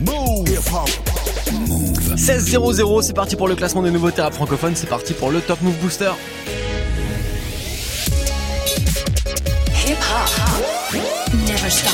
Move 0.00 0.48
16-0-0, 2.16 3.02
c'est 3.02 3.12
parti 3.12 3.36
pour 3.36 3.48
le 3.48 3.54
classement 3.54 3.82
des 3.82 3.90
nouveautés 3.90 4.22
rap 4.22 4.32
francophones, 4.32 4.74
c'est 4.74 4.88
parti 4.88 5.12
pour 5.12 5.30
le 5.30 5.40
Top 5.40 5.60
Move 5.60 5.76
Booster. 5.76 6.10
Hip 9.86 9.96
hop. 10.12 10.96
Never 11.46 11.70
stop. 11.70 11.92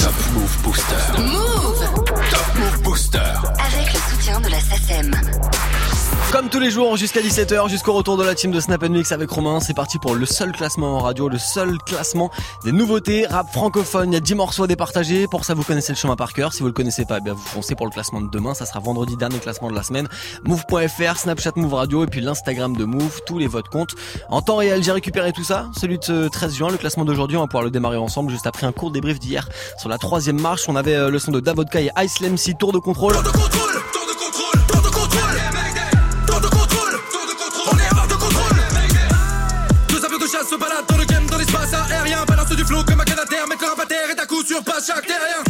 Top 0.00 0.14
Move 0.34 0.58
Booster. 0.62 0.94
Move 1.18 1.51
Comme 6.32 6.48
tous 6.48 6.60
les 6.60 6.70
jours, 6.70 6.96
jusqu'à 6.96 7.20
17h, 7.20 7.68
jusqu'au 7.68 7.92
retour 7.92 8.16
de 8.16 8.24
la 8.24 8.34
team 8.34 8.52
de 8.52 8.58
Snap 8.58 8.82
Mix 8.88 9.12
avec 9.12 9.28
Romain, 9.28 9.60
c'est 9.60 9.74
parti 9.74 9.98
pour 9.98 10.14
le 10.14 10.24
seul 10.24 10.50
classement 10.52 10.96
en 10.96 10.98
radio, 11.00 11.28
le 11.28 11.36
seul 11.36 11.76
classement 11.84 12.30
des 12.64 12.72
nouveautés 12.72 13.26
rap 13.26 13.52
francophone. 13.52 14.12
Il 14.12 14.14
y 14.14 14.16
a 14.16 14.20
10 14.20 14.36
morceaux 14.36 14.64
à 14.64 14.66
départager, 14.66 15.26
pour 15.26 15.44
ça 15.44 15.52
vous 15.52 15.62
connaissez 15.62 15.92
le 15.92 15.98
chemin 15.98 16.16
par 16.16 16.32
cœur. 16.32 16.54
Si 16.54 16.60
vous 16.60 16.68
le 16.68 16.72
connaissez 16.72 17.04
pas, 17.04 17.18
eh 17.18 17.20
bien 17.20 17.34
vous 17.34 17.42
foncez 17.42 17.74
pour 17.74 17.84
le 17.84 17.92
classement 17.92 18.22
de 18.22 18.30
demain, 18.30 18.54
ça 18.54 18.64
sera 18.64 18.80
vendredi 18.80 19.14
dernier 19.18 19.40
classement 19.40 19.68
de 19.68 19.74
la 19.74 19.82
semaine. 19.82 20.08
Move.fr, 20.44 21.18
Snapchat 21.18 21.52
Move 21.56 21.74
Radio 21.74 22.02
et 22.02 22.06
puis 22.06 22.22
l'Instagram 22.22 22.74
de 22.74 22.86
Move, 22.86 23.20
tous 23.26 23.36
les 23.38 23.46
votes 23.46 23.68
comptent. 23.68 23.94
En 24.30 24.40
temps 24.40 24.56
réel, 24.56 24.82
j'ai 24.82 24.92
récupéré 24.92 25.32
tout 25.32 25.44
ça, 25.44 25.68
celui 25.78 25.98
de 25.98 26.04
ce 26.04 26.28
13 26.28 26.54
juin, 26.54 26.70
le 26.70 26.78
classement 26.78 27.04
d'aujourd'hui, 27.04 27.36
on 27.36 27.42
va 27.42 27.46
pouvoir 27.46 27.64
le 27.64 27.70
démarrer 27.70 27.98
ensemble 27.98 28.30
juste 28.30 28.46
après 28.46 28.66
un 28.66 28.72
court 28.72 28.90
débrief 28.90 29.18
d'hier. 29.18 29.50
Sur 29.76 29.90
la 29.90 29.98
troisième 29.98 30.40
marche, 30.40 30.62
on 30.66 30.76
avait 30.76 30.94
euh, 30.94 31.10
le 31.10 31.18
son 31.18 31.30
de 31.30 31.40
Davodka 31.40 31.82
et 31.82 31.90
Ice 32.02 32.14
contrôle. 32.14 32.56
Tour 32.58 32.72
de 32.72 32.78
contrôle, 32.78 33.61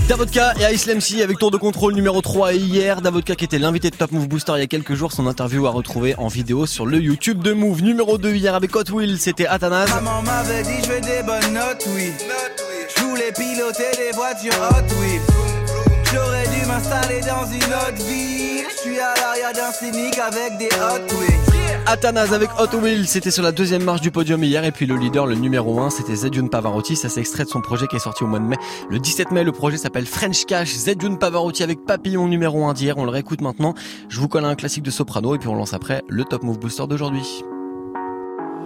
Davodka 0.09 0.53
et 0.61 0.75
Ice 0.75 0.87
MC 0.87 1.23
avec 1.23 1.39
tour 1.39 1.51
de 1.51 1.57
contrôle 1.57 1.95
numéro 1.95 2.21
3 2.21 2.53
et 2.53 2.59
hier. 2.59 3.01
Davodka 3.01 3.35
qui 3.35 3.45
était 3.45 3.59
l'invité 3.59 3.89
de 3.89 3.97
Top 3.97 4.13
Move 4.13 4.29
Booster 4.29 4.53
il 4.57 4.61
y 4.61 4.63
a 4.63 4.67
quelques 4.67 4.95
jours. 4.95 5.13
Son 5.13 5.27
interview 5.27 5.67
à 5.67 5.71
retrouver 5.71 6.15
en 6.19 6.29
vidéo 6.29 6.67
sur 6.67 6.85
le 6.85 6.99
YouTube 6.99 7.43
de 7.43 7.53
Move. 7.53 7.83
Numéro 7.83 8.19
2 8.19 8.35
hier 8.35 8.55
avec 8.55 8.77
Hot 8.77 8.91
Wheels, 8.93 9.19
c'était 9.19 9.47
Athanase. 9.47 9.89
Maman 9.95 10.23
m'avait 10.23 10.63
dit 10.63 10.83
je 10.85 10.89
veux 10.93 11.01
des 11.01 11.23
bonnes 11.23 11.55
notes, 11.55 11.89
oui. 11.95 12.13
Je 12.95 13.03
voulais 13.05 13.33
piloter 13.33 13.97
des 13.97 14.15
voitures 14.15 14.53
Hot 14.71 15.01
Wheels. 15.01 15.62
J'aurais 16.13 16.47
dû 16.49 16.67
m'installer 16.67 17.21
dans 17.21 17.47
une 17.47 17.73
autre 17.73 18.05
ville. 18.07 18.67
Je 18.69 18.81
suis 18.83 18.99
à 18.99 19.15
l'arrière 19.15 19.53
d'un 19.55 19.73
cynique 19.73 20.19
avec 20.19 20.59
des 20.59 20.67
Hot 20.67 21.17
Wheels. 21.17 21.43
Athanase 21.87 22.33
avec 22.35 22.51
Hot 22.59 22.77
Wheels, 22.77 23.07
c'était 23.07 23.31
sur 23.31 23.43
la 23.43 23.51
deuxième 23.51 23.83
marche 23.83 24.03
du 24.03 24.11
podium 24.11 24.45
hier. 24.45 24.65
Et 24.65 24.73
puis 24.73 24.87
le 24.87 24.97
leader, 24.97 25.27
le 25.27 25.35
numéro 25.35 25.81
1, 25.81 25.91
c'était 25.91 26.15
Zedjun 26.15 26.49
Pavarotti. 26.49 26.97
Ça 26.97 27.09
c'est 27.09 27.21
extrait 27.21 27.45
de 27.45 27.49
son 27.49 27.61
projet 27.61 27.87
qui 27.87 27.97
est 27.97 28.01
sorti 28.01 28.25
au 28.25 28.27
mois 28.27 28.41
de 28.41 28.45
mai. 28.45 28.57
Le 28.91 28.99
17 28.99 29.31
mai, 29.31 29.43
le 29.43 29.53
projet 29.53 29.79
s'appelle 29.79 30.07
French 30.07 30.45
Cash. 30.45 30.75
Zedjun 30.75 31.17
Pavarotti 31.17 31.63
avec 31.63 31.85
Papillon 31.87 32.29
numéro 32.29 32.67
1 32.67 32.75
d'hier. 32.75 32.99
On 32.99 33.05
le 33.05 33.11
réécoute 33.11 33.41
maintenant. 33.41 33.75
Je 34.09 34.21
vous 34.21 34.29
colle 34.29 34.45
un 34.45 34.55
classique 34.55 34.85
de 34.85 34.91
soprano 34.91 35.35
et 35.35 35.39
puis 35.39 35.49
on 35.49 35.55
lance 35.55 35.73
après 35.73 36.03
le 36.09 36.25
Top 36.25 36.43
Move 36.43 36.59
Booster 36.59 36.87
d'aujourd'hui. 36.87 37.43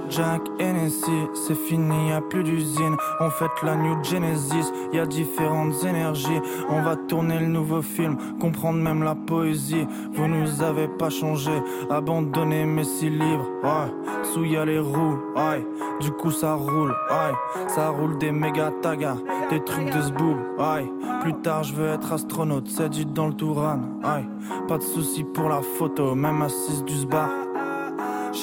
Jack 0.08 0.42
Hennessy, 0.58 1.28
c'est 1.34 1.54
fini, 1.54 2.10
y 2.10 2.12
a 2.12 2.20
plus 2.20 2.42
d'usine. 2.42 2.96
On 3.20 3.30
fête 3.30 3.50
la 3.62 3.74
New 3.74 4.02
Genesis, 4.04 4.72
y 4.92 4.98
a 4.98 5.06
différentes 5.06 5.84
énergies. 5.84 6.40
On 6.68 6.82
va 6.82 6.96
tourner 6.96 7.38
le 7.38 7.46
nouveau 7.46 7.82
film, 7.82 8.16
comprendre 8.40 8.78
même 8.78 9.02
la 9.02 9.14
poésie. 9.14 9.86
Vous 10.12 10.26
nous 10.26 10.62
avez 10.62 10.88
pas 10.88 11.10
changé, 11.10 11.52
abandonné 11.90 12.64
mes 12.64 12.84
six 12.84 13.10
livres. 13.10 13.48
Ouais, 13.62 13.92
sous 14.22 14.44
y 14.44 14.56
a 14.56 14.64
les 14.64 14.78
roues, 14.78 15.18
ouais. 15.36 15.66
Du 16.00 16.12
coup 16.12 16.30
ça 16.30 16.54
roule, 16.54 16.90
ouais. 17.10 17.66
Ça 17.68 17.88
roule 17.88 18.18
des 18.18 18.32
méga 18.32 18.70
tagas, 18.82 19.16
des 19.50 19.62
trucs 19.64 19.90
de 19.90 20.00
zboob, 20.00 20.38
ouais. 20.58 20.90
Plus 21.22 21.34
tard 21.34 21.64
je 21.64 21.74
veux 21.74 21.88
être 21.88 22.12
astronaute, 22.12 22.68
c'est 22.68 22.88
du 22.88 23.04
dans 23.04 23.28
le 23.28 23.34
Touran, 23.34 23.80
ouais. 24.04 24.24
Pas 24.68 24.78
de 24.78 24.82
soucis 24.82 25.24
pour 25.24 25.48
la 25.48 25.60
photo, 25.62 26.14
même 26.14 26.42
assise 26.42 26.84
du 26.84 26.94
sbar. 26.94 27.28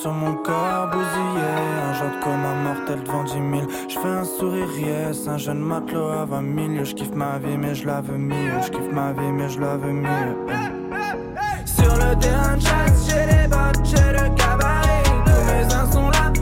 Sur 0.00 0.12
mon 0.12 0.34
corps 0.34 0.88
bousillé. 0.90 1.44
Un 1.88 1.92
genre 1.92 2.20
comme 2.22 2.44
un 2.44 2.54
mortel 2.64 3.02
devant 3.02 3.24
10 3.24 3.32
000 3.32 3.44
Je 3.88 3.98
fais 3.98 4.08
un 4.08 4.24
sourire 4.24 4.78
yes. 4.78 5.28
Un 5.28 5.36
jeune 5.36 5.58
matelot 5.58 6.08
à 6.08 6.24
20 6.24 6.74
000 6.74 6.84
Je 6.84 6.94
kiffe 6.94 7.14
ma 7.14 7.38
vie 7.38 7.58
mais 7.58 7.74
je 7.74 7.86
la 7.86 8.00
veux 8.00 8.16
mieux. 8.16 8.52
Je 8.64 8.70
kiffe 8.70 8.92
ma 8.92 9.12
vie 9.12 9.32
mais 9.32 9.48
je 9.48 9.60
la 9.60 9.76
veux 9.76 9.92
mieux. 9.92 10.36
Sur 11.66 11.94
le 11.96 12.18
terrain 12.18 12.56
de 12.56 12.62
chasse 12.62 13.08
j'ai 13.08 13.26
les 13.26 13.48
bottes, 13.48 13.84
j'ai 13.84 14.12
le 14.12 14.34
gabarit 14.36 15.10
Tous 15.26 15.44
mes 15.50 15.74
uns 15.74 15.90
sont 15.92 16.08
là, 16.08 16.32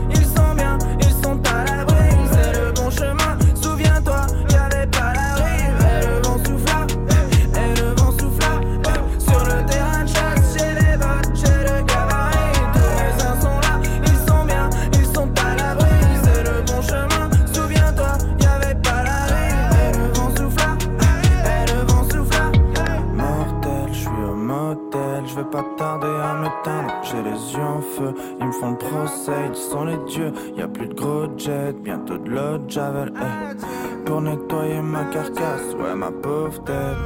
ils 28.41 28.47
me 28.47 28.53
font 28.53 28.71
le 28.71 28.79
procès, 28.79 29.33
ils 29.51 29.57
sont 29.57 29.85
les 29.85 29.99
dieux. 30.09 30.33
Y 30.57 30.63
a 30.63 30.69
plus 30.69 30.89
de 30.89 30.95
gros 30.95 31.27
jets, 31.37 31.75
bientôt 31.83 32.19
de 32.19 32.31
l'eau 32.31 32.59
javel. 32.69 33.13
Hey. 33.17 33.57
Pour 34.05 34.23
nettoyer 34.23 34.81
ma 34.81 35.05
carcasse, 35.05 35.75
ouais 35.79 35.95
ma 35.95 36.11
pauvre 36.11 36.63
tête. 36.65 36.97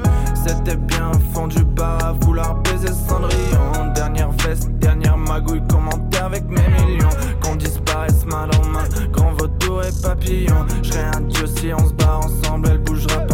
C'était 0.47 0.77
bien 0.77 1.11
au 1.11 1.35
fond 1.35 1.47
du 1.49 1.65
bar 1.65 2.05
à 2.05 2.13
vouloir 2.13 2.55
baiser 2.57 2.93
Cendrillon. 3.09 3.93
Dernière 3.95 4.31
veste, 4.31 4.71
dernière 4.79 5.17
magouille, 5.17 5.63
commentaire 5.69 6.27
avec 6.27 6.45
mes 6.49 6.69
millions. 6.69 7.09
Qu'on 7.43 7.57
disparaisse 7.57 8.25
mal 8.27 8.51
en 8.61 8.69
main, 8.69 8.85
grand 9.11 9.33
vautour 9.33 9.83
et 9.85 10.03
papillon. 10.03 10.67
Je 10.83 10.91
serais 10.91 11.11
un 11.17 11.21
dieu 11.23 11.47
si 11.47 11.73
on 11.73 11.87
se 11.87 11.93
bat 11.95 12.19
ensemble, 12.19 12.69
elle 12.71 12.79
bougera 12.79 13.21
pas 13.21 13.32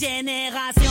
génération. 0.00 0.89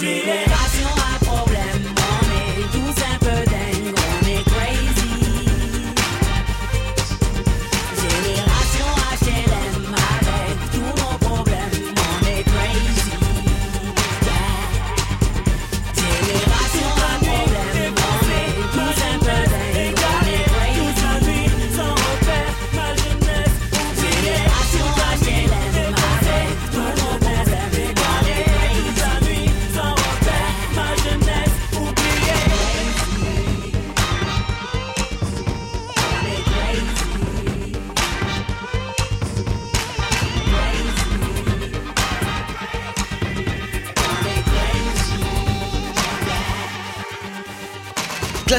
Génération 0.00 1.09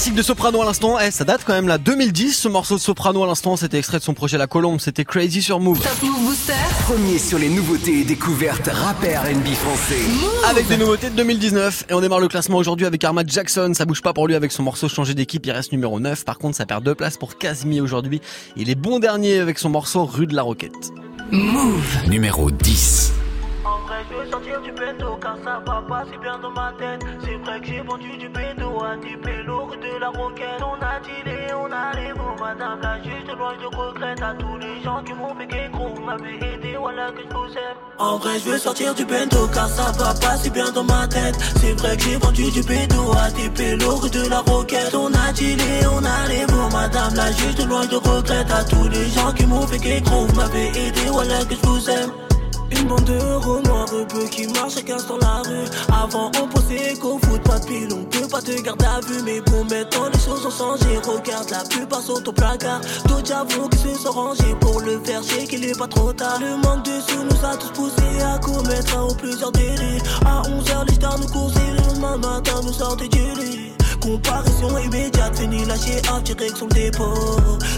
Classique 0.01 0.17
de 0.17 0.23
Soprano 0.23 0.59
à 0.63 0.65
l'instant, 0.65 0.97
eh, 0.99 1.11
ça 1.11 1.25
date 1.25 1.43
quand 1.45 1.53
même 1.53 1.67
là, 1.67 1.77
2010 1.77 2.33
ce 2.33 2.47
morceau 2.47 2.73
de 2.73 2.79
Soprano 2.79 3.23
à 3.23 3.27
l'instant, 3.27 3.55
c'était 3.55 3.77
extrait 3.77 3.99
de 3.99 4.03
son 4.03 4.15
projet 4.15 4.39
La 4.39 4.47
Colombe, 4.47 4.79
c'était 4.79 5.05
Crazy 5.05 5.43
sur 5.43 5.59
Move. 5.59 5.79
Top 5.79 6.01
Move 6.01 6.25
Booster. 6.25 6.53
Premier 6.85 7.19
sur 7.19 7.37
les 7.37 7.49
nouveautés 7.49 7.99
et 7.99 8.03
découvertes 8.03 8.67
rap 8.67 9.03
et 9.03 9.15
R&B 9.15 9.49
français. 9.49 10.01
Avec 10.49 10.67
des 10.67 10.77
nouveautés 10.77 11.11
de 11.11 11.15
2019 11.17 11.85
et 11.87 11.93
on 11.93 12.01
démarre 12.01 12.19
le 12.19 12.29
classement 12.29 12.57
aujourd'hui 12.57 12.87
avec 12.87 13.03
Armad 13.03 13.29
Jackson, 13.29 13.73
ça 13.75 13.85
bouge 13.85 14.01
pas 14.01 14.11
pour 14.11 14.25
lui 14.25 14.33
avec 14.33 14.51
son 14.51 14.63
morceau 14.63 14.89
changé 14.89 15.13
d'équipe, 15.13 15.45
il 15.45 15.51
reste 15.51 15.71
numéro 15.71 15.99
9, 15.99 16.25
par 16.25 16.39
contre 16.39 16.57
ça 16.57 16.65
perd 16.65 16.83
deux 16.83 16.95
places 16.95 17.17
pour 17.17 17.37
Casimi 17.37 17.79
aujourd'hui, 17.79 18.21
il 18.55 18.71
est 18.71 18.75
bon 18.75 18.97
dernier 18.97 19.37
avec 19.37 19.59
son 19.59 19.69
morceau 19.69 20.05
Rue 20.05 20.25
de 20.25 20.35
la 20.35 20.41
Roquette. 20.41 20.89
Numéro 22.07 22.49
10. 22.49 23.13
En 23.63 23.77
vrai, 23.85 24.03
je 24.09 24.15
veux 24.15 24.31
sortir 24.31 24.59
du 24.61 24.71
bendo 24.71 25.15
car 25.21 25.37
ça 25.43 25.61
va 25.63 25.83
pas 25.87 26.03
si 26.11 26.17
bien 26.17 26.39
dans 26.39 26.49
ma 26.49 26.73
tête. 26.79 27.01
C'est 27.23 27.35
vrai 27.35 27.61
que 27.61 27.67
j'ai 27.67 27.81
vendu 27.81 28.17
du 28.17 28.27
bendo 28.29 28.60
pélos 29.23 29.65
rue 29.65 29.77
de 29.77 29.99
la 29.99 30.09
Roquette. 30.09 30.61
On 30.61 30.81
a 30.81 30.99
dealé, 30.99 31.53
on 31.53 31.71
a 31.71 31.95
les 31.95 32.13
mots, 32.13 32.35
madame 32.39 32.79
la 32.81 33.01
juge 33.01 33.25
de 33.27 33.35
loin, 33.37 33.53
je 33.59 33.67
regrette 33.75 34.21
à 34.21 34.33
tous 34.33 34.57
les 34.57 34.81
gens 34.83 35.03
qui 35.03 35.13
m'ont 35.13 35.35
fait 35.35 35.69
gros. 35.71 35.99
M'avaient 36.05 36.35
aidé, 36.35 36.75
voilà 36.79 37.11
que 37.11 37.21
je 37.21 37.33
vous 37.33 37.51
aime. 37.51 37.77
En 37.99 38.17
vrai, 38.17 38.39
je 38.39 38.49
veux 38.49 38.57
sortir 38.57 38.93
du 38.95 39.05
bendo 39.05 39.47
car 39.53 39.67
ça 39.69 39.91
va 39.97 40.13
pas 40.13 40.37
si 40.37 40.49
bien 40.49 40.71
dans 40.71 40.83
ma 40.83 41.07
tête. 41.07 41.35
C'est 41.59 41.73
vrai 41.79 41.97
que 41.97 42.03
j'ai 42.03 42.17
vendu 42.17 42.51
du 42.51 42.61
bendo 42.63 43.11
à 43.13 43.29
des 43.31 43.49
de 43.49 44.29
la 44.29 44.39
Roquette. 44.39 44.95
On 44.95 45.07
a 45.07 45.33
dealé, 45.33 45.85
on 45.93 46.03
a 46.03 46.27
les 46.27 46.45
mots, 46.53 46.69
madame 46.71 47.13
la 47.15 47.31
juge 47.31 47.55
de 47.55 47.63
loin, 47.63 47.83
je 47.89 47.95
regrette 47.95 48.51
à 48.51 48.63
tous 48.63 48.87
les 48.89 49.07
gens 49.09 49.31
qui 49.33 49.45
m'ont 49.45 49.67
fait 49.67 50.01
gros. 50.01 50.27
M'avaient 50.35 50.69
aidé, 50.69 51.01
voilà 51.11 51.43
que 51.45 51.55
je 51.55 51.67
vous 51.67 51.89
aime. 51.89 52.30
Une 52.71 52.87
bande 52.87 53.03
de 53.03 53.13
héros 53.13 53.61
noirs 53.61 53.81
peu 54.07 54.25
qui 54.25 54.47
marchent 54.47 54.75
chacun 54.75 54.97
dans 55.07 55.17
la 55.17 55.41
rue. 55.47 55.65
Avant, 55.91 56.31
on 56.41 56.47
pensait 56.47 56.93
qu'au 56.99 57.19
foot, 57.19 57.41
pas 57.43 57.59
de 57.59 57.65
pile, 57.65 57.89
on 57.93 58.03
peut 58.05 58.27
pas 58.27 58.41
te 58.41 58.59
garder 58.61 58.85
à 58.85 58.99
vue. 59.01 59.21
Mais 59.23 59.41
bon, 59.41 59.63
maintenant 59.63 60.09
les 60.11 60.19
choses 60.19 60.45
ont 60.45 60.51
changé. 60.51 60.97
Regarde, 60.97 61.49
la 61.49 61.63
plupart 61.63 62.01
sont 62.01 62.27
au 62.27 62.31
placard. 62.31 62.81
D'autres 63.07 63.33
avouent 63.33 63.69
qu'ils 63.69 63.95
se 63.95 64.03
sont 64.03 64.11
rangés 64.11 64.55
pour 64.59 64.81
le 64.81 64.99
faire, 65.03 65.23
sais 65.23 65.45
qu'il 65.45 65.65
est 65.65 65.77
pas 65.77 65.87
trop 65.87 66.13
tard. 66.13 66.39
Le 66.39 66.57
manque 66.57 66.85
de 66.85 66.99
sous 67.01 67.23
nous 67.23 67.45
a 67.45 67.57
tous 67.57 67.71
poussés 67.71 68.21
à 68.23 68.37
commettre 68.39 68.97
un 68.97 69.03
ou 69.05 69.15
plusieurs 69.15 69.51
délits. 69.51 70.01
À 70.25 70.41
11h, 70.43 70.87
les 70.87 70.95
stars 70.95 71.19
nous 71.19 71.27
coursaient, 71.27 71.59
le 71.59 71.99
matin 71.99 72.61
nous 72.63 72.73
sortaient 72.73 73.07
du 73.07 73.19
lit. 73.39 73.70
Comparaison 74.01 74.77
immédiate, 74.79 75.37
fini 75.37 75.63
lâché 75.65 76.01
en 76.11 76.19
direction 76.21 76.67
le 76.67 76.73
dépôt. 76.73 77.13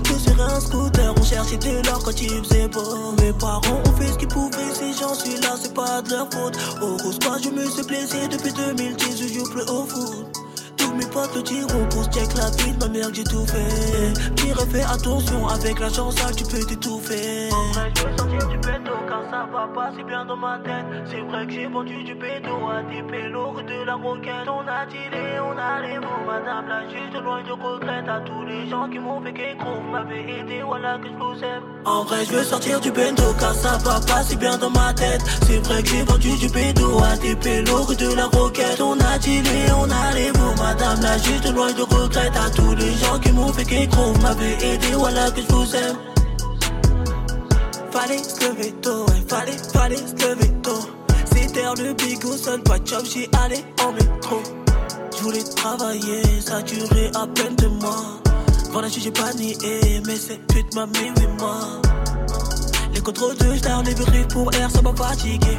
Que 0.03 0.17
sur 0.17 0.41
un 0.41 0.59
scooter, 0.59 1.13
on 1.17 1.23
cherchait 1.23 1.57
de 1.57 1.85
l'or 1.85 2.01
quand 2.03 2.21
il 2.21 2.43
faisait 2.43 2.67
beau. 2.69 3.13
Mes 3.21 3.33
parents 3.33 3.81
ont 3.85 3.97
fait 3.97 4.07
ce 4.07 4.17
qu'ils 4.17 4.27
pouvaient, 4.29 4.73
ces 4.73 4.93
gens, 4.93 5.13
celui-là, 5.13 5.55
c'est 5.61 5.73
pas 5.73 6.01
de 6.01 6.11
leur 6.11 6.29
faute. 6.31 6.57
Au 6.81 6.97
rose, 6.97 7.19
je 7.43 7.49
me 7.49 7.69
suis 7.69 7.83
blessé 7.83 8.27
depuis 8.29 8.53
2010, 8.53 9.21
je 9.21 9.33
joue 9.33 9.49
plus 9.51 9.63
au 9.63 9.85
foot. 9.85 10.42
Mes 10.97 11.05
potes 11.07 11.35
le 11.35 11.41
diront 11.41 11.85
pour 11.89 12.05
check 12.05 12.29
la 12.35 12.49
vie 12.51 12.71
de 12.71 12.79
ma 12.79 12.87
mère 12.87 13.09
j'ai 13.13 13.23
tout 13.23 13.45
fait. 13.45 14.13
Pire 14.35 14.57
fais 14.71 14.83
attention, 14.83 15.47
avec 15.47 15.79
la 15.79 15.89
chance, 15.89 16.15
ça, 16.15 16.31
tu 16.31 16.43
peux 16.43 16.63
t'étouffer. 16.63 17.49
En 17.51 17.71
vrai, 17.73 17.91
je 17.95 18.03
veux 18.03 18.17
sortir 18.17 18.47
du 18.47 18.57
bédo 18.57 18.93
car 19.07 19.23
ça 19.31 19.47
va 19.51 19.67
pas 19.73 19.91
si 19.95 20.03
bien 20.03 20.25
dans 20.25 20.37
ma 20.37 20.59
tête. 20.59 20.85
C'est 21.09 21.21
vrai 21.21 21.45
que 21.47 21.53
j'ai 21.53 21.67
vendu 21.67 22.03
du 22.03 22.13
bédo 22.15 22.55
à 22.69 22.83
des 22.83 23.01
pélos 23.03 23.61
de 23.61 23.85
la 23.85 23.95
Roquette. 23.95 24.47
On 24.47 24.67
a 24.67 24.85
dealé, 24.85 25.39
on 25.39 25.57
a 25.57 25.81
les 25.81 25.99
mots, 25.99 26.23
madame 26.27 26.67
la 26.67 26.87
juge 26.89 27.11
de 27.13 27.19
loin, 27.19 27.41
je 27.45 27.51
regrette 27.51 28.07
à 28.07 28.19
tous 28.21 28.45
les 28.45 28.69
gens 28.69 28.87
qui 28.89 28.99
m'ont 28.99 29.21
fait 29.21 29.33
gros. 29.33 29.81
M'avaient 29.91 30.39
aidé, 30.39 30.61
voilà 30.65 30.97
que 30.99 31.07
je 31.07 31.13
vous 31.13 31.43
aime. 31.43 31.63
En 31.85 32.03
vrai, 32.03 32.25
je 32.25 32.33
veux 32.33 32.43
sortir 32.43 32.79
du 32.79 32.91
bendo 32.91 33.33
car 33.39 33.53
ça 33.55 33.77
va 33.83 33.99
pas 33.99 34.23
si 34.23 34.35
bien 34.35 34.57
dans 34.57 34.69
ma 34.69 34.93
tête. 34.93 35.21
C'est 35.47 35.59
vrai 35.65 35.81
que 35.81 35.89
j'ai 35.89 36.03
vendu 36.03 36.37
du 36.37 36.49
bédo 36.49 36.99
à 36.99 37.17
des 37.17 37.35
pélos 37.35 37.95
de 37.95 38.15
la 38.15 38.27
Roquette. 38.27 38.81
On 38.81 38.99
a 38.99 39.17
dealé, 39.17 39.65
on 39.75 39.89
a 39.89 40.13
les 40.13 40.31
mots, 40.31 40.55
madame 40.57 40.82
la 41.01 41.17
juge 41.17 41.41
de 41.41 41.51
loin, 41.51 41.67
regrette 41.67 42.35
à 42.35 42.49
tous 42.49 42.75
les 42.75 42.93
gens 42.93 43.19
qui 43.19 43.31
m'ont 43.31 43.51
fait 43.53 43.87
gros. 43.87 44.13
M'avaient 44.21 44.57
aidé, 44.61 44.87
voilà 44.93 45.31
que 45.31 45.41
je 45.41 45.47
vous 45.53 45.75
aime. 45.75 45.97
Fallait 47.91 48.23
se 48.23 48.49
lever 48.49 48.71
tôt, 48.81 49.05
fallait, 49.27 49.57
fallait 49.73 49.97
se 49.97 50.27
lever 50.27 50.51
tôt. 50.61 50.81
C'était 51.33 51.63
le 51.77 51.93
bigot, 51.93 52.37
seul 52.37 52.61
pas 52.63 52.79
de 52.79 52.87
job, 52.87 53.03
j'y 53.05 53.27
allais 53.43 53.63
en 53.83 53.91
métro. 53.93 54.41
Je 55.15 55.23
voulais 55.23 55.43
travailler, 55.55 56.21
ça 56.41 56.61
durait 56.61 57.11
à 57.15 57.27
peine 57.27 57.55
deux 57.55 57.69
mois. 57.69 58.19
Voilà, 58.71 58.87
j'ai 58.87 59.11
pas 59.11 59.31
nié, 59.33 59.55
mais 60.05 60.15
c'est 60.15 60.39
pute 60.47 60.73
m'a 60.73 60.87
mis, 60.87 61.11
oui, 61.17 61.27
moi. 61.39 61.59
Les 62.93 63.01
contrôles 63.01 63.37
de 63.37 63.55
star, 63.57 63.83
les 63.83 63.93
pour 64.25 64.53
air, 64.55 64.69
ça 64.71 64.81
m'a 64.81 64.93
fatigué. 64.95 65.57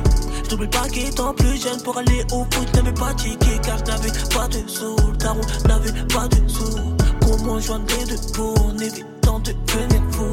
J'oublie 0.54 0.68
pas 0.68 0.88
qu'étant 0.88 1.34
plus 1.34 1.60
jeune 1.60 1.82
pour 1.82 1.98
aller 1.98 2.24
au 2.30 2.46
foot, 2.48 2.72
n'avais 2.76 2.92
pas 2.92 3.12
ticket 3.14 3.58
car 3.60 3.76
je 3.76 3.90
n'avais 3.90 4.12
pas 4.32 4.46
de 4.46 4.68
sous. 4.68 4.94
Daron 5.18 5.40
n'avait 5.66 6.06
pas 6.06 6.28
de 6.28 6.48
sous. 6.48 6.78
Comment 7.22 7.58
joindre 7.58 7.92
les 7.98 8.04
deux 8.04 8.32
pour 8.32 8.64
en 8.64 8.78
évitant 8.78 9.40
de 9.40 9.50
devenir 9.50 10.02
fou? 10.12 10.32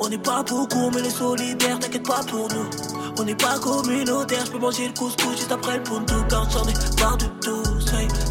On 0.00 0.08
n'est 0.08 0.16
pas 0.16 0.42
beaucoup, 0.42 0.90
mais 0.94 1.02
les 1.02 1.10
solidaires, 1.10 1.78
t'inquiète 1.78 2.08
pas 2.08 2.22
pour 2.30 2.48
nous. 2.48 2.70
On 3.18 3.24
n'est 3.24 3.34
pas 3.34 3.58
communautaire, 3.58 4.46
je 4.46 4.52
peux 4.52 4.58
manger 4.58 4.88
le 4.88 4.94
couscous 4.94 5.36
juste 5.36 5.52
après 5.52 5.76
le 5.76 5.82
puntu 5.82 6.14
car 6.30 6.48
j'en 6.50 6.62
ai 6.62 6.72
marre 6.98 7.18
de 7.18 7.26
tout, 7.42 7.62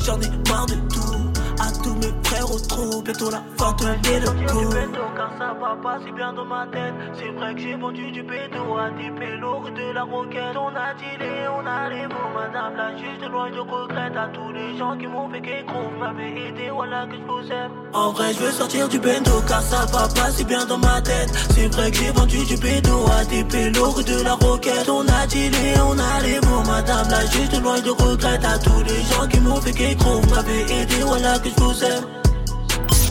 j'en 0.04 0.20
ai 0.20 0.50
marre 0.50 0.66
de 0.66 0.74
tout. 0.92 1.27
À 1.60 1.72
tous 1.84 1.96
mes 1.96 2.14
frères 2.24 2.52
au 2.52 2.60
trou, 2.60 3.02
bientôt 3.02 3.32
la 3.32 3.42
fin 3.58 3.74
de 3.74 4.10
l'éloquent. 4.10 4.70
car 5.16 5.32
ça 5.40 5.54
va 5.60 5.76
pas 5.82 6.00
si 6.06 6.12
bien 6.12 6.32
dans 6.34 6.46
ma 6.46 6.68
tête. 6.68 6.94
C'est 7.18 7.32
vrai 7.32 7.56
que 7.56 7.62
j'ai 7.62 7.76
vendu 7.76 8.12
du 8.12 8.24
bédo 8.24 8.78
à 8.78 8.90
des 8.92 9.10
pélos 9.12 9.70
de 9.76 9.94
la 9.94 10.04
roquette. 10.04 10.56
On 10.56 10.68
a 10.68 10.94
dealé, 10.94 11.48
on 11.58 11.66
a 11.66 11.90
les 11.90 12.08
mots, 12.08 12.32
madame 12.36 12.76
la 12.76 12.96
juge 12.98 13.20
de 13.22 13.28
loin, 13.28 13.50
je 13.54 13.60
regrette 13.60 14.16
à 14.16 14.28
tous 14.28 14.52
les 14.52 14.78
gens 14.78 14.96
qui 14.98 15.08
m'ont 15.08 15.30
fait 15.30 15.42
qu'écrou. 15.42 15.82
Vous 15.92 16.00
m'avez 16.00 16.48
aidé, 16.48 16.70
voilà 16.72 17.08
que 17.08 17.16
je 17.16 17.22
vous 17.22 17.52
aime. 17.52 17.72
En 17.94 18.12
vrai, 18.12 18.34
je 18.34 18.40
veux 18.40 18.52
sortir 18.52 18.88
du 18.88 19.00
bendo 19.00 19.42
car 19.48 19.62
ça 19.62 19.86
va 19.92 20.08
pas 20.08 20.32
si 20.32 20.44
bien 20.46 20.66
dans 20.66 20.78
ma 20.78 21.02
tête. 21.02 21.32
C'est 21.52 21.74
vrai 21.74 21.90
que 21.92 21.98
j'ai 21.98 22.12
vendu 22.12 22.46
du 22.46 22.58
bédo 22.58 23.06
à 23.20 23.26
des 23.26 23.44
pélos 23.44 24.04
de 24.04 24.24
la 24.24 24.34
roquette. 24.36 24.90
On 24.90 25.02
a 25.08 25.26
dealé, 25.28 25.74
on 25.90 25.98
a 25.98 26.22
les 26.22 26.40
mots, 26.42 26.64
madame 26.68 27.10
la 27.10 27.26
juge 27.26 27.50
de 27.50 27.60
loin, 27.60 27.78
je 27.84 27.90
regrette 27.90 28.46
à 28.46 28.60
tous 28.60 28.84
les 28.84 29.02
gens 29.10 29.28
qui 29.28 29.40
m'ont 29.40 29.62
fait 29.62 29.74
qu'écrou. 29.74 30.22
Vous 30.22 30.36
m'avez 30.36 30.62
aidé, 30.62 30.96
voilà 31.06 31.40
que 31.40 31.47
je 31.50 31.64
vous 31.64 31.84
aime. 31.84 32.06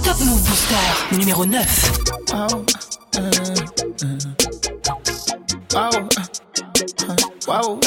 Top 0.05 0.21
Move 0.21 0.43
Booster 0.43 1.17
numéro 1.17 1.47
9. 1.47 1.93
Wow. 2.33 2.65
Uh, 3.17 3.21
uh. 4.03 4.19
Wow. 5.75 5.91
Uh, 7.09 7.17
wow. 7.47 7.81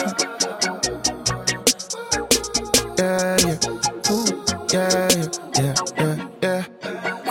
Yeah, 2.97 3.37
yeah. 3.45 4.11
Ooh, 4.11 4.25
yeah, 4.73 5.07
yeah, 5.57 5.73
yeah, 5.97 6.15
yeah. 6.43 6.63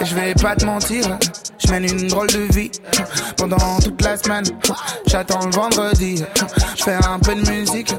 Et 0.01 0.05
je 0.05 0.15
vais 0.15 0.35
pas 0.35 0.55
te 0.55 0.65
mentir, 0.65 1.19
je 1.59 1.71
mène 1.71 1.85
une 1.85 2.09
drôle 2.09 2.29
de 2.29 2.53
vie. 2.53 2.71
Pendant 3.37 3.79
toute 3.81 4.01
la 4.03 4.17
semaine, 4.17 4.45
j'attends 5.07 5.45
le 5.45 5.51
vendredi. 5.51 6.23
Je 6.77 6.85
fais 6.85 6.95
un 6.95 7.19
peu 7.19 7.35
de 7.35 7.51
musique, 7.51 7.93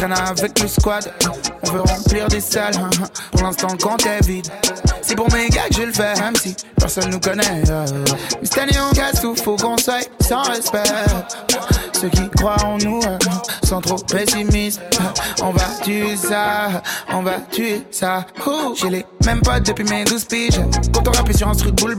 traîne 0.00 0.12
avec 0.12 0.58
le 0.60 0.68
squad. 0.68 1.12
On 1.62 1.72
veut 1.72 1.80
remplir 1.82 2.26
des 2.28 2.40
salles, 2.40 2.74
pour 3.32 3.42
l'instant 3.42 3.68
le 3.70 3.76
compte 3.76 4.06
est 4.06 4.24
vide. 4.24 4.46
C'est 5.02 5.14
pour 5.14 5.30
mes 5.32 5.48
gars 5.48 5.68
que 5.68 5.74
je 5.74 5.82
le 5.82 5.92
fais, 5.92 6.14
même 6.20 6.36
si 6.36 6.56
personne 6.76 7.10
nous 7.10 7.20
connaît. 7.20 7.62
euh. 7.68 7.84
Mais 8.40 8.46
cette 8.46 8.58
année 8.58 8.78
on 8.90 8.94
casse 8.94 9.20
tout, 9.20 9.36
faut 9.36 9.56
qu'on 9.56 9.76
soit 9.76 10.08
sans 10.20 10.42
respect. 10.42 10.82
Ceux 12.00 12.08
qui 12.08 12.30
croient 12.30 12.64
en 12.64 12.78
nous 12.78 13.00
euh, 13.02 13.18
sont 13.62 13.80
trop 13.80 13.96
pessimistes. 13.96 14.80
On 15.42 15.50
va 15.50 15.64
tuer 15.82 16.16
ça, 16.16 16.82
on 17.12 17.22
va 17.22 17.34
tuer 17.50 17.82
ça. 17.90 18.24
J'ai 18.76 18.88
les 18.88 19.06
mêmes 19.24 19.40
potes 19.40 19.66
depuis 19.66 19.84
mes 19.84 20.04
12 20.04 20.24
piges. 20.24 20.60
Quand 20.92 21.06
on 21.06 21.12
rappelle 21.12 21.36
sur 21.36 21.48
un 21.48 21.54
truc 21.54 21.74
boule. 21.74 21.90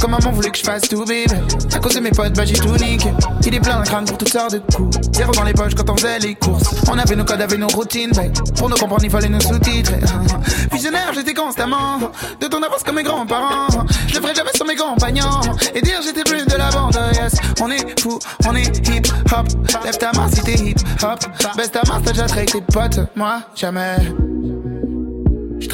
Comme 0.00 0.10
maman 0.10 0.32
voulait 0.32 0.50
que 0.50 0.58
je 0.58 0.62
fasse 0.62 0.82
tout 0.82 1.04
bib. 1.04 1.30
À 1.74 1.78
cause 1.78 1.94
de 1.94 2.00
mes 2.00 2.10
potes, 2.10 2.34
bah 2.34 2.44
j'ai 2.44 2.54
tout 2.54 2.76
niqué. 2.76 3.10
Il 3.44 3.54
est 3.54 3.60
plein 3.60 3.78
d'un 3.78 3.84
crâne 3.84 4.04
pour 4.04 4.18
toutes 4.18 4.28
sortes 4.28 4.52
de 4.52 4.58
coups. 4.74 4.96
Zéro 5.12 5.32
dans 5.32 5.44
les 5.44 5.52
poches 5.52 5.74
quand 5.74 5.88
on 5.90 5.96
faisait 5.96 6.18
les 6.20 6.34
courses. 6.34 6.74
On 6.90 6.98
avait 6.98 7.16
nos 7.16 7.24
codes, 7.24 7.40
avait 7.40 7.56
nos 7.56 7.68
routines. 7.68 8.12
Pour 8.56 8.68
nous 8.68 8.76
comprendre, 8.76 9.04
il 9.04 9.10
fallait 9.10 9.28
nous 9.28 9.40
sous-titrer. 9.40 10.00
Visionnaire, 10.72 11.12
j'étais 11.14 11.34
constamment 11.34 11.98
de 12.40 12.46
ton 12.46 12.62
avance 12.62 12.82
comme 12.84 12.96
mes 12.96 13.02
grands-parents. 13.02 13.68
Je 14.08 14.14
le 14.14 14.20
ferai 14.20 14.34
jamais 14.34 14.52
sur 14.54 14.66
mes 14.66 14.76
compagnons. 14.76 15.40
Et 15.74 15.80
dire 15.80 16.00
j'étais 16.02 16.24
plus 16.24 16.44
de 16.46 16.56
la 16.56 16.70
bande, 16.70 16.98
yes. 17.14 17.34
On 17.60 17.70
est 17.70 18.00
fou, 18.00 18.18
on 18.46 18.54
est 18.54 18.88
hip 18.88 19.08
hop. 19.32 19.46
Lève 19.84 19.98
ta 19.98 20.12
main 20.12 20.28
si 20.32 20.42
t'es 20.42 20.54
hip 20.54 20.76
hop. 21.02 21.20
Baisse 21.56 21.72
ta 21.72 21.80
main, 21.88 22.00
t'as 22.04 22.12
déjà 22.12 22.26
traité 22.26 22.52
tes 22.52 22.60
potes. 22.60 23.00
Moi, 23.16 23.40
jamais. 23.54 23.96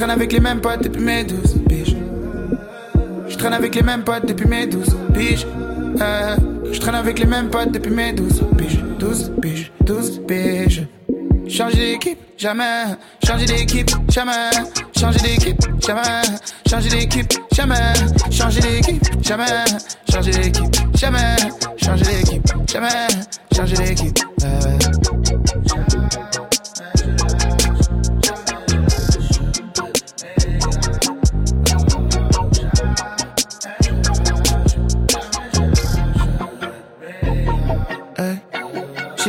Je 0.01 0.07
traîne 0.07 0.17
avec 0.17 0.33
les 0.33 0.41
mêmes 0.41 0.63
potes 0.63 0.83
depuis 0.83 1.03
mes 1.03 1.25
12 1.25 1.57
piges. 1.69 1.97
Je 3.29 3.37
traîne 3.37 3.53
avec 3.53 3.75
les 3.75 3.83
mêmes 3.83 4.03
potes 4.03 4.25
depuis 4.27 4.49
mes 4.49 4.67
12 4.67 4.97
piges. 5.13 5.47
Euh, 6.01 6.37
je 6.73 6.81
traîne 6.81 6.95
avec 6.95 7.19
les 7.19 7.27
mêmes 7.27 7.51
potes 7.51 7.71
depuis 7.71 7.91
mes 7.91 8.15
12 8.15 8.43
piges. 8.57 8.83
12 8.99 9.33
piges, 9.43 9.71
12 9.85 10.23
piges. 10.27 10.87
Changer 11.47 11.93
d'équipe, 11.93 12.19
jamais. 12.39 12.85
Changer 13.27 13.45
d'équipe, 13.45 13.91
jamais. 14.09 14.33
Changer 14.99 15.21
d'équipe, 15.21 15.61
jamais. 15.87 16.23
Changer 16.67 16.89
d'équipe, 16.89 17.33
jamais. 17.53 17.75
Changer 18.31 18.61
d'équipe, 18.63 19.05
jamais. 19.23 19.45
Changer 20.11 20.31
d'équipe, 20.31 20.73
jamais. 20.97 21.37
Changer 21.77 22.05
d'équipe, 22.05 22.47
jamais. 22.67 22.89
Changer 23.55 23.77
d'équipe. 23.77 24.19
euh. 24.45 25.10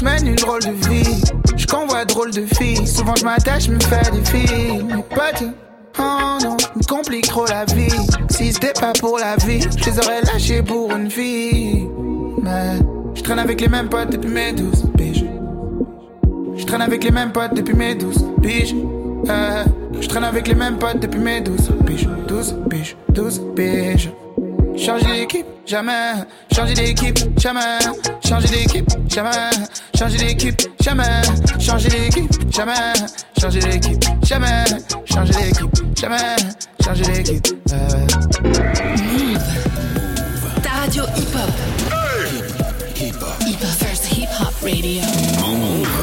Je 0.00 0.04
mène 0.04 0.26
une 0.26 0.34
drôle 0.34 0.62
de 0.62 0.88
vie. 0.88 1.22
Je 1.56 1.66
convois 1.66 2.04
drôle 2.04 2.30
de 2.30 2.46
filles. 2.54 2.86
Souvent 2.86 3.14
je 3.16 3.24
m'attache, 3.24 3.68
me 3.68 3.78
fais 3.80 4.10
des 4.10 4.24
filles. 4.24 4.82
Mes 4.82 5.02
potes, 5.02 5.44
oh 5.98 6.38
non, 6.42 6.56
me 6.76 6.86
complique 6.86 7.26
trop 7.26 7.46
la 7.46 7.64
vie. 7.66 7.92
Si 8.30 8.52
c'était 8.52 8.72
pas 8.72 8.92
pour 8.98 9.18
la 9.18 9.36
vie, 9.36 9.60
je 9.60 9.90
les 9.90 9.98
aurais 9.98 10.22
lâchés 10.22 10.62
pour 10.62 10.90
une. 10.92 11.08
Mais 12.42 12.78
je 13.14 13.22
traîne 13.22 13.38
avec 13.38 13.60
les 13.60 13.68
mêmes 13.68 13.88
potes 13.88 14.10
depuis 14.10 14.30
mes 14.30 14.52
12 14.52 14.86
piges. 14.96 15.24
Je 16.56 16.64
traîne 16.64 16.82
avec 16.82 17.04
les 17.04 17.10
mêmes 17.10 17.32
potes 17.32 17.54
depuis 17.54 17.74
mes 17.74 17.94
12 17.94 18.26
piges. 18.42 18.74
Euh, 19.28 19.64
je 20.00 20.08
traîne 20.08 20.24
avec 20.24 20.48
les 20.48 20.54
mêmes 20.54 20.78
potes 20.78 21.00
depuis 21.00 21.20
mes 21.20 21.40
12 21.42 21.72
piges. 21.86 22.08
12 22.26 22.56
piges, 22.70 22.96
12 23.10 23.42
piges. 23.54 24.10
Changer 24.76 25.12
d'équipe, 25.12 25.46
jamais. 25.66 26.12
Changer 26.54 26.74
d'équipe, 26.74 27.18
jamais. 27.38 27.78
Changer 28.26 28.48
d'équipe, 28.48 28.88
jamais. 29.08 29.30
Changer 29.98 30.18
d'équipe, 30.18 30.60
jamais. 30.80 31.04
Changer 31.58 31.88
d'équipe, 31.88 32.32
jamais. 32.50 32.92
Changer 33.40 33.60
d'équipe, 33.60 34.04
jamais. 34.24 34.64
Changer 35.12 35.32
d'équipe, 35.32 35.98
jamais. 35.98 36.36
Changer 36.84 37.04
d'équipe. 37.04 37.46
euh. 37.72 38.06
Ta 40.62 40.70
radio 40.70 41.04
hip-hop. 41.16 41.50
Hip-hop. 42.96 43.42
First 43.78 44.12
hip-hop 44.12 44.54
radio. 44.62 45.02
Posé 45.38 45.99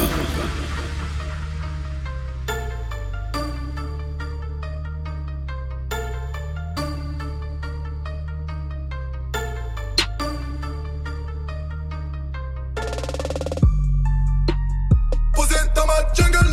jungle 16.18 16.47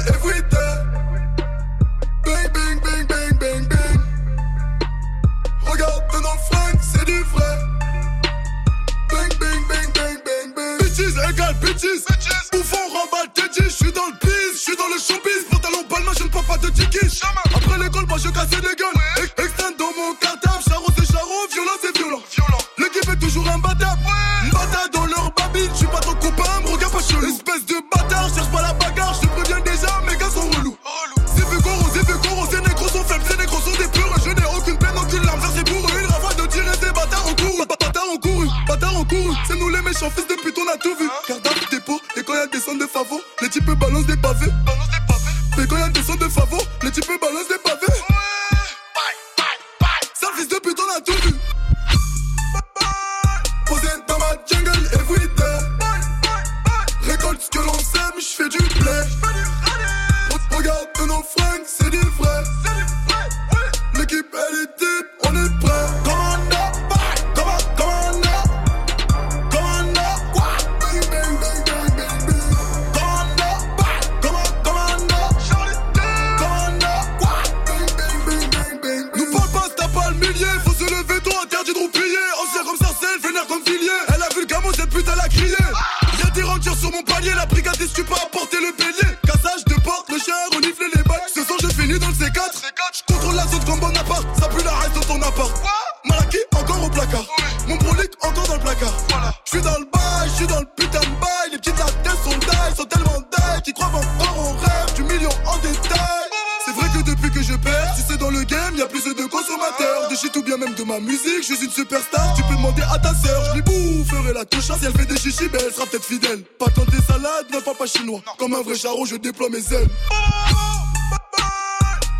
je 107.45 107.53
perds, 107.55 107.95
si 107.95 108.03
c'est 108.07 108.17
dans 108.17 108.29
le 108.29 108.43
game, 108.43 108.75
y 108.75 108.81
a 108.81 108.87
plus 108.87 109.03
de 109.03 109.25
consommateurs. 109.25 110.09
De 110.09 110.15
shit 110.15 110.35
ou 110.35 110.43
bien 110.43 110.57
même 110.57 110.73
de 110.73 110.83
ma 110.83 110.99
musique, 110.99 111.41
je 111.47 111.53
suis 111.53 111.65
une 111.65 111.71
superstar. 111.71 112.33
Tu 112.35 112.43
peux 112.43 112.55
demander 112.55 112.81
à 112.81 112.97
ta 112.99 113.13
sœur, 113.13 113.43
je 113.45 113.53
lui 113.55 113.61
boufferai 113.61 114.33
la 114.33 114.45
touche. 114.45 114.65
Si 114.65 114.85
elle 114.85 114.93
fait 114.93 115.05
des 115.05 115.17
chichis, 115.17 115.47
ben 115.49 115.61
elle 115.65 115.73
sera 115.73 115.85
peut-être 115.85 116.05
fidèle. 116.05 116.41
Pas 116.59 116.69
tant 116.69 116.85
des 116.85 117.01
salades, 117.01 117.47
ne 117.53 117.59
parle 117.59 117.77
pas 117.77 117.85
chinois. 117.85 118.21
Comme 118.37 118.53
un 118.53 118.61
vrai 118.61 118.75
charreau, 118.75 119.05
je 119.05 119.15
déploie 119.15 119.49
mes 119.49 119.73
ailes. 119.73 119.89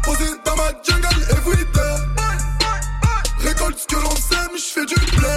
Posé 0.04 0.26
dans 0.46 0.56
ma 0.56 0.70
jungle 0.84 1.24
everyday. 1.32 1.96
Récolte 3.40 3.80
ce 3.80 3.88
que 3.88 4.02
l'on 4.02 4.16
sème, 4.16 4.56
j'fais 4.58 4.86
du 4.86 4.96
blé. 5.18 5.28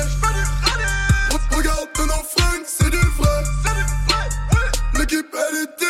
Regarde 1.56 1.88
nos 1.98 2.24
fringues, 2.36 2.66
c'est 2.66 2.90
du 2.90 2.98
vrai. 3.18 3.42
L'équipe 4.98 5.34
elle 5.34 5.56
est 5.62 5.88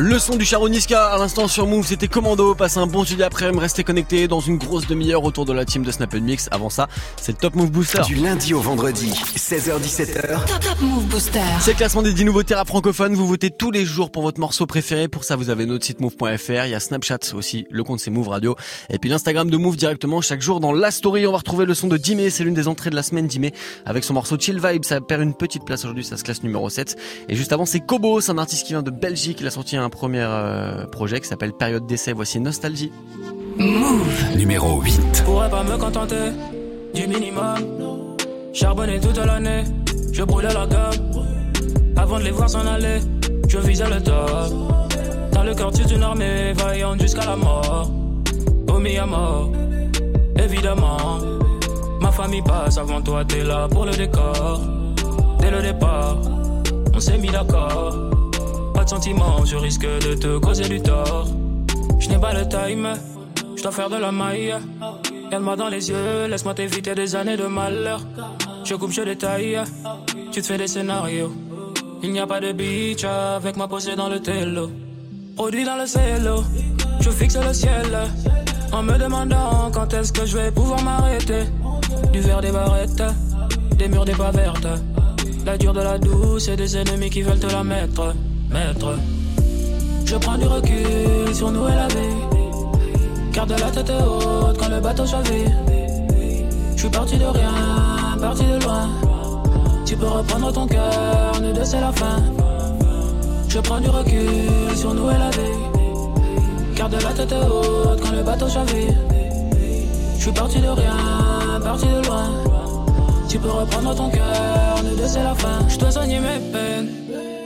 Le 0.00 0.16
son 0.20 0.36
du 0.36 0.44
Charoniska 0.44 1.06
à 1.06 1.18
l'instant 1.18 1.48
sur 1.48 1.66
Move, 1.66 1.84
c'était 1.84 2.06
Commando. 2.06 2.54
Passez 2.54 2.78
un 2.78 2.86
bon 2.86 3.02
jeudi 3.02 3.24
après-midi, 3.24 3.58
restez 3.58 3.82
connectés 3.82 4.28
dans 4.28 4.38
une 4.38 4.56
grosse 4.56 4.86
demi-heure 4.86 5.24
autour 5.24 5.44
de 5.44 5.52
la 5.52 5.64
team 5.64 5.82
de 5.82 5.90
Snap 5.90 6.14
Mix. 6.14 6.46
Avant 6.52 6.70
ça, 6.70 6.86
c'est 7.20 7.32
le 7.32 7.38
Top 7.38 7.56
Move 7.56 7.72
Booster. 7.72 8.02
Du 8.06 8.14
lundi 8.14 8.54
au 8.54 8.60
vendredi, 8.60 9.10
16h17h. 9.10 10.46
Top, 10.46 10.60
top 10.60 10.80
Move 10.82 11.06
Booster. 11.06 11.40
C'est 11.60 11.72
le 11.72 11.76
classement 11.78 12.02
des 12.02 12.12
10 12.12 12.26
nouveautés 12.26 12.54
rap 12.54 12.68
francophones. 12.68 13.16
Vous 13.16 13.26
votez 13.26 13.50
tous 13.50 13.72
les 13.72 13.84
jours 13.84 14.12
pour 14.12 14.22
votre 14.22 14.38
morceau 14.38 14.66
préféré. 14.66 15.08
Pour 15.08 15.24
ça, 15.24 15.34
vous 15.34 15.50
avez 15.50 15.66
notre 15.66 15.84
site 15.84 15.98
move.fr. 15.98 16.66
Il 16.66 16.70
y 16.70 16.74
a 16.76 16.80
Snapchat 16.80 17.34
aussi. 17.34 17.66
Le 17.68 17.82
compte 17.82 17.98
c'est 17.98 18.12
Move 18.12 18.28
Radio. 18.28 18.54
Et 18.90 19.00
puis 19.00 19.10
l'Instagram 19.10 19.50
de 19.50 19.56
Move 19.56 19.76
directement 19.76 20.20
chaque 20.20 20.42
jour 20.42 20.60
dans 20.60 20.72
la 20.72 20.92
story. 20.92 21.26
On 21.26 21.32
va 21.32 21.38
retrouver 21.38 21.66
le 21.66 21.74
son 21.74 21.88
de 21.88 21.96
Dimé. 21.96 22.30
C'est 22.30 22.44
l'une 22.44 22.54
des 22.54 22.68
entrées 22.68 22.90
de 22.90 22.94
la 22.94 23.02
semaine 23.02 23.26
Dimé 23.26 23.52
avec 23.84 24.04
son 24.04 24.14
morceau 24.14 24.38
Chill 24.38 24.60
Vibe. 24.64 24.84
Ça 24.84 25.00
perd 25.00 25.22
une 25.22 25.34
petite 25.34 25.64
place 25.64 25.80
aujourd'hui. 25.80 26.04
Ça 26.04 26.16
se 26.16 26.22
classe 26.22 26.44
numéro 26.44 26.70
7. 26.70 26.96
Et 27.28 27.34
juste 27.34 27.52
avant, 27.52 27.66
c'est 27.66 27.80
Kobo. 27.80 28.20
C'est 28.20 28.30
un 28.30 28.38
artiste 28.38 28.64
qui 28.64 28.74
vient 28.74 28.84
de 28.84 28.92
Belgique. 28.92 29.38
Il 29.40 29.46
a 29.48 29.50
sorti 29.50 29.76
un 29.76 29.87
premier 29.88 30.22
euh, 30.22 30.86
projet 30.86 31.20
qui 31.20 31.28
s'appelle 31.28 31.52
Période 31.52 31.86
d'essai. 31.86 32.12
Voici 32.12 32.40
Nostalgie. 32.40 32.92
Move. 33.58 34.36
Numéro 34.36 34.80
8. 34.80 35.22
pourrais 35.24 35.50
pas 35.50 35.64
me 35.64 35.76
contenter 35.76 36.32
du 36.94 37.06
minimum. 37.06 38.16
Charbonner 38.52 39.00
toute 39.00 39.18
l'année, 39.18 39.64
je 40.12 40.22
brûlais 40.22 40.52
la 40.52 40.66
gamme. 40.66 41.24
Avant 41.96 42.18
de 42.18 42.24
les 42.24 42.30
voir 42.30 42.48
s'en 42.48 42.66
aller, 42.66 43.00
je 43.48 43.58
visais 43.58 43.88
le 43.88 44.00
top. 44.02 44.52
Dans 45.32 45.42
le 45.42 45.54
quartier 45.54 45.84
d'une 45.84 46.02
armée, 46.02 46.52
vaillante 46.54 47.00
jusqu'à 47.00 47.26
la 47.26 47.36
mort. 47.36 47.90
Omis 48.68 48.98
à 48.98 49.06
mort, 49.06 49.50
évidemment. 50.36 51.18
Ma 52.00 52.12
famille 52.12 52.42
passe 52.42 52.78
avant 52.78 53.02
toi, 53.02 53.24
t'es 53.24 53.42
là 53.42 53.68
pour 53.68 53.84
le 53.84 53.92
décor. 53.92 54.60
Dès 55.40 55.50
le 55.50 55.62
départ, 55.62 56.18
on 56.94 57.00
s'est 57.00 57.18
mis 57.18 57.30
d'accord. 57.30 58.17
Je 58.90 59.56
risque 59.56 59.86
de 59.86 60.14
te 60.14 60.38
causer 60.38 60.66
du 60.66 60.80
tort. 60.80 61.28
Je 61.98 62.08
n'ai 62.08 62.18
pas 62.18 62.32
le 62.32 62.48
time, 62.48 62.88
je 63.54 63.62
dois 63.62 63.70
faire 63.70 63.90
de 63.90 63.96
la 63.96 64.10
maille. 64.10 64.54
Regarde-moi 65.26 65.56
dans 65.56 65.68
les 65.68 65.90
yeux, 65.90 66.26
laisse-moi 66.26 66.54
t'éviter 66.54 66.94
des 66.94 67.14
années 67.14 67.36
de 67.36 67.44
malheur. 67.44 68.00
Je 68.64 68.74
coupe, 68.76 68.90
je 68.90 69.02
détaille, 69.02 69.60
tu 70.32 70.40
te 70.40 70.46
fais 70.46 70.56
des 70.56 70.66
scénarios. 70.66 71.32
Il 72.02 72.12
n'y 72.12 72.18
a 72.18 72.26
pas 72.26 72.40
de 72.40 72.52
beach 72.52 73.04
avec 73.04 73.58
ma 73.58 73.68
posée 73.68 73.94
dans 73.94 74.08
le 74.08 74.20
télo. 74.20 74.70
Produit 75.36 75.64
dans 75.64 75.76
le 75.76 75.86
cello, 75.86 76.42
je 77.00 77.10
fixe 77.10 77.36
le 77.36 77.52
ciel. 77.52 77.94
En 78.72 78.82
me 78.82 78.96
demandant 78.96 79.70
quand 79.70 79.92
est-ce 79.92 80.12
que 80.14 80.24
je 80.24 80.38
vais 80.38 80.50
pouvoir 80.50 80.82
m'arrêter. 80.82 81.44
Du 82.12 82.20
verre 82.20 82.40
des 82.40 82.52
barrettes, 82.52 83.02
des 83.76 83.88
murs 83.88 84.06
des 84.06 84.12
pas 84.12 84.30
vertes. 84.30 84.68
La 85.44 85.58
dure 85.58 85.74
de 85.74 85.82
la 85.82 85.98
douce 85.98 86.48
et 86.48 86.56
des 86.56 86.76
ennemis 86.76 87.10
qui 87.10 87.20
veulent 87.20 87.38
te 87.38 87.52
la 87.52 87.62
mettre. 87.62 88.14
Mettre. 88.50 88.94
Je 90.04 90.16
prends 90.16 90.38
du 90.38 90.46
recul 90.46 91.34
sur 91.34 91.50
nous 91.50 91.68
et 91.68 91.74
la 91.74 91.88
vie. 91.88 92.16
Garde 93.32 93.50
la 93.50 93.70
tête 93.70 93.90
haute 93.90 94.56
quand 94.58 94.68
le 94.68 94.80
bateau 94.80 95.06
chavire. 95.06 95.50
Je 96.74 96.80
suis 96.80 96.88
parti 96.90 97.16
de 97.18 97.24
rien, 97.24 97.52
parti 98.20 98.44
de 98.44 98.64
loin. 98.64 98.88
Tu 99.84 99.96
peux 99.96 100.06
reprendre 100.06 100.52
ton 100.52 100.66
cœur, 100.66 101.40
nous 101.42 101.52
deux 101.52 101.64
c'est 101.64 101.80
la 101.80 101.92
fin. 101.92 102.22
Je 103.48 103.58
prends 103.58 103.80
du 103.80 103.88
recul 103.88 104.76
sur 104.76 104.94
nous 104.94 105.10
et 105.10 105.18
la 105.18 105.30
vie. 105.30 106.74
Garde 106.74 106.94
la 107.02 107.12
tête 107.12 107.32
haute 107.32 108.00
quand 108.00 108.12
le 108.12 108.22
bateau 108.22 108.48
chavire. 108.48 108.94
Je 110.16 110.22
suis 110.22 110.32
parti 110.32 110.60
de 110.60 110.68
rien, 110.68 111.60
parti 111.62 111.86
de 111.86 112.06
loin. 112.06 112.30
Tu 113.28 113.38
peux 113.38 113.50
reprendre 113.50 113.94
ton 113.94 114.08
cœur, 114.10 114.82
nous 114.84 114.96
deux 114.96 115.06
c'est 115.06 115.22
la 115.22 115.34
fin. 115.34 115.68
Je 115.68 115.78
dois 115.78 115.90
soigner 115.90 116.18
mes 116.18 116.38
peines, 116.52 116.88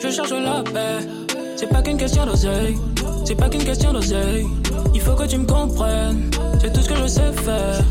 je 0.02 0.10
cherche 0.10 0.30
la 0.30 0.62
paix. 0.62 1.06
C'est 1.56 1.68
pas 1.68 1.80
qu'une 1.82 1.96
question 1.96 2.26
d'oseille, 2.26 2.76
c'est 3.24 3.36
pas 3.36 3.48
qu'une 3.48 3.64
question 3.64 3.92
d'oseille. 3.92 4.46
Il 4.94 5.00
faut 5.00 5.14
que 5.14 5.26
tu 5.26 5.38
me 5.38 5.46
comprennes, 5.46 6.30
c'est 6.60 6.72
tout 6.72 6.80
ce 6.80 6.88
que 6.88 6.96
je 6.96 7.06
sais 7.06 7.32
faire. 7.32 7.84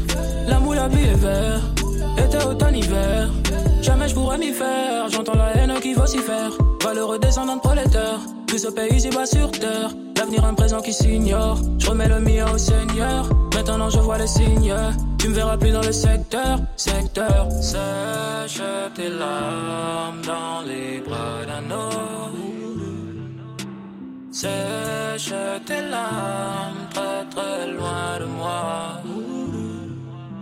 L'amour, 0.47 0.75
la 0.75 0.87
vie 0.89 1.07
est 1.07 1.15
vert, 1.15 1.61
été, 2.17 2.45
automne, 2.45 2.75
hiver. 2.75 3.29
Jamais 3.81 4.09
je 4.09 4.13
pourrais 4.13 4.37
m'y 4.37 4.51
faire, 4.51 5.09
j'entends 5.09 5.35
la 5.35 5.55
haine 5.55 5.73
qui 5.81 5.93
vocifère. 5.93 6.51
Valeureux 6.83 7.19
descendant 7.19 7.55
de 7.55 7.61
prolétaires, 7.61 8.19
tout 8.47 8.57
ce 8.57 8.67
pays 8.67 8.95
ici-bas 8.95 9.25
sur 9.25 9.49
terre. 9.51 9.91
L'avenir, 10.17 10.43
un 10.45 10.53
présent 10.53 10.81
qui 10.81 10.93
s'ignore. 10.93 11.59
Je 11.79 11.89
remets 11.89 12.09
le 12.09 12.19
mien 12.19 12.45
au 12.53 12.57
Seigneur. 12.57 13.29
Maintenant 13.55 13.89
je 13.89 13.99
vois 13.99 14.17
les 14.17 14.27
signes. 14.27 14.73
Tu 15.21 15.27
me 15.29 15.35
verras 15.35 15.55
plus 15.55 15.69
dans 15.69 15.83
le 15.83 15.91
secteur, 15.91 16.57
secteur. 16.75 17.47
Sèche 17.51 18.63
tes 18.95 19.07
larmes 19.07 20.19
dans 20.25 20.63
les 20.65 20.99
bras 20.99 21.45
d'un 21.45 21.69
homme. 21.69 22.39
Sèche 24.31 25.35
tes 25.67 25.83
larmes 25.91 26.87
très 26.91 27.23
très 27.29 27.71
loin 27.71 28.19
de 28.19 28.25
moi. 28.25 28.99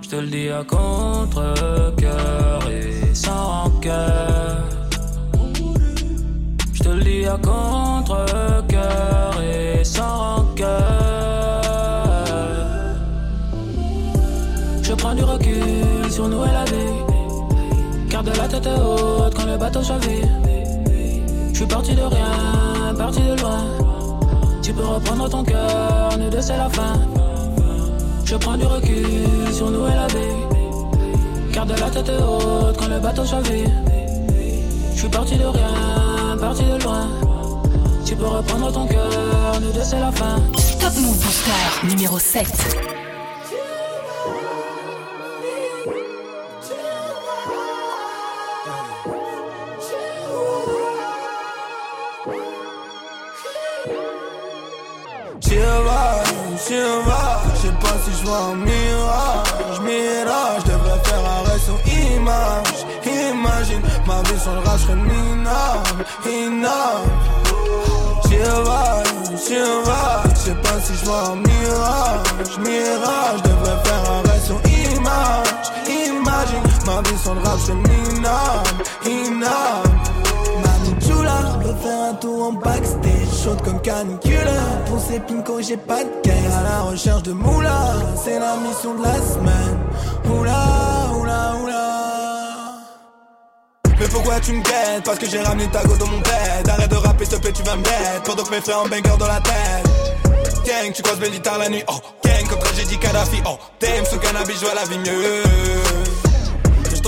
Je 0.02 0.10
te 0.12 0.16
le 0.16 0.28
dis 0.28 0.48
à 0.48 0.64
contre-cœur 0.64 2.60
et 2.72 3.14
sans 3.14 3.70
cœur. 3.82 4.64
Je 6.72 6.84
te 6.84 6.90
le 6.90 7.04
dis 7.04 7.26
à 7.26 7.38
contre-cœur 7.38 8.39
sur 16.20 16.28
nous 16.28 16.44
et 16.44 16.52
la 16.52 16.66
vie. 16.66 18.10
Garde 18.10 18.32
la 18.36 18.48
tête 18.50 18.68
haute 18.68 19.34
quand 19.36 19.46
le 19.46 19.58
bateau 19.58 19.82
chavire. 19.82 20.28
Je 21.54 21.56
suis 21.56 21.66
parti 21.66 21.96
de 21.96 22.02
rien, 22.02 22.94
parti 22.98 23.22
de 23.22 23.36
loin. 23.42 23.62
Tu 24.62 24.74
peux 24.74 24.84
reprendre 24.84 25.30
ton 25.30 25.44
cœur, 25.46 26.18
nous 26.20 26.30
deux 26.30 26.42
c'est 26.42 26.58
la 26.58 26.70
fin. 26.78 26.96
Je 28.26 28.36
prends 28.36 28.58
du 28.58 28.66
recul 28.66 29.54
sur 29.54 29.72
nous 29.72 29.86
et 29.88 29.96
la 30.02 30.08
vie. 30.08 30.40
Garde 31.54 31.74
la 31.80 31.90
tête 31.90 32.12
haute 32.28 32.76
quand 32.78 32.90
le 32.90 33.00
bateau 33.00 33.26
chavire. 33.26 33.72
Je 34.94 35.00
suis 35.00 35.10
parti 35.10 35.36
de 35.38 35.46
rien, 35.46 36.38
parti 36.38 36.64
de 36.64 36.84
loin. 36.84 37.08
Tu 38.06 38.14
peux 38.18 38.28
reprendre 38.28 38.74
ton 38.74 38.88
cœur, 38.88 39.62
nous 39.62 39.72
deux 39.72 39.86
c'est 39.86 40.02
la 40.02 40.12
fin. 40.12 40.36
Top 40.82 40.94
Move 41.02 41.20
Booster 41.24 41.88
numéro 41.88 42.20
7. 42.20 42.89
Je 58.20 58.26
vois 58.26 58.38
un 58.38 58.56
mirage, 58.56 59.80
mirage, 59.82 60.62
je 60.66 60.72
devrais 60.72 61.00
faire 61.04 61.26
arrêt 61.26 61.60
sur 61.60 61.80
image, 61.86 62.86
imagine, 63.06 63.82
ma 64.08 64.22
vie 64.24 64.40
sur 64.40 64.54
le 64.54 64.60
rap 64.60 64.80
serait 64.80 64.96
minable, 64.96 66.06
inable. 66.26 67.10
J'y 68.28 68.38
va, 68.38 69.04
j'y 69.36 69.56
je 69.56 70.40
sais 70.40 70.56
pas 70.56 70.80
si 70.82 70.94
je 71.00 71.06
vois 71.06 71.30
un 71.32 71.36
mirage, 71.36 72.58
mirage, 72.60 73.38
je 73.38 73.50
devrais 73.50 73.84
faire 73.84 74.12
arrêt 74.12 74.42
sur 74.46 74.60
image, 74.66 75.66
imagine, 75.88 76.64
ma 76.86 77.02
vie 77.02 77.18
sur 77.18 77.36
le 77.36 77.42
rap 77.42 77.60
serait 77.60 77.76
minable, 77.76 78.84
inable. 79.06 80.19
Faire 81.70 82.02
un 82.10 82.14
tour 82.16 82.48
en 82.48 82.54
backstage, 82.54 83.44
chaude 83.44 83.62
comme 83.62 83.80
canicule. 83.82 84.34
Pour 84.88 85.00
ces 85.00 85.20
pincos, 85.20 85.62
j'ai 85.62 85.78
pas 85.78 86.04
de 86.04 86.10
caisse. 86.24 86.54
À 86.58 86.64
la 86.64 86.82
recherche 86.82 87.24
de 87.24 87.32
moula, 87.32 87.94
c'est 88.22 88.40
la 88.40 88.58
mission 88.58 88.96
de 88.96 89.04
la 89.04 89.14
semaine. 89.14 89.78
Oula, 90.26 90.66
oula, 91.16 91.54
oula. 91.64 91.86
Mais 94.00 94.08
pourquoi 94.08 94.40
tu 94.40 94.54
me 94.54 94.64
guettes? 94.64 95.04
Parce 95.06 95.20
que 95.20 95.28
j'ai 95.28 95.42
ramené 95.42 95.68
ta 95.68 95.84
go 95.84 95.96
dans 95.96 96.08
mon 96.08 96.18
bed. 96.18 96.68
Arrête 96.68 96.90
de 96.90 96.96
rapper, 96.96 97.26
s'il 97.26 97.40
te 97.40 97.48
tu 97.50 97.64
vas 97.64 97.76
me 97.76 97.84
mettre. 97.84 98.24
Pendant 98.24 98.44
que 98.44 98.52
mes 98.52 98.62
frères 98.62 98.80
en 98.80 98.88
banger 98.88 99.18
dans 99.18 99.28
la 99.28 99.40
tête. 99.40 99.88
Gang, 100.66 100.92
tu 100.92 101.02
causes 101.04 101.20
belle 101.20 101.40
tard 101.42 101.60
la 101.60 101.70
nuit. 101.70 101.84
Oh, 101.88 102.00
gang, 102.26 102.48
comme 102.50 102.60
quand 102.60 102.76
j'ai 102.76 102.86
dit 102.86 102.98
Kadhafi. 102.98 103.42
Oh, 103.46 103.58
damn, 103.80 104.06
sous 104.06 104.18
cannabis, 104.18 104.56
je 104.60 104.66
vois 104.66 104.76
la 104.76 104.86
vie 104.86 104.98
mieux. 104.98 106.09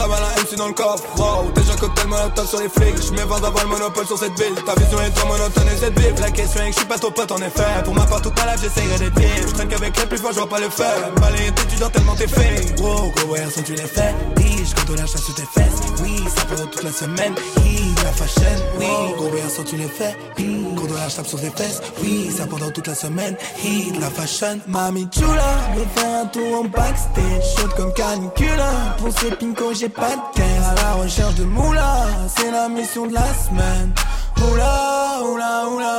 Je 0.02 0.08
travaille 0.08 0.34
la 0.36 0.42
MC 0.42 0.56
dans 0.58 0.68
le 0.68 0.74
coffre, 0.74 1.04
wow 1.16 1.52
Déjà 1.52 1.76
cocktail 1.76 2.08
molotov 2.08 2.48
sur 2.48 2.60
les 2.60 2.70
flics. 2.70 3.06
Je 3.06 3.12
mets 3.12 3.24
20 3.24 3.40
d'avoir 3.40 3.64
le 3.66 3.70
monopole 3.70 4.08
sur 4.08 4.18
cette 4.18 4.34
ville. 4.34 4.56
Ta 4.66 4.74
vision 4.74 5.00
est 5.00 5.12
trop 5.12 5.28
monotone 5.28 5.68
et 5.68 5.78
cette 5.78 6.00
ville. 6.00 6.16
La 6.20 6.32
question 6.32 6.62
est 6.64 6.70
que 6.70 6.74
je 6.74 6.78
suis 6.80 6.88
pas 6.88 6.98
ton 6.98 7.12
pote 7.12 7.32
en 7.32 7.38
effet. 7.38 7.84
Pour 7.86 7.94
ma 7.94 8.08
part 8.08 8.20
toute 8.20 8.36
ma 8.36 8.52
life 8.52 8.64
j'essayerai 8.64 8.98
d'être 8.98 9.20
libre 9.20 9.48
Je 9.48 9.54
traîne 9.54 9.68
qu'avec 9.68 9.96
les 9.96 10.06
plus 10.08 10.18
forts 10.18 10.32
je 10.32 10.40
vois 10.40 10.50
pas 10.50 10.60
le 10.60 10.70
faire 10.70 11.12
Balayer 11.22 11.52
tes 11.52 11.62
étudiants 11.62 11.90
tellement 11.90 12.16
t'es 12.16 12.28
fait. 12.28 12.76
Gros 12.78 13.12
gros 13.12 13.28
voyage 13.28 13.52
sans 13.52 13.62
tu 13.62 13.74
les 13.74 13.84
fais 13.84 14.16
Dis 14.38 14.66
je 14.66 14.74
compte 14.74 14.98
la 14.98 15.06
chasse 15.06 15.24
sur 15.24 15.36
tes 15.36 15.44
fesses 15.44 15.82
Oui 16.02 16.24
ça 16.36 16.46
pendant 16.50 16.66
toute 16.66 16.84
la 16.84 16.92
semaine. 16.92 17.36
Hi 17.64 17.94
la 18.04 18.12
fashion? 18.12 18.58
Oui 18.80 18.88
gros 19.18 19.30
voyage 19.30 19.52
sans 19.52 19.64
tu 19.64 19.76
les 19.76 19.88
fais 19.88 20.18
Hi 20.40 20.66
gros 20.74 20.88
la 20.96 21.10
chape 21.10 21.28
sur 21.28 21.40
tes 21.40 21.52
fesses 21.52 21.80
Oui 22.02 22.32
ça 22.36 22.48
pendant 22.48 22.72
toute 22.72 22.88
la 22.88 22.96
semaine. 22.96 23.36
Hi 23.64 23.94
la 24.00 24.10
fashion. 24.10 24.60
Mami 24.68 25.08
chula 25.12 25.60
Veut 25.76 25.86
faire 25.96 26.24
un 26.24 26.26
tour 26.26 26.62
en 26.62 26.64
backstage. 26.64 27.44
Chaude 27.56 27.74
comme 27.76 27.94
canicule 27.94 28.50
Pour 28.98 29.12
ces 29.20 29.30
pincos 29.36 29.74
j'ai 29.76 29.90
pas 29.92 30.16
de 30.16 30.42
À 30.42 30.76
la 30.76 30.94
recherche 31.04 31.36
de 31.36 31.44
moula 31.44 32.06
C'est 32.36 32.52
la 32.52 32.70
mission 32.70 33.08
de 33.08 33.14
la 33.14 33.34
semaine. 33.34 33.94
Oula 34.38 35.22
oula 35.24 35.68
oula 35.70 35.96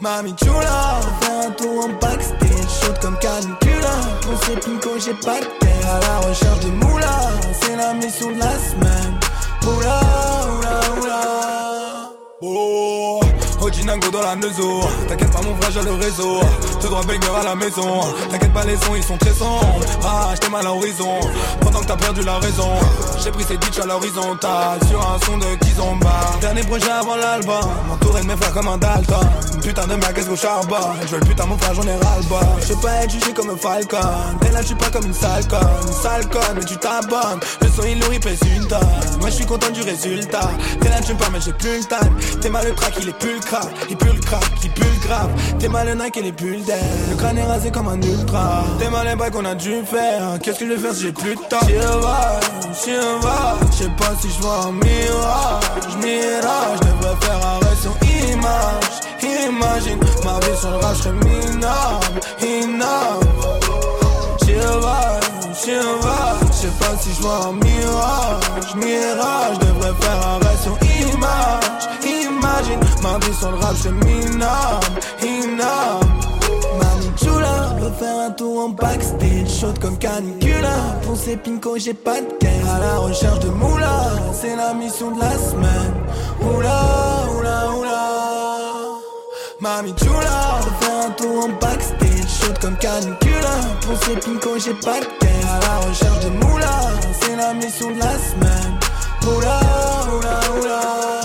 Mami 0.00 0.34
chula 0.36 1.00
Faire 1.20 1.48
un 1.48 1.50
tour 1.52 1.84
en 1.84 1.88
backstage. 2.00 2.70
Chaude 2.82 2.98
comme 3.00 3.18
canicule 3.18 3.90
Pour 4.22 4.44
ces 4.44 4.56
pincos 4.56 4.98
j'ai 5.04 5.14
pas 5.14 5.40
de 5.40 5.46
caisse. 5.60 5.86
À 5.86 6.00
la 6.00 6.28
recherche 6.28 6.60
de 6.60 6.70
moula 6.70 7.16
C'est 7.60 7.76
la 7.76 7.94
mission 7.94 8.30
de 8.32 8.38
la 8.38 8.52
semaine. 8.58 9.20
Oula 9.66 10.00
oula 10.58 10.80
oula 11.00 11.22
Oh, 12.42 13.20
Ojinango 13.60 14.10
dans 14.10 14.22
la 14.22 14.36
neuzo 14.36 14.80
T'inquiète 15.08 15.30
pas 15.32 15.42
mon 15.42 15.54
frère 15.56 15.70
j'ai 15.72 15.82
le 15.82 15.94
réseau 15.94 16.40
Tout 16.80 16.88
droit 16.88 17.02
banger 17.02 17.18
à 17.40 17.44
la 17.44 17.54
maison. 17.54 18.00
T'inquiète 18.30 18.52
pas 18.52 18.64
les 18.64 18.76
sons 18.76 18.94
ils 18.96 19.02
sont 19.02 19.16
très 19.16 19.32
sombres 19.32 19.80
Ah 20.04 20.30
j'étais 20.34 20.48
mal 20.48 20.60
à 20.66 20.68
l'horizon. 20.68 21.20
Pendant 21.60 21.80
que 21.80 21.86
t'as 21.86 21.96
perdu 21.96 22.22
la 22.22 22.38
raison 22.38 22.72
J'ai 23.22 23.30
pris 23.30 23.44
ces 23.44 23.56
ditches 23.56 23.78
à 23.80 23.86
l'horizontale. 23.86 24.78
Sur 24.88 25.00
un 25.00 25.18
son 25.24 25.38
de 25.38 25.54
Kizomba. 25.64 26.12
Dernier 26.40 26.62
projet 26.62 26.90
avant 26.90 27.16
l'album. 27.16 27.64
M'entourer 27.88 28.22
de 28.22 28.26
mes 28.26 28.36
frères 28.36 28.52
comme 28.52 28.68
un 28.68 28.78
Dalton. 28.78 29.26
Putain 29.62 29.86
de 29.86 29.94
merguez 29.96 30.28
au 30.28 30.36
charbon 30.36 30.76
Je 31.02 31.08
veux 31.08 31.20
le 31.20 31.26
putain 31.26 31.46
mon 31.46 31.58
frère 31.58 31.74
j'en 31.74 31.82
ai 31.82 31.96
ras 31.96 32.18
le 32.18 32.28
bas 32.28 32.56
Je 32.68 32.74
pas 32.74 33.02
être 33.02 33.10
jugé 33.10 33.32
comme 33.32 33.50
un 33.50 33.56
falcon. 33.56 33.98
T'es 34.40 34.50
là 34.52 34.60
je 34.60 34.66
suis 34.66 34.74
pas 34.76 34.90
comme 34.90 35.06
une 35.06 35.14
sale 35.14 35.46
conne 35.48 36.54
mais 36.56 36.64
tu 36.64 36.76
t'abonnes. 36.76 37.40
Le 37.60 37.68
son 37.68 37.82
il 37.88 37.98
nourrit 37.98 38.20
pèse 38.20 38.40
une 38.54 38.66
tonne. 38.66 38.78
Moi 39.20 39.30
je 39.30 39.34
suis 39.36 39.46
content 39.46 39.70
du 39.70 39.82
résultat. 39.82 40.50
T'es 40.80 40.88
là 40.88 41.00
tu 41.04 41.14
me 41.14 41.18
permets 41.18 41.40
j'ai 41.40 41.52
plus 41.52 41.78
le 41.78 41.84
time. 41.84 42.40
T'es 42.40 42.50
mal 42.50 42.66
le 42.66 42.74
track 42.74 42.94
il 43.00 43.08
est 43.08 43.18
plus 43.18 43.34
le 43.34 43.40
crack. 43.40 43.68
Il 43.90 43.96
pue 43.96 44.06
le 44.06 44.20
crack, 44.20 44.44
il 44.62 44.70
pue 44.70 44.82
le 44.82 45.06
grave. 45.06 45.30
T'es 45.58 45.68
mal 45.68 45.86
le 45.86 45.94
Nike 45.94 46.16
et 46.18 46.22
les 46.22 46.32
bulles 46.32 46.64
d'air 46.66 46.82
Le 47.10 47.16
crâne 47.16 47.38
est 47.38 47.44
rasé 47.44 47.70
comme 47.70 47.88
un 47.88 48.00
ultra. 48.00 48.64
T'es 48.78 48.90
mal 48.90 49.06
les 49.06 49.16
bails 49.16 49.30
qu'on 49.30 49.44
a 49.44 49.54
dû 49.54 49.82
faire. 49.84 50.38
Qu'est-ce 50.42 50.60
que 50.60 50.66
je 50.66 50.72
vais 50.72 50.78
faire 50.78 50.94
si 50.94 51.02
j'ai 51.02 51.12
plus 51.12 51.34
de 51.34 51.40
temps? 51.48 51.66
J'y 51.66 51.74
va, 51.74 52.40
j'y 52.84 52.96
va 53.22 53.56
Je 53.70 53.76
sais 53.76 53.90
pas 53.96 54.12
si 54.20 54.28
je 54.30 54.40
vois 54.42 54.66
un 54.66 54.72
mirage. 54.72 55.96
Mirage, 56.02 56.78
je 56.82 56.88
devrais 56.88 57.16
faire 57.20 57.46
arrêt 57.46 57.76
sur 57.80 57.94
image. 58.02 59.06
Imagine, 59.22 60.00
ma 60.24 60.40
vie 60.40 60.58
sur 60.58 60.70
le 60.70 60.76
rap 60.76 60.96
serait 60.96 61.12
minable 61.12 62.20
Inable 62.40 63.26
J'y 64.44 64.54
va, 64.54 65.20
j'y 65.64 65.74
va 65.74 66.36
Je 66.48 66.56
sais 66.56 66.74
pas 66.78 66.96
si 67.00 67.10
je 67.14 67.22
vois 67.22 67.46
un 67.46 67.52
mirage. 67.52 68.74
Mirage, 68.76 69.56
je 69.60 69.66
devrais 69.66 69.94
faire 70.00 70.26
arrêt 70.26 70.56
sur 70.62 70.76
image. 70.82 71.82
Imagine, 72.04 72.80
ma 73.02 73.18
vie 73.18 73.34
sur 73.38 73.50
le 73.50 73.58
rap 73.58 73.74
c'est 73.80 73.92
minable 73.92 75.00
Inable 75.22 76.25
Chula, 77.16 77.76
veut 77.80 77.92
faire 77.98 78.18
un 78.26 78.30
tour 78.30 78.64
en 78.64 78.68
backstage. 78.70 79.48
Chaude 79.60 79.78
comme 79.78 79.96
canicule 79.98 80.66
Pour 81.02 81.16
ces 81.16 81.36
pincos 81.36 81.78
j'ai 81.78 81.94
pas 81.94 82.20
de 82.20 82.26
caisse. 82.38 82.68
À 82.68 82.78
la 82.78 82.96
recherche 82.98 83.40
de 83.40 83.48
moula. 83.48 84.00
C'est 84.32 84.54
la 84.56 84.74
mission 84.74 85.12
de 85.12 85.20
la 85.20 85.32
semaine. 85.32 85.94
Oula, 86.42 86.80
oula, 87.36 87.72
oula. 87.78 88.08
Mami 89.60 89.94
chula, 89.94 90.60
veut 90.62 90.86
faire 90.86 91.06
un 91.06 91.10
tour 91.12 91.44
en 91.44 91.48
backstage. 91.60 92.28
Chaude 92.40 92.58
comme 92.60 92.76
canicule 92.76 93.50
Pour 93.80 93.96
ces 94.04 94.16
pincos 94.16 94.58
j'ai 94.58 94.74
pas 94.74 95.00
de 95.00 95.06
caisse. 95.20 95.46
À 95.50 95.60
la 95.60 95.88
recherche 95.88 96.20
de 96.20 96.30
moula. 96.30 96.80
C'est 97.20 97.36
la 97.36 97.54
mission 97.54 97.90
de 97.90 97.98
la 97.98 98.18
semaine. 98.18 98.78
Oula, 99.22 99.60
oula, 100.14 100.60
oula 100.60 101.15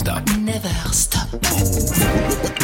stop. 0.00 0.26
never 0.38 0.68
stop. 0.92 2.59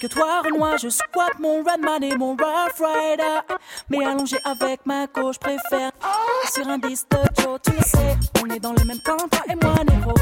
Que 0.00 0.14
toi, 0.14 0.42
Renoir. 0.44 0.76
Je 0.78 0.88
squatte 0.88 1.38
mon 1.40 1.62
Redman 1.62 2.02
et 2.02 2.16
mon 2.16 2.32
Rough 2.32 2.78
Rider. 2.78 3.40
Mais 3.88 4.04
allongé 4.04 4.36
avec 4.44 4.84
ma 4.84 5.06
gauche, 5.06 5.38
préfère 5.38 5.92
sur 6.52 6.68
un 6.68 6.78
disque 6.78 7.06
de 7.10 7.42
Joe. 7.42 7.58
Tu 7.64 7.72
le 7.72 7.82
sais, 7.82 8.16
on 8.42 8.50
est 8.50 8.60
dans 8.60 8.72
le 8.72 8.84
même 8.84 9.00
camp, 9.00 9.16
toi 9.30 9.40
et 9.48 9.64
moi, 9.64 9.76
Nero. 9.84 10.14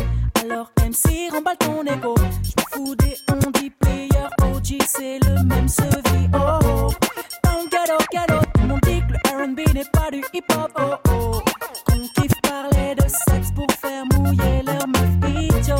Alors 0.42 0.70
MC, 0.78 1.30
remballe 1.32 1.56
ton 1.58 1.82
ego. 1.84 2.14
Je 2.42 2.62
fous 2.72 2.94
des 2.96 3.16
on 3.28 3.50
dit 3.50 3.70
player 3.70 4.26
OG, 4.42 4.82
c'est 4.86 5.18
le 5.24 5.42
même. 5.44 5.66
Oh 6.34 6.38
oh. 6.64 7.01
Le 7.62 7.68
ghetto, 7.68 7.96
ghetto, 8.10 8.40
tout 8.54 8.60
le 8.62 8.66
monde 8.66 8.80
dit 8.82 9.00
que 9.06 9.12
le 9.12 9.44
R&B 9.44 9.74
n'est 9.74 9.84
pas 9.92 10.10
du 10.10 10.22
hip 10.32 10.42
hop. 10.50 10.72
Oh 10.78 11.10
oh. 11.10 11.42
Qu'on 11.86 12.00
kiffe 12.20 12.40
parler 12.42 12.94
de 12.96 13.02
sexe 13.02 13.52
pour 13.54 13.66
faire 13.70 14.04
mouiller 14.12 14.62
leur 14.66 14.88
meuf 14.88 15.30
idiot. 15.30 15.76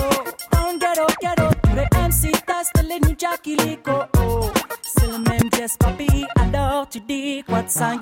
Dans 0.52 0.78
ghetto, 0.78 1.06
ghetto, 1.20 1.48
tous 1.62 1.74
les 1.74 1.88
MC 1.98 2.30
testent 2.46 2.88
les 2.88 3.00
New 3.00 3.16
Jackie 3.18 3.56
Lico. 3.56 3.90
Oh. 4.16 4.50
C'est 4.82 5.08
le 5.08 5.18
même 5.18 5.50
Jess 5.56 5.76
Papi, 5.76 6.24
alors 6.36 6.88
tu 6.88 7.00
dis 7.00 7.42
quoi 7.48 7.62
de 7.62 7.68
ça? 7.68 7.96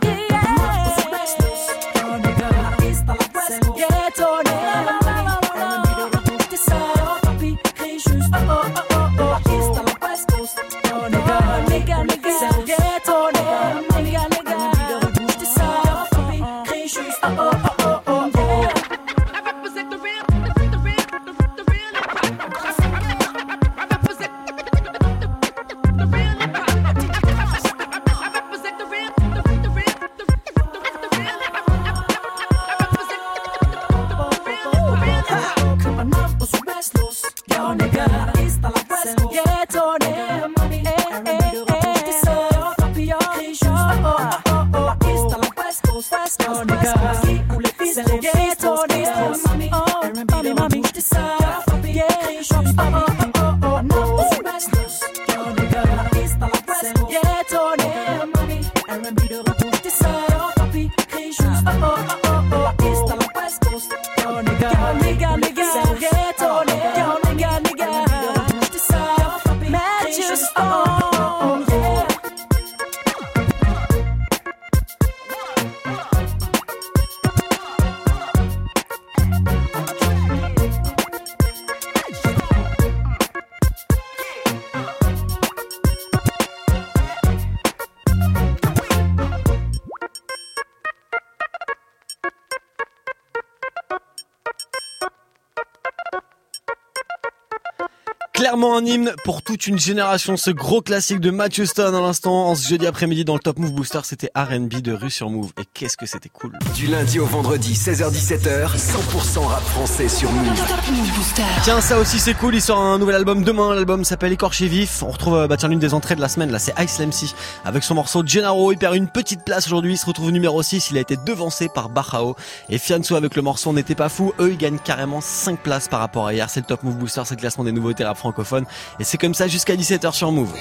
Pour 99.25 99.43
toute 99.43 99.67
une 99.67 99.79
génération, 99.79 100.37
ce 100.37 100.51
gros 100.51 100.83
classique 100.83 101.21
de 101.21 101.31
Matthew 101.31 101.65
Stone 101.65 101.95
à 101.95 102.01
l'instant, 102.01 102.49
en 102.49 102.55
ce 102.55 102.69
jeudi 102.69 102.87
après-midi 102.87 103.25
dans 103.25 103.35
le 103.35 103.41
Top 103.41 103.59
Move 103.59 103.73
Booster, 103.73 104.01
c'était 104.05 104.31
R&B 104.35 104.81
de 104.81 104.93
rue 104.93 105.11
sur 105.11 105.31
Move. 105.31 105.51
Et 105.61 105.65
qu'est-ce 105.75 105.97
que 105.97 106.07
c'était 106.07 106.29
cool. 106.29 106.53
Du 106.75 106.87
lundi 106.87 107.19
au 107.19 107.27
vendredi, 107.27 107.75
16h-17h, 107.75 108.77
100% 108.77 109.47
rap 109.47 109.63
français 109.63 110.09
sur 110.09 110.31
Move. 110.31 110.57
Top 110.69 110.89
Move 110.91 111.15
Booster. 111.15 111.43
Tiens, 111.63 111.81
ça 111.81 111.99
aussi 111.99 112.19
c'est 112.19 112.35
cool, 112.35 112.55
il 112.55 112.63
sort 112.63 112.79
un 112.79 112.99
nouvel 112.99 113.17
album 113.17 113.43
demain, 113.43 113.75
l'album 113.75 114.05
s'appelle 114.05 114.33
Écorché 114.33 114.67
Vif. 114.67 115.03
On 115.03 115.11
retrouve, 115.11 115.35
euh, 115.35 115.47
bah 115.47 115.57
tiens, 115.57 115.69
l'une 115.69 115.79
des 115.79 115.95
entrées 115.95 116.17
de 116.17 116.21
la 116.21 116.29
semaine, 116.29 116.51
là 116.51 116.59
c'est 116.59 116.75
Ice 116.83 117.01
MC, 117.01 117.35
avec 117.65 117.83
son 117.83 117.95
morceau 117.95 118.23
Gennaro, 118.25 118.73
il 118.73 118.79
perd 118.79 118.95
une 118.95 119.09
petite 119.09 119.45
place 119.45 119.67
aujourd'hui, 119.67 119.95
il 119.95 119.99
se 119.99 120.07
retrouve 120.07 120.31
numéro 120.31 120.63
6, 120.63 120.91
il 120.91 120.99
a 120.99 121.01
été 121.01 121.17
devancé 121.17 121.69
par 121.69 121.89
Bachao. 121.89 122.37
Et 122.69 122.79
Fianso 122.79 123.15
avec 123.15 123.37
le 123.37 123.43
morceau 123.43 123.73
n'était 123.73 123.95
pas 123.95 124.09
fou, 124.09 124.33
eux 124.41 124.51
ils 124.53 124.59
gagnent 124.59 124.79
carrément 124.79 125.21
5 125.21 125.61
places 125.61 125.89
par 125.89 126.01
rapport 126.01 126.27
à 126.27 126.35
hier, 126.35 126.49
c'est 126.49 126.61
le 126.61 126.67
Top 126.67 126.83
Move 126.83 126.97
Booster, 126.97 127.23
c'est 127.25 127.35
le 127.35 127.41
classement 127.41 127.65
des 127.65 127.73
nouveautés 127.73 128.05
rap 128.05 128.17
francophones. 128.17 128.67
Et 129.01 129.05
c'est 129.05 129.17
comme 129.17 129.33
ça 129.33 129.49
jusqu'à 129.49 129.77
17h 129.77 130.13
sur 130.13 130.31
Move. 130.31 130.53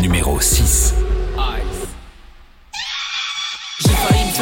Numéro 0.00 0.40
6. 0.40 0.92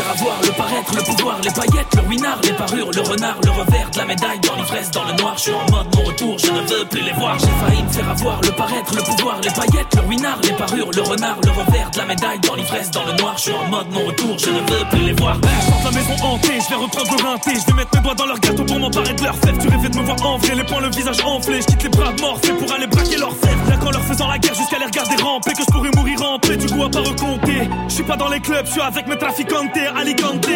Faire 0.01 0.13
avoir 0.13 0.41
le 0.43 0.53
paraître, 0.53 0.95
le 0.95 1.03
pouvoir, 1.03 1.41
les 1.43 1.51
paillettes, 1.51 1.95
le 1.97 2.03
winard, 2.09 2.41
les 2.43 2.53
parures, 2.53 2.91
le 2.91 3.03
renard, 3.03 3.37
le 3.45 3.51
revers 3.51 3.91
de 3.91 3.99
la 3.99 4.05
médaille, 4.05 4.41
dans 4.41 4.57
l'ivresse, 4.57 4.91
dans 4.91 5.05
le 5.05 5.13
noir. 5.15 5.35
Je 5.37 5.43
suis 5.43 5.53
en 5.53 5.71
mode 5.71 5.95
mon 5.95 6.05
retour, 6.05 6.39
je 6.39 6.51
ne 6.51 6.61
veux 6.61 6.85
plus 6.87 7.03
les 7.03 7.13
voir. 7.13 7.39
J'ai 7.39 7.67
failli 7.67 7.83
me 7.83 7.89
faire 7.89 8.09
avoir 8.09 8.41
le 8.41 8.53
paraître, 8.53 8.95
le 8.95 9.03
pouvoir, 9.03 9.41
les 9.43 9.51
paillettes, 9.51 9.95
le 9.97 10.03
winard, 10.09 10.39
les 10.43 10.53
parures, 10.53 10.91
le 10.95 11.03
renard, 11.03 11.39
le 11.45 11.51
revers 11.51 11.91
de 11.91 11.99
la 11.99 12.05
médaille, 12.07 12.41
dans 12.41 12.55
l'ivresse, 12.55 12.91
dans 12.91 13.05
le 13.05 13.13
noir. 13.15 13.35
Je 13.37 13.43
suis 13.43 13.53
en 13.53 13.67
mode 13.69 13.91
mon 13.91 14.07
retour, 14.07 14.39
je 14.39 14.51
ne 14.51 14.61
veux 14.61 14.85
plus 14.91 15.05
les 15.05 15.13
voir. 15.13 15.37
Je 15.37 15.71
sors 15.71 15.85
la 15.85 15.91
maison 15.91 16.25
hantée, 16.25 16.59
je 16.61 16.69
vais 16.69 16.81
reprendre 16.81 17.17
le 17.17 17.23
rinté 17.23 17.51
Je 17.55 17.67
vais 17.67 17.77
mettre 17.77 17.91
mes 17.95 18.03
doigts 18.03 18.15
dans 18.15 18.27
leur 18.27 18.41
gâteau 18.41 18.65
pour 18.65 18.79
m'emparer 18.79 19.15
de 19.15 19.23
leur 19.23 19.37
fève 19.37 19.59
Tu 19.59 19.69
rêvais 19.69 19.89
de 19.89 19.97
me 19.97 20.03
voir 20.03 20.27
en 20.27 20.39
vrai, 20.39 20.55
les 20.55 20.65
poings, 20.65 20.81
le 20.81 20.91
visage 20.91 21.21
enflé 21.25 21.61
Je 21.61 21.67
quitte 21.67 21.83
les 21.83 21.89
bras 21.91 22.13
morphés 22.21 22.53
pour 22.53 22.73
aller 22.73 22.87
braquer 22.87 23.17
leur 23.17 23.37
fève 23.37 23.59
Là 23.69 23.77
qu'en 23.77 23.91
leur 23.91 24.03
faisant 24.03 24.29
la 24.29 24.39
guerre 24.39 24.55
jusqu'à 24.55 24.79
les 24.79 24.87
regarder 24.87 25.23
ramper 25.23 25.53
Que 25.53 25.63
je 25.63 25.73
pourrais 25.73 25.91
mourir 25.97 26.23
en 26.23 26.39
paix, 26.39 26.57
du 26.57 26.67
coup 26.67 26.83
à 26.83 26.91
pas 26.91 27.01
recompter 27.01 27.69
Je 27.89 27.95
suis 27.95 28.03
pas 28.03 28.17
dans 28.17 28.29
les 28.29 28.41
clubs, 28.41 28.67
je 28.67 28.73
suis 28.73 28.81
avec 28.81 29.07
mes 29.07 29.17
traficantes, 29.17 29.73
Alicante 29.97 30.47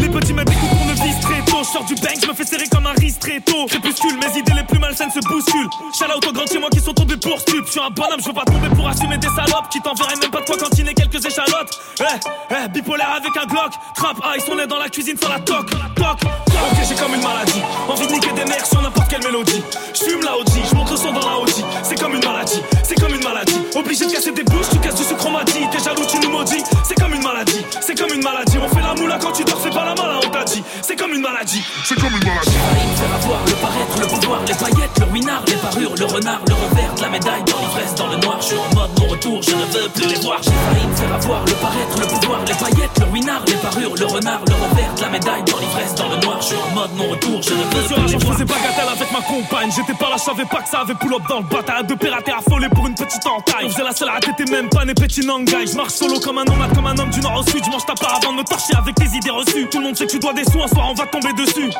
Les 0.00 0.08
petits 0.08 0.32
me 0.32 0.44
découpent 0.44 0.70
pour 0.70 0.86
très 1.20 1.33
Je 1.62 1.70
sors 1.70 1.84
du 1.84 1.94
bank, 1.94 2.18
je 2.20 2.26
me 2.26 2.34
fais 2.34 2.44
serrer 2.44 2.66
comme 2.68 2.86
un 2.86 2.92
ristretto 2.92 3.66
Crépuscule, 3.66 4.18
mes 4.18 4.38
idées 4.38 4.52
les 4.52 4.64
plus 4.64 4.78
malsaines 4.78 5.10
se 5.10 5.20
bousculent. 5.20 5.70
Out 6.14 6.26
aux 6.26 6.32
grands 6.32 6.46
chez 6.46 6.58
moi 6.58 6.68
qui 6.68 6.80
sont 6.80 6.92
tombés 6.92 7.16
pour 7.16 7.40
stup. 7.40 7.64
Je 7.72 7.80
un 7.80 7.90
bonhomme, 7.90 8.20
je 8.20 8.26
veux 8.26 8.34
pas 8.34 8.44
tomber 8.44 8.68
pour 8.68 8.86
assumer 8.88 9.16
des 9.16 9.28
salopes. 9.28 9.68
Qui 9.70 9.80
t'enverraient 9.80 10.16
même 10.20 10.30
pas 10.30 10.40
de 10.40 10.44
quoi 10.44 10.56
cantiner 10.58 10.92
quelques 10.92 11.24
échalotes. 11.24 11.80
Eh, 12.00 12.04
eh, 12.50 12.68
bipolaire 12.68 13.16
avec 13.16 13.34
un 13.36 13.46
Glock. 13.46 13.72
Trap 13.96 14.16
ice, 14.36 14.44
on 14.52 14.58
est 14.58 14.66
dans 14.66 14.78
la 14.78 14.88
cuisine 14.88 15.16
sans 15.16 15.30
la 15.30 15.38
toc 15.40 15.70
Toc, 15.96 16.18
ok 16.24 16.78
j'ai 16.86 16.94
comme 16.96 17.14
une 17.14 17.22
maladie. 17.22 17.62
Envie 17.88 18.06
de 18.06 18.12
niquer 18.12 18.32
des 18.32 18.44
mères 18.44 18.66
sur 18.66 18.82
n'importe 18.82 19.08
quelle 19.08 19.22
mélodie. 19.22 19.62
Je 19.94 20.24
la 20.24 20.36
OG, 20.36 20.48
je 20.48 20.90
le 20.92 20.96
son 20.96 21.12
dans 21.12 21.26
la 21.26 21.38
OG 21.38 21.50
C'est 21.82 21.98
comme 21.98 22.14
une 22.14 22.24
maladie, 22.24 22.60
c'est 22.82 23.00
comme 23.00 23.14
une 23.14 23.22
maladie. 23.22 23.60
Obligé 23.74 24.06
de 24.06 24.12
casser 24.12 24.32
des 24.32 24.44
bouches, 24.44 24.68
tu 24.72 24.78
casses 24.78 24.96
du 24.96 25.04
sucre 25.04 25.26
on 25.26 25.44
T'es 25.44 25.78
jaloux, 25.82 26.04
tu 26.10 26.18
nous 26.18 26.30
maudis. 26.30 26.62
C'est 26.84 26.94
comme 26.94 27.14
une 27.14 27.22
maladie, 27.22 27.64
c'est 27.80 27.98
comme 27.98 28.12
une 28.12 28.22
maladie. 28.22 28.58
On 28.58 28.68
fait 28.68 28.82
la 28.82 28.94
moula 28.94 29.18
quand 29.20 29.32
tu 29.32 29.44
dors, 29.44 29.60
fais 29.60 29.70
pas 29.70 29.84
la 29.84 29.94
mala, 29.94 30.20
on 30.24 30.30
t'a 30.30 30.44
dit. 30.44 30.62
C'est 30.82 30.96
comme 30.96 31.12
une 31.12 31.20
maladie, 31.20 31.43
c'est 31.46 31.94
comme 32.00 32.14
une 32.14 32.24
maladie 32.24 32.50
failli 32.50 32.86
me 32.88 32.96
faire 32.96 33.14
avoir 33.14 33.44
le 33.44 33.52
paraître, 33.52 34.00
le 34.00 34.06
pouvoir, 34.06 34.40
les 34.46 34.54
paillettes, 34.54 34.98
le 35.00 35.06
winard, 35.12 35.42
les 35.46 35.56
parures, 35.56 35.94
le 35.94 36.06
renard, 36.06 36.40
le 36.48 36.54
revers 36.54 36.94
la 37.02 37.08
médaille, 37.10 37.44
dans 37.44 37.58
l'ivresse, 37.58 37.94
dans 37.94 38.08
le 38.08 38.16
noir. 38.16 38.38
Je 38.40 38.46
suis 38.46 38.56
en 38.56 38.74
mode 38.74 38.90
mon 38.98 39.06
retour, 39.08 39.42
je 39.42 39.50
ne 39.50 39.64
veux 39.72 39.88
plus 39.90 40.06
les 40.06 40.20
voir. 40.20 40.40
J'ai 40.42 40.50
failli 40.50 40.86
me 40.86 40.94
faire 40.94 41.14
avoir 41.14 41.44
le 41.44 41.52
paraître, 41.54 42.00
le 42.00 42.06
pouvoir, 42.06 42.40
les 42.46 42.54
paillettes, 42.54 42.98
le 43.00 43.06
winard, 43.12 43.42
les 43.46 43.54
parures, 43.54 43.94
le 43.94 44.06
renard, 44.06 44.40
le 44.48 44.54
revers 44.54 44.94
la 45.00 45.08
médaille, 45.10 45.42
dans 45.44 45.58
l'ivresse, 45.58 45.94
dans 45.94 46.08
le 46.08 46.16
noir. 46.16 46.38
Je 46.40 46.46
suis 46.46 46.56
en 46.56 46.74
mode 46.74 46.90
mon 46.96 47.08
retour, 47.10 47.42
je 47.42 47.50
ne 47.50 47.56
veux 47.56 47.68
plus 47.68 47.80
les 47.82 47.88
jour, 47.88 48.08
je 48.08 48.16
voir. 48.24 48.34
faisais 48.34 48.44
bagatelle 48.44 48.88
avec 48.88 49.12
ma 49.12 49.20
compagne. 49.20 49.70
J'étais 49.74 49.98
pas 49.98 50.08
là, 50.08 50.16
je 50.16 50.24
savais 50.24 50.44
pas 50.44 50.62
que 50.62 50.68
ça 50.68 50.80
avait 50.80 50.94
pull 50.94 51.12
up 51.12 51.22
dans 51.28 51.40
le 51.40 51.44
bataille. 51.44 51.84
De 51.84 51.94
pirater 51.94 52.32
affolé 52.32 52.68
pour 52.70 52.86
une 52.86 52.94
petite 52.94 53.26
entaille. 53.26 53.66
On 53.66 53.68
faisait 53.68 53.84
la 53.84 53.92
seule 53.92 54.08
à 54.08 54.20
t'étais 54.20 54.50
même 54.50 54.68
pas 54.70 54.84
né 54.84 54.94
petit 54.94 55.26
nangai. 55.26 55.66
Je 55.66 55.76
marche 55.76 55.92
solo 55.92 56.20
comme 56.20 56.38
un 56.38 56.44
nomade, 56.44 56.74
comme 56.74 56.86
un 56.86 56.96
homme 56.96 57.10
du 57.10 57.20
nord 57.20 57.40
au 57.40 57.50
sud. 57.50 57.62
Je 57.64 57.70
mange 57.70 57.84
ta 57.84 57.94
part 57.94 58.20
avant 58.22 58.32
de 58.32 58.38
me 58.38 58.44
torcher 58.44 58.74
avec 58.76 58.94
tes 58.94 59.16
idées 59.16 59.30
reçues. 59.30 59.68
Tout 59.68 59.78
le 59.78 59.84
monde 59.84 59.96
sait 59.96 60.06
que 60.06 60.12
tu 60.12 60.18
dois 60.18 60.32
des 60.32 60.44
sous, 60.44 60.62
un 60.62 60.68
soir 60.68 60.88
on 60.90 60.94
va 60.94 61.06
tomber 61.06 61.33
dessus. 61.34 61.70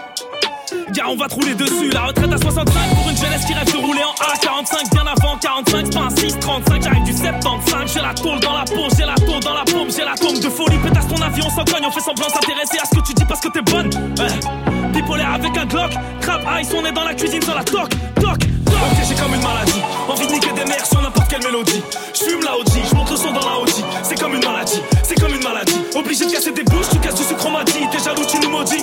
Gars, 0.92 1.04
on 1.08 1.16
va 1.16 1.28
te 1.28 1.34
rouler 1.34 1.54
dessus. 1.54 1.90
La 1.90 2.06
retraite 2.06 2.32
à 2.32 2.38
65 2.38 2.64
pour 2.94 3.10
une 3.10 3.16
jeunesse 3.16 3.44
qui 3.46 3.54
rêve 3.54 3.72
de 3.72 3.78
rouler 3.78 4.02
en 4.02 4.14
A45. 4.24 4.90
Bien 4.92 5.04
avant 5.06 5.36
45, 5.36 5.86
c'est 5.86 5.94
pas 5.94 6.04
un 6.06 6.10
635. 6.10 6.82
J'arrive 6.82 7.04
du 7.04 7.12
75. 7.12 7.92
J'ai 7.92 8.00
la 8.00 8.14
tôle 8.14 8.40
dans 8.40 8.52
la 8.52 8.64
peau, 8.64 8.88
j'ai 8.96 9.04
la 9.04 9.14
tôle 9.14 9.40
dans 9.40 9.54
la 9.54 9.64
paume, 9.64 9.90
j'ai 9.90 10.04
la 10.04 10.14
tombe 10.14 10.38
de 10.38 10.48
folie. 10.48 10.78
Pétasse 10.78 11.08
ton 11.08 11.20
avion 11.22 11.48
sans 11.50 11.64
cogne, 11.64 11.84
on 11.86 11.90
fait 11.90 12.00
semblant 12.00 12.28
s'intéresser 12.28 12.78
à 12.82 12.86
ce 12.86 12.98
que 12.98 13.06
tu 13.06 13.14
dis 13.14 13.24
parce 13.24 13.40
que 13.40 13.48
t'es 13.48 13.62
bonne. 13.62 13.90
Ouais. 14.18 14.92
Bipolaire 14.92 15.34
avec 15.34 15.56
un 15.56 15.66
Glock. 15.66 15.92
Trap 16.20 16.42
ice, 16.60 16.68
on 16.76 16.84
est 16.84 16.92
dans 16.92 17.04
la 17.04 17.14
cuisine 17.14 17.42
sur 17.42 17.54
la 17.54 17.64
toc, 17.64 17.90
toc. 18.20 18.38
Ok, 18.66 18.98
j'ai 19.08 19.14
comme 19.14 19.34
une 19.34 19.42
maladie. 19.42 19.80
Envie 20.08 20.26
de 20.26 20.32
niquer 20.32 20.52
des 20.52 20.64
mères 20.64 20.86
sur 20.86 21.00
n'importe 21.00 21.28
quelle 21.28 21.42
mélodie. 21.42 21.82
J'fume 22.12 22.42
la 22.42 22.56
OG, 22.58 22.68
j'monte 22.90 23.10
le 23.10 23.16
son 23.16 23.32
dans 23.32 23.40
la 23.40 23.60
OG. 23.60 23.70
C'est 24.02 24.20
comme 24.20 24.34
une 24.34 24.44
maladie, 24.44 24.80
c'est 25.02 25.18
comme 25.20 25.34
une 25.34 25.42
maladie. 25.42 25.80
Obligé 25.94 26.26
de 26.26 26.32
casser 26.32 26.52
des 26.52 26.64
bouches, 26.64 26.88
tu 26.92 26.98
casses 26.98 27.14
du 27.14 27.24
sucre 27.24 27.50
m'a 27.50 27.64
dit. 27.64 27.80
T'es 27.90 27.98
jaloux, 27.98 28.24
tu 28.28 28.38
nous 28.40 28.50
maudis. 28.50 28.82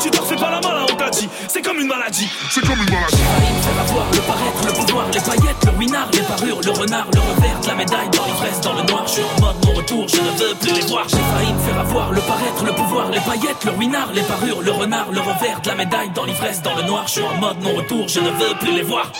Tu 0.00 0.10
dors, 0.10 0.26
fais 0.26 0.36
pas 0.36 0.50
la 0.50 0.60
malin, 0.60 0.86
on 0.90 0.94
t'a 0.94 1.10
dit. 1.10 1.28
C'est 1.48 1.62
comme 1.62 1.78
une 1.78 1.86
maladie. 1.86 2.28
C'est 2.50 2.60
comme 2.62 2.78
une 2.78 2.90
maladie. 2.90 3.16
me 3.16 3.62
faire 3.62 3.80
avoir 3.80 4.10
le 4.10 4.20
paraître, 4.20 4.66
le 4.66 4.72
pouvoir, 4.72 5.06
les 5.12 5.20
paillettes, 5.20 5.64
le 5.66 5.72
winard, 5.72 6.08
les 6.12 6.22
parures, 6.22 6.60
le 6.62 6.70
renard, 6.70 7.06
le 7.12 7.20
revers 7.20 7.60
de 7.60 7.66
la 7.66 7.74
médaille, 7.74 8.08
dans 8.10 8.24
l'ivresse, 8.24 8.60
dans 8.60 8.72
le 8.72 8.82
noir. 8.82 9.04
Je 9.06 9.12
suis 9.12 9.22
en 9.22 9.40
mode 9.40 9.56
mon 9.66 9.72
retour, 9.74 10.08
je 10.08 10.16
ne 10.16 10.30
veux 10.38 10.54
plus 10.54 10.72
les 10.72 10.86
voir. 10.86 11.06
J'ai 11.08 11.16
failli 11.16 11.52
me 11.52 11.58
faire 11.58 11.78
avoir 11.78 12.12
le 12.12 12.20
paraître, 12.22 12.64
le 12.64 12.72
pouvoir, 12.72 13.10
les 13.10 13.20
paillettes, 13.20 13.64
le 13.64 13.72
winard, 13.72 14.12
les 14.12 14.22
parures, 14.22 14.62
le 14.62 14.72
renard, 14.72 15.10
le 15.12 15.20
revers 15.20 15.60
de 15.60 15.68
la 15.68 15.74
médaille, 15.74 16.10
dans 16.10 16.24
l'ivresse, 16.24 16.62
dans 16.62 16.74
le 16.74 16.82
noir. 16.82 17.04
Je 17.06 17.12
suis 17.12 17.22
en 17.22 17.36
mode 17.36 17.60
mon 17.62 17.74
retour, 17.74 18.08
je 18.08 18.20
ne 18.20 18.30
veux 18.30 18.54
plus 18.58 18.72
les 18.72 18.82
voir. 18.82 19.12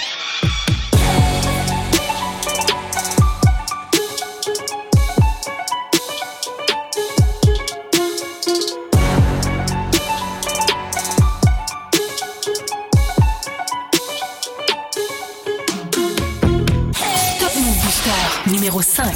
Numéro 18.71 18.83
5. 18.83 19.13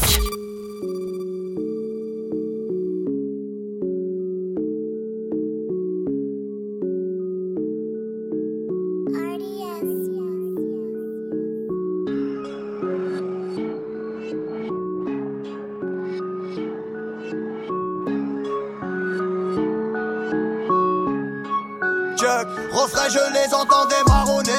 Chuck, 22.17 22.49
refrain, 22.73 23.09
je 23.09 23.19
les 23.33 23.55
entendais 23.55 23.95
marronner. 24.09 24.51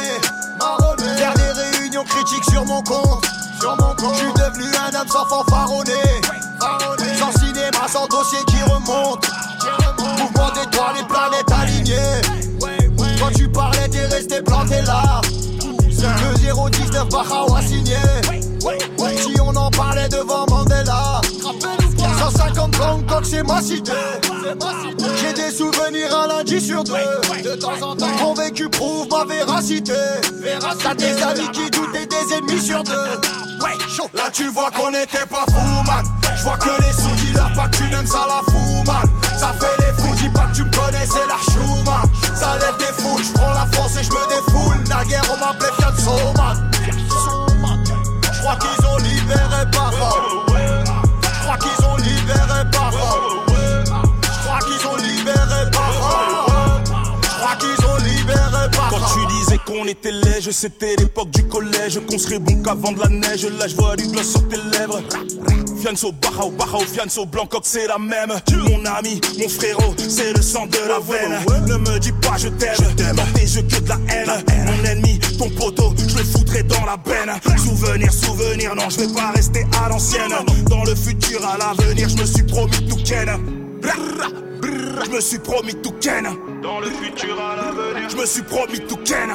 marronner. 0.60 1.03
Faire 1.17 1.34
des 1.34 1.51
réunions 1.51 2.03
critiques 2.05 2.45
sur 2.45 2.65
mon 2.65 2.81
compte. 2.84 3.25
Sur 3.60 3.75
mon 3.75 3.95
compte. 3.95 4.34
Je 4.95 5.01
suis 5.01 5.01
devenu 5.01 5.01
un 5.01 5.01
homme 5.01 5.08
sans 5.10 5.25
fanfaronner. 5.25 5.91
Sans 7.19 7.31
cinéma, 7.39 7.88
sans 7.88 8.08
dossier 8.08 8.39
qui 8.47 8.62
remonte. 8.63 9.27
Mouvement 9.99 10.51
d'étoiles 10.51 10.95
et 10.99 11.08
planètes 11.08 11.51
alignées. 11.51 12.21
Quand 13.19 13.31
tu 13.36 13.49
parlais, 13.49 13.88
t'es 13.89 14.05
resté 14.05 14.41
planté 14.41 14.81
là. 14.84 15.21
Le 15.84 16.69
019 16.69 17.10
Bahawa 17.10 17.62
signé. 17.62 17.97
Si 19.17 19.39
on 19.41 19.55
en 19.55 19.69
parlait 19.71 20.10
devant 20.10 20.45
Mandela. 20.49 21.21
150 22.19 22.75
Hong 22.79 23.05
Kong, 23.05 23.23
c'est 23.23 23.43
ma 23.43 23.62
cité. 23.62 23.91
J'ai 25.21 25.34
des 25.34 25.51
souvenirs 25.51 26.15
un 26.15 26.27
lundi 26.27 26.62
sur 26.62 26.84
deux. 26.84 26.93
De 27.43 27.55
temps 27.55 27.81
en 27.81 27.95
temps, 27.95 28.08
mon 28.21 28.34
vécu 28.34 28.69
prouve 28.69 29.08
ma 29.10 29.25
véracité. 29.25 29.93
T'as 30.81 30.95
des 30.95 31.21
amis 31.21 31.49
qui 31.51 31.69
doutent 31.69 31.95
et 31.95 32.05
des 32.05 32.34
ennemis 32.34 32.62
sur 32.62 32.84
deux. 32.84 33.44
Là, 34.13 34.29
tu 34.31 34.47
vois 34.49 34.71
qu'on 34.71 34.91
était 34.93 35.25
pas 35.29 35.45
fous, 35.49 35.83
man. 35.85 36.05
Je 36.37 36.43
vois 36.43 36.57
que 36.57 36.69
les 36.81 36.93
sous 36.93 37.25
dealers, 37.25 37.51
pas 37.53 37.67
que 37.67 37.77
tu 37.77 37.83
n'aimes 37.83 38.07
ça 38.07 38.25
la 38.27 38.41
fou, 38.51 38.83
man. 38.85 39.09
Ça 39.37 39.53
fait 39.59 39.75
les 39.79 40.01
fous, 40.01 40.15
dis 40.15 40.29
pas 40.29 40.45
que 40.47 40.55
tu 40.55 40.63
me 40.63 40.71
connais, 40.71 41.05
c'est 41.05 41.27
la 41.27 41.37
chou, 41.51 41.83
man. 41.85 42.09
Ça 42.35 42.57
lève 42.59 42.77
des 42.77 43.01
foules, 43.01 43.23
je 43.23 43.31
prends 43.33 43.53
la 43.53 43.65
France 43.71 43.97
et 43.99 44.03
je 44.03 44.11
me 44.11 44.27
défoule. 44.29 44.83
Naguère, 44.87 45.23
on 45.33 45.37
m'appelait 45.37 45.71
Fianso, 45.77 46.33
man. 46.37 46.71
Je 48.33 48.39
crois 48.39 48.55
qu'ils 48.57 48.85
ont 48.85 48.97
libéré 48.97 49.65
Papa. 49.71 50.24
Qu'on 59.65 59.86
était 59.86 60.12
léger, 60.12 60.51
c'était 60.51 60.95
l'époque 60.97 61.32
du 61.32 61.43
collège, 61.47 61.99
qu'on 62.08 62.17
serait 62.17 62.39
bon 62.39 62.62
qu'avant 62.62 62.91
de 62.91 62.99
la 62.99 63.10
neige. 63.10 63.45
Là, 63.60 63.67
je 63.67 63.75
vois 63.75 63.95
du 63.95 64.08
gloss 64.08 64.32
sur 64.32 64.47
tes 64.47 64.58
lèvres. 64.58 65.01
Fianso, 65.82 66.12
Barao, 66.13 66.49
Barao, 66.51 66.82
Fianso, 66.82 67.25
Blancoc, 67.25 67.63
c'est 67.65 67.88
la 67.88 67.97
même. 67.97 68.34
Mon 68.69 68.86
ami, 68.86 69.19
mon 69.39 69.49
frérot, 69.49 69.93
c'est 69.97 70.34
le 70.34 70.41
sang 70.41 70.67
de 70.67 70.78
la 70.88 70.99
veine. 70.99 71.39
Ne 71.67 71.78
me 71.78 71.99
dis 71.99 72.12
pas 72.12 72.38
je 72.38 72.47
t'aime, 72.49 72.75
dans 73.15 73.25
tes 73.34 73.41
yeux 73.41 73.62
que 73.63 73.80
de 73.80 73.89
la 73.89 73.99
haine. 74.10 74.43
Mon 74.65 74.84
ennemi, 74.89 75.19
ton 75.38 75.49
poteau, 75.49 75.93
je 75.97 76.17
le 76.17 76.23
foutrai 76.23 76.63
dans 76.63 76.86
la 76.86 76.97
benne. 76.97 77.32
Souvenir, 77.58 78.12
souvenir, 78.13 78.75
non, 78.75 78.89
je 78.89 79.01
vais 79.01 79.13
pas 79.13 79.32
rester 79.32 79.65
à 79.84 79.89
l'ancienne. 79.89 80.34
Dans 80.69 80.84
le 80.84 80.95
futur, 80.95 81.45
à 81.45 81.58
l'avenir, 81.58 82.10
je 82.10 82.17
me 82.17 82.25
suis 82.25 82.43
promis 82.43 82.88
tout 82.88 82.97
ken. 83.04 83.30
Je 85.06 85.12
me 85.12 85.21
suis 85.21 85.39
promis 85.39 85.75
tout 85.75 85.93
ken. 86.01 86.28
Dans 86.63 86.80
le 86.80 86.88
futur, 86.88 87.39
à 87.39 87.56
l'avenir, 87.56 88.10
je 88.10 88.15
me 88.15 88.25
suis 88.25 88.41
promis 88.41 88.80
tout 88.88 88.97
ken. 88.97 89.30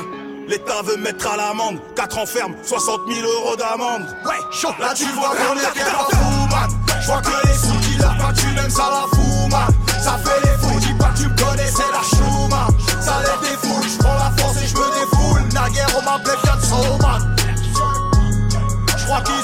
L'État 0.50 0.82
veut 0.82 0.96
mettre 0.96 1.30
à 1.30 1.36
l'amende 1.36 1.78
4 1.94 2.18
ans 2.18 2.26
ferme, 2.26 2.56
60 2.64 3.02
000 3.06 3.20
euros 3.24 3.54
d'amende. 3.54 4.02
Ouais, 4.24 4.34
chaud. 4.50 4.74
Là, 4.80 4.92
tu 4.96 5.04
vois 5.12 5.28
qu'on 5.28 5.54
était 5.54 5.84
pas 5.88 6.08
fous, 6.10 6.48
man. 6.50 6.68
Je 7.00 7.06
vois 7.06 7.22
que 7.22 7.46
les 7.46 7.54
sous 7.54 7.78
dealers, 7.88 8.18
pas 8.18 8.32
tu 8.32 8.46
m'aimes, 8.46 8.68
ça 8.68 8.90
la 8.90 9.16
fout, 9.16 9.48
man. 9.48 9.72
Ça 10.02 10.18
fait 10.18 10.40
les 10.42 10.58
fous, 10.58 10.80
dis 10.80 10.92
pas 10.94 11.12
tu 11.16 11.28
me 11.28 11.36
connais, 11.38 11.68
c'est 11.68 11.92
la 11.92 12.02
chou, 12.02 12.48
man. 12.48 12.66
Ça 13.00 13.20
lève 13.20 13.40
des 13.42 13.56
foules, 13.64 13.88
je 13.88 13.98
prends 13.98 14.14
la 14.14 14.42
force 14.42 14.56
et 14.56 14.66
je 14.66 14.74
me 14.74 14.90
défoule. 14.90 15.42
Naguère, 15.52 15.86
on 15.96 16.02
m'appelait 16.02 16.36
Fianso, 16.42 16.98
man. 17.00 17.36
Je 18.98 19.05
crois 19.05 19.20
qu'ils 19.20 19.39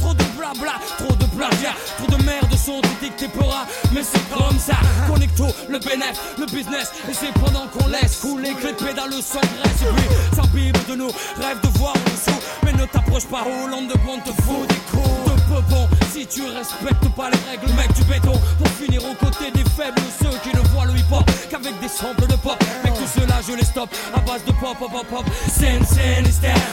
Trop 0.00 0.12
de 0.14 0.24
blabla, 0.36 0.74
trop 0.98 1.14
de 1.14 1.24
plagiat. 1.36 1.74
Trop 1.96 2.16
de 2.16 2.22
merde 2.22 2.54
sont 2.54 2.80
dictés 3.00 3.28
pora. 3.28 3.66
Mais 3.92 4.02
c'est 4.02 4.22
comme 4.28 4.58
ça. 4.58 4.76
Connecto, 5.08 5.46
le 5.68 5.78
bénéf, 5.78 6.20
le 6.38 6.46
business. 6.46 6.92
Et 7.08 7.14
c'est 7.14 7.32
pendant 7.32 7.66
qu'on 7.68 7.88
laisse 7.88 8.16
couler 8.16 8.52
que 8.52 8.66
les 8.66 8.72
pédales 8.74 9.12
sans 9.22 9.40
graisse. 9.40 9.82
Et 9.82 9.94
puis, 9.96 10.36
s'imbibe 10.36 10.76
de 10.88 10.94
nous. 10.96 11.10
Rêve 11.40 11.60
de 11.62 11.78
voir 11.78 11.92
en 11.92 12.10
dessous. 12.10 12.38
Mais 12.64 12.72
ne 12.72 12.84
t'approche 12.86 13.26
pas, 13.26 13.42
Hollande 13.42 13.88
de 13.88 13.94
te 13.94 14.42
fout 14.42 14.68
des 14.68 14.74
coups 14.90 15.24
de 15.26 15.40
peupon. 15.54 15.88
Si 16.12 16.26
tu 16.26 16.42
respectes 16.42 17.08
pas 17.16 17.30
les 17.30 17.50
règles, 17.50 17.72
mec 17.74 17.92
du 17.94 18.04
béton. 18.04 18.38
Pour 18.58 18.68
finir 18.68 19.02
aux 19.04 19.14
côtés 19.14 19.50
des 19.50 19.64
faibles, 19.70 20.00
ceux 20.20 20.36
qui 20.42 20.54
ne 20.54 20.62
voient 20.68 20.86
le 20.86 20.92
hip-hop 20.92 21.24
qu'avec 21.50 21.78
des 21.80 21.88
samples 21.88 22.26
de 22.26 22.36
pop. 22.36 22.62
Mec, 22.84 22.92
tout 22.94 23.20
cela, 23.20 23.36
je 23.46 23.54
les 23.54 23.64
stoppe 23.64 23.90
à 24.14 24.20
base 24.20 24.44
de 24.44 24.52
pop, 24.52 24.76
pop, 24.78 24.90
pop, 24.90 25.06
pop. 25.08 25.24
Scène, 25.50 25.84
scène. 25.84 26.26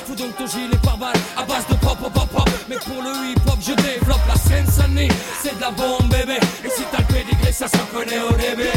Fous 0.06 0.16
donc 0.16 0.36
ton 0.38 0.48
gilet 0.48 0.78
par 0.84 0.98
balle 0.98 1.16
à 1.38 1.44
base 1.44 1.66
de 1.70 1.76
pop, 1.76 1.98
pop, 1.98 2.14
pop, 2.14 2.30
pop. 2.30 2.45
Mais 2.68 2.78
pour 2.78 3.02
le 3.02 3.32
hip-hop, 3.32 3.60
je 3.62 3.74
développe 3.74 4.22
la 4.28 4.36
scène 4.36 4.66
Sunny. 4.72 5.08
C'est 5.42 5.56
de 5.56 5.62
la 5.62 5.72
bombe, 5.72 6.10
bébé. 6.10 6.40
Et 6.64 6.70
si 6.70 6.84
t'as 6.92 7.00
le 7.00 7.06
pédigré, 7.06 7.52
ça 7.52 7.68
s'en 7.68 7.86
connaît 7.94 8.20
au 8.20 8.32
début. 8.34 8.70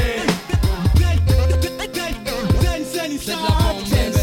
C'est 3.20 3.32
de 3.32 3.43
la 3.43 3.49
bombe, 3.49 3.82
bébé. 3.89 4.18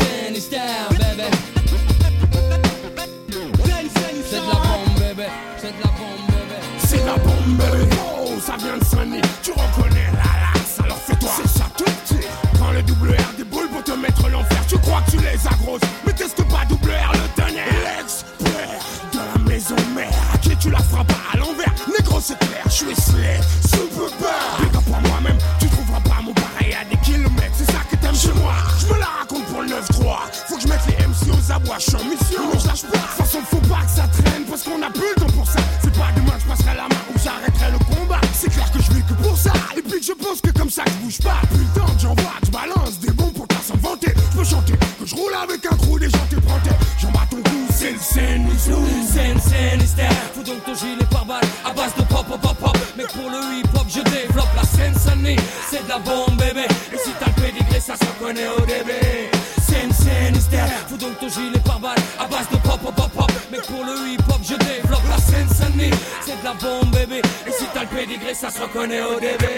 sasoko 68.36 68.88
ne 68.88 69.06
odebe 69.06 69.55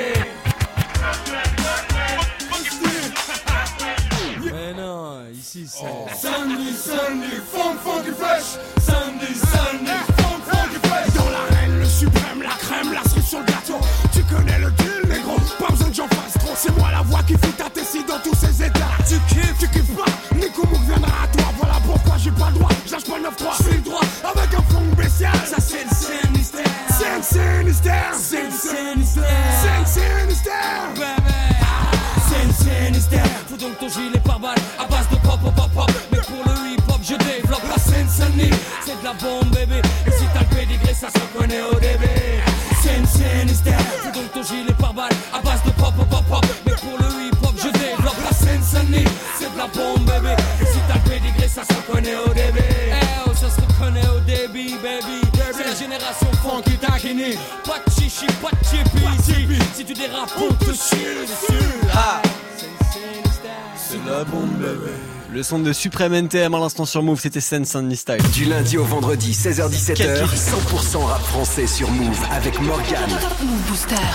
Le 65.37 65.43
son 65.43 65.59
de 65.59 65.71
Supreme 65.71 66.15
NTM 66.15 66.55
à 66.55 66.59
l'instant 66.59 66.85
sur 66.85 67.03
Move, 67.03 67.19
c'était 67.21 67.41
Sen 67.41 67.63
Sandy 67.63 67.95
Style. 67.95 68.17
Du 68.33 68.45
lundi 68.45 68.75
au 68.75 68.83
vendredi, 68.83 69.33
16h17h, 69.33 70.25
100% 70.25 70.97
rap 71.05 71.21
français 71.21 71.67
sur 71.67 71.91
Move 71.91 72.19
avec 72.31 72.59
Morgan. 72.59 73.07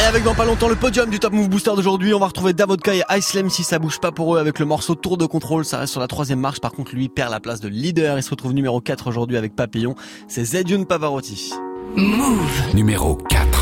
Et 0.01 0.03
avec 0.03 0.25
dans 0.25 0.35
pas 0.35 0.45
longtemps 0.45 0.69
le 0.69 0.75
podium 0.75 1.09
du 1.09 1.21
Top 1.21 1.33
Move 1.33 1.49
Booster 1.49 1.71
d'aujourd'hui, 1.77 2.13
on 2.13 2.19
va 2.19 2.27
retrouver 2.27 2.55
Davodka 2.55 2.93
et 2.93 3.05
Islem 3.17 3.51
si 3.51 3.63
ça 3.63 3.79
bouge 3.79 4.01
pas 4.01 4.11
pour 4.11 4.35
eux 4.35 4.41
avec 4.41 4.59
le 4.59 4.67
morceau 4.67 4.97
Tour 4.97 5.17
de 5.17 5.25
contrôle. 5.25 5.65
Ça 5.65 5.79
reste 5.79 5.93
sur 5.93 6.01
la 6.01 6.09
troisième 6.09 6.41
marche. 6.41 6.59
Par 6.59 6.73
contre, 6.73 6.93
lui 6.93 7.09
perd 7.09 7.31
la 7.31 7.39
place 7.39 7.61
de 7.61 7.69
leader. 7.69 8.19
Il 8.19 8.23
se 8.25 8.31
retrouve 8.31 8.53
numéro 8.53 8.81
4 8.81 9.07
aujourd'hui 9.07 9.37
avec 9.37 9.55
Papillon. 9.55 9.95
C'est 10.27 10.45
Zedune 10.45 10.87
Pavarotti. 10.87 11.53
Move 11.95 12.75
numéro 12.75 13.15
4. 13.15 13.62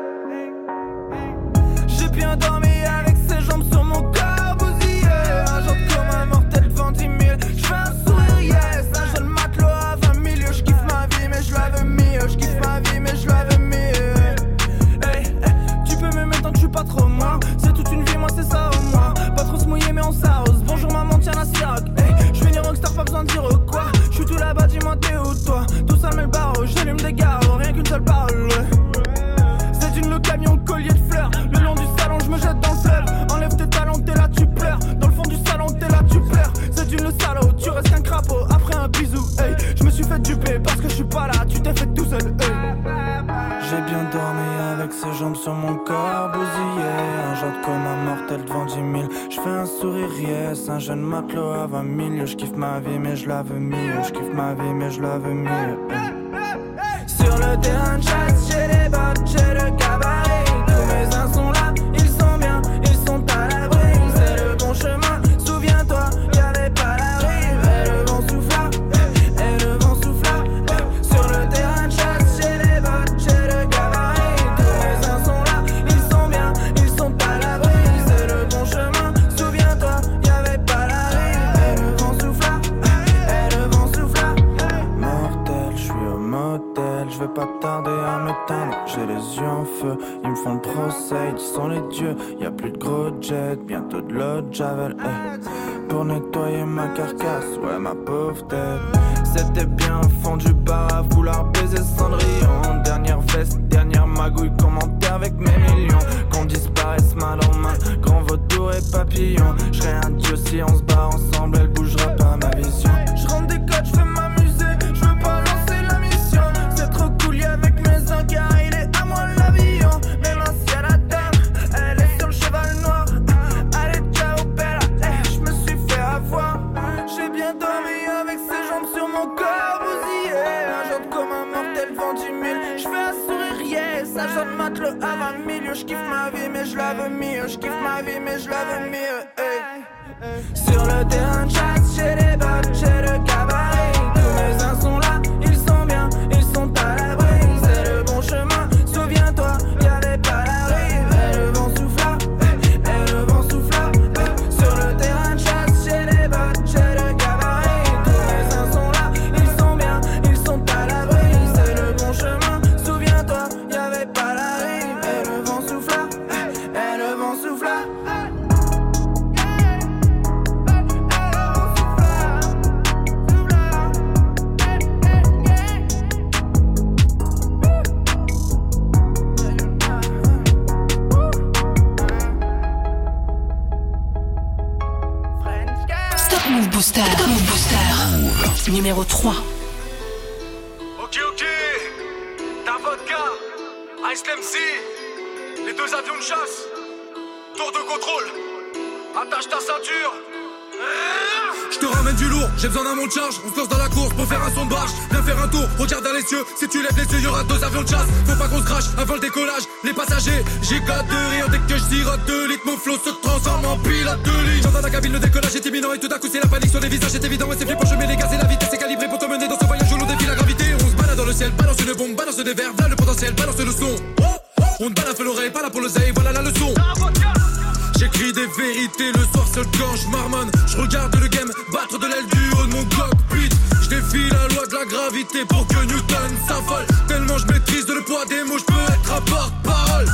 Je 230.03 230.09
marmonne. 230.09 230.51
Je 230.67 230.77
regarde 230.77 231.15
le 231.15 231.27
game 231.27 231.51
battre 231.71 231.97
de 231.99 232.05
l'aile 232.05 232.27
du 232.27 232.51
haut 232.55 232.65
de 232.65 232.71
mon 232.71 232.83
cockpit. 232.85 233.49
Je 233.81 233.89
défie 233.89 234.29
la 234.29 234.47
loi 234.53 234.65
de 234.67 234.73
la 234.73 234.85
gravité 234.85 235.45
pour 235.45 235.67
que 235.67 235.83
Newton 235.85 236.31
s'affole. 236.47 236.85
Tellement 237.07 237.37
je 237.37 237.47
maîtrise 237.47 237.87
le 237.87 238.01
poids 238.01 238.25
des 238.25 238.43
mots, 238.43 238.57
je 238.57 238.65
peux 238.65 238.93
être 238.93 239.13
un 239.13 239.21
porte-parole. 239.21 240.05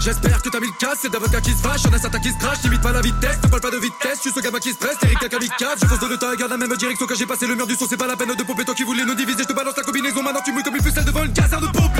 J'espère 0.00 0.40
que 0.40 0.48
t'as 0.48 0.60
mis 0.60 0.66
le 0.66 0.72
casse, 0.78 1.00
c'est 1.02 1.12
d'avocat 1.12 1.42
qui 1.42 1.50
se 1.50 1.58
fâche, 1.58 1.82
y'en 1.84 1.92
a 1.92 1.98
certains 1.98 2.20
qui 2.20 2.30
se 2.30 2.38
crachent, 2.38 2.62
limite 2.62 2.80
pas 2.80 2.90
la 2.90 3.02
vitesse, 3.02 3.36
ne 3.44 3.48
parle 3.48 3.60
pas 3.60 3.70
de 3.70 3.76
vitesse, 3.76 4.16
je 4.16 4.20
suis 4.20 4.32
ce 4.32 4.40
gamin 4.40 4.58
qui 4.58 4.72
stresse, 4.72 4.96
Eric 5.02 5.20
la 5.20 5.28
kamikaze, 5.28 5.78
je 5.82 5.86
fonce 5.86 6.00
de 6.00 6.06
le 6.06 6.16
tas, 6.16 6.34
garde 6.36 6.50
la 6.50 6.56
même 6.56 6.74
direction 6.74 7.06
quand 7.06 7.14
j'ai 7.14 7.26
passé 7.26 7.46
le 7.46 7.54
mur 7.54 7.66
du 7.66 7.74
son, 7.74 7.86
c'est 7.86 7.98
pas 7.98 8.06
la 8.06 8.16
peine 8.16 8.34
de 8.34 8.42
pomper 8.42 8.64
toi 8.64 8.74
qui 8.74 8.84
voulais 8.84 9.04
nous 9.04 9.14
diviser, 9.14 9.42
je 9.42 9.48
te 9.48 9.52
balance 9.52 9.76
la 9.76 9.82
combinaison, 9.82 10.22
maintenant 10.22 10.40
tu 10.42 10.52
mouilles 10.52 10.62
comme 10.62 10.76
une 10.76 10.82
pucelle 10.82 11.04
devant 11.04 11.22
une 11.22 11.34
caserne 11.34 11.66
de 11.66 11.70
pompiers. 11.70 11.99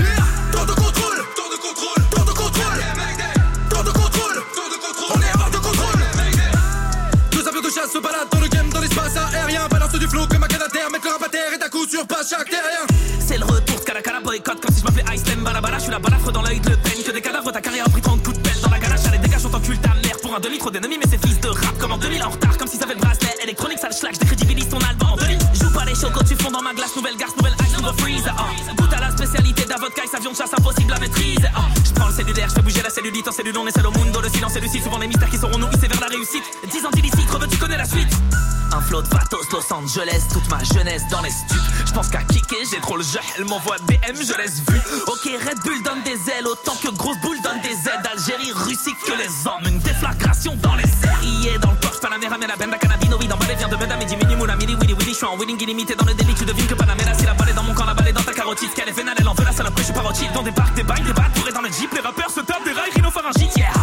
C'est 13.19 13.39
le 13.39 13.45
retour 13.45 13.81
de 13.81 14.01
Cala 14.03 14.21
boycott 14.21 14.61
comme 14.61 14.73
si 14.73 14.81
je 14.81 14.85
m'appelais 14.85 15.17
Ice 15.17 15.27
Lem 15.27 15.43
Balabala. 15.43 15.79
Je 15.79 15.83
suis 15.83 15.91
la 15.91 15.99
balafre 15.99 16.31
dans 16.31 16.43
l'œil 16.43 16.61
de 16.61 16.77
peine. 16.77 17.03
Que 17.05 17.11
des 17.11 17.21
cadavres, 17.21 17.51
ta 17.51 17.61
carrière 17.61 17.85
a 17.85 17.91
pris 17.91 18.01
30 18.01 18.23
coups 18.23 18.39
de 18.39 18.43
pelle 18.43 18.61
dans 18.63 18.71
la 18.71 18.79
ganache. 18.79 19.01
Allez, 19.07 19.19
dégage, 19.19 19.45
on 19.47 19.49
t'encule 19.49 19.79
ta 19.81 19.95
mère 19.95 20.17
pour 20.23 20.37
un 20.37 20.39
demi 20.39 20.59
trop 20.59 20.71
d'ennemis. 20.71 20.99
Mais 20.99 21.11
c'est 21.11 21.19
fils 21.27 21.41
de 21.41 21.49
rap 21.49 21.77
comme 21.81 21.91
en 21.91 21.99
2000 21.99 22.23
en 22.23 22.31
retard. 22.31 22.57
Comme 22.57 22.69
si 22.69 22.77
ça 22.77 22.85
avait 22.85 22.95
le 22.95 23.01
bracelet 23.01 23.35
électronique, 23.43 23.81
ça 23.81 23.89
le 23.89 23.95
schlag. 23.95 24.15
Je 24.15 24.21
décrédibilise 24.21 24.69
ton 24.69 24.79
album 24.79 25.09
en 25.11 25.17
2000. 25.17 25.39
Joue 25.61 25.73
pas 25.73 25.85
les 25.85 25.95
chocos, 25.97 26.23
tu 26.23 26.37
fonds 26.37 26.53
dans 26.53 26.63
ma 26.63 26.73
glace. 26.73 26.95
Nouvelle 26.95 27.17
garce, 27.17 27.35
nouvelle 27.37 27.57
ice, 27.67 27.77
nouveau 27.77 27.93
freeze. 27.99 28.31
Oh. 28.39 28.95
À 28.95 29.01
la 29.01 29.11
spécialité 29.11 29.65
d'un 29.65 29.77
vodka, 29.77 30.03
avion 30.17 30.31
de 30.31 30.37
chasse 30.37 30.53
impossible 30.57 30.93
à 30.93 31.01
maîtriser. 31.01 31.49
Oh. 31.57 31.61
Je 31.85 31.93
prends 31.93 32.09
le 32.09 32.15
cellulaire, 32.15 32.49
je 32.49 32.55
fais 32.55 32.63
bouger 32.63 32.83
la 32.83 32.91
cellulite 32.91 33.27
en 33.27 33.33
cellule. 33.33 33.59
On 33.59 33.67
est 33.67 33.75
seul 33.75 33.89
au 33.89 33.93
mundo, 33.93 34.21
le 34.21 34.29
silence 34.29 34.55
est 34.55 34.61
lucide. 34.61 34.85
Souvent 34.85 34.99
les 34.99 35.09
mystères 35.09 35.31
qui 35.31 35.39
seront 35.39 35.59
nous 35.59 35.69
hissés 35.75 35.89
vers 35.89 36.01
la 36.01 36.07
réussite. 36.07 36.45
10 36.71 36.87
ans 36.87 36.91
d'illicite, 36.93 37.27
tu 37.51 37.59
connais 37.59 37.77
la 37.79 37.87
suite. 37.87 38.15
Un 38.73 38.81
flot 38.81 39.03
de 39.03 39.09
Vatos, 39.09 39.47
Los 39.53 39.73
Angeles, 39.73 40.23
toute 40.33 40.49
ma 40.49 40.63
jeunesse 40.63 41.03
dans 41.11 41.21
les 41.23 41.31
stupes. 41.31 41.59
Je 41.87 41.93
pense 41.93 42.09
qu'à 42.09 42.23
kicker, 42.23 42.59
j'ai 42.71 42.81
trop 42.81 42.97
le 42.97 43.03
jeu, 43.03 43.19
elle 43.37 43.45
m'envoie 43.45 43.77
BM, 43.87 44.17
je 44.17 44.37
laisse 44.37 44.61
vu. 44.69 44.81
Ok, 45.07 45.25
Red 45.25 45.59
Bull 45.65 45.83
donne 45.83 46.03
des 46.03 46.31
ailes, 46.31 46.47
autant 46.47 46.77
que 46.77 46.89
Grosse 46.91 47.19
Boule 47.21 47.41
donne 47.43 47.61
des 47.63 47.75
aides. 47.89 48.07
Algérie, 48.13 48.53
Russie, 48.53 48.95
que 49.07 49.13
les 49.13 49.47
hommes, 49.47 49.67
une 49.67 49.79
déflagration 49.81 50.57
dans 50.63 50.75
les 50.77 50.85
airs. 50.85 51.61
dans 51.61 51.71
le 51.73 51.77
Porsche, 51.79 52.01
Panamera, 52.01 52.39
mais 52.39 52.47
la 52.47 52.57
benda 52.57 52.79
cannabinoïde. 52.79 53.33
Emballé 53.33 53.55
vient 53.57 53.69
de 53.69 53.77
Medam 53.77 54.01
et 54.01 54.05
diminue 54.05 54.37
moula, 54.37 54.57
mili, 54.57 54.75
willy, 54.75 54.95
willy. 54.95 55.11
Je 55.11 55.17
suis 55.17 55.27
en 55.27 55.37
winning 55.37 55.61
illimité 55.61 55.95
dans 55.97 56.05
le 56.05 56.15
délit, 56.15 56.35
tu 56.35 56.45
devines 56.45 56.67
que 56.67 56.75
Panamera, 56.75 57.13
c'est 57.19 57.27
la 57.27 57.35
balle 57.35 57.51
est 57.51 57.55
dans 57.55 57.65
mon 57.65 57.75
camp, 57.75 57.85
la 57.87 57.95
balle 57.95 58.09
est 58.09 58.13
dans 58.13 58.23
ta 58.23 58.33
carotide. 58.33 58.73
Qu'elle 58.75 58.89
est 58.89 58.93
vénale, 58.93 59.17
elle 59.19 59.29
en 59.29 59.35
veut 59.35 59.45
la 59.45 59.53
saloperie, 59.53 59.83
je 59.83 59.87
suis 59.87 59.95
parotide. 59.95 60.33
Dans 60.33 60.43
des 60.43 60.53
parcs, 60.53 60.75
des 60.75 60.85
bails, 60.85 61.03
des 61.03 61.13
battes, 61.13 61.33
dans 61.53 61.63
le 61.63 61.69
jeep. 61.69 61.93
Les 61.93 62.01
rappeurs 62.01 62.31
se 62.31 62.41
tapent 62.41 62.65
des 62.65 62.73
rails, 62.73 62.93
rhinopharyngite, 62.95 63.57
yeah. 63.57 63.80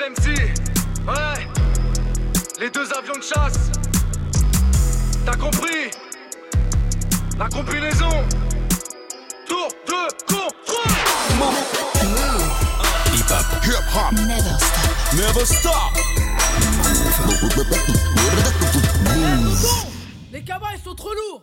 Ouais. 0.00 1.46
Les 2.58 2.70
deux 2.70 2.90
avions 2.98 3.16
de 3.18 3.22
chasse. 3.22 3.70
T'as 5.26 5.36
compris? 5.36 5.90
La 7.38 7.46
combinaison. 7.48 8.08
Tour 9.46 9.68
de 9.86 10.24
contrôle. 10.26 10.94
Hip 13.12 13.30
hop. 13.30 13.44
Hip 13.62 13.94
hop. 13.94 14.12
Never 14.22 14.54
stop. 14.54 14.72
Never 15.12 15.44
stop. 15.44 15.92
Les 20.32 20.42
cabas, 20.42 20.68
ils 20.76 20.82
sont 20.82 20.94
trop 20.94 21.12
lourds 21.12 21.42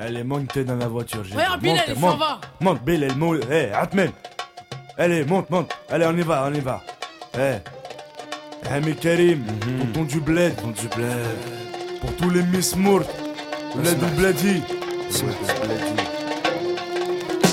Allez, 0.00 0.22
monte 0.22 0.56
dans 0.60 0.76
la 0.76 0.86
voiture. 0.86 1.24
j'ai 1.24 1.34
Regarde. 1.34 1.60
Bilal, 1.60 1.76
Monte, 1.78 1.84
il 1.88 1.94
s'en 1.94 2.00
monte. 2.00 2.18
va. 2.20 2.40
Monte, 2.60 2.82
Bilal, 2.84 3.16
monte. 3.16 3.44
Hé, 3.50 3.72
Atmen. 3.72 4.12
Allez, 5.00 5.24
monte, 5.24 5.48
monte. 5.48 5.72
Allez, 5.88 6.04
on 6.04 6.14
y 6.14 6.20
va, 6.20 6.44
on 6.46 6.52
y 6.52 6.60
va. 6.60 6.82
Hé. 7.34 7.60
Hami 8.70 8.94
Karim, 8.94 9.42
tonton 9.94 10.04
du 10.04 10.20
bled. 10.20 10.54
Tonton 10.56 10.72
du 10.72 10.88
bled. 10.94 12.00
Pour 12.02 12.16
tous 12.16 12.28
les 12.28 12.42
Miss 12.42 12.76
Mourt. 12.76 13.06
Bled 13.76 13.96
ou 14.02 14.20
Bledi. 14.20 14.62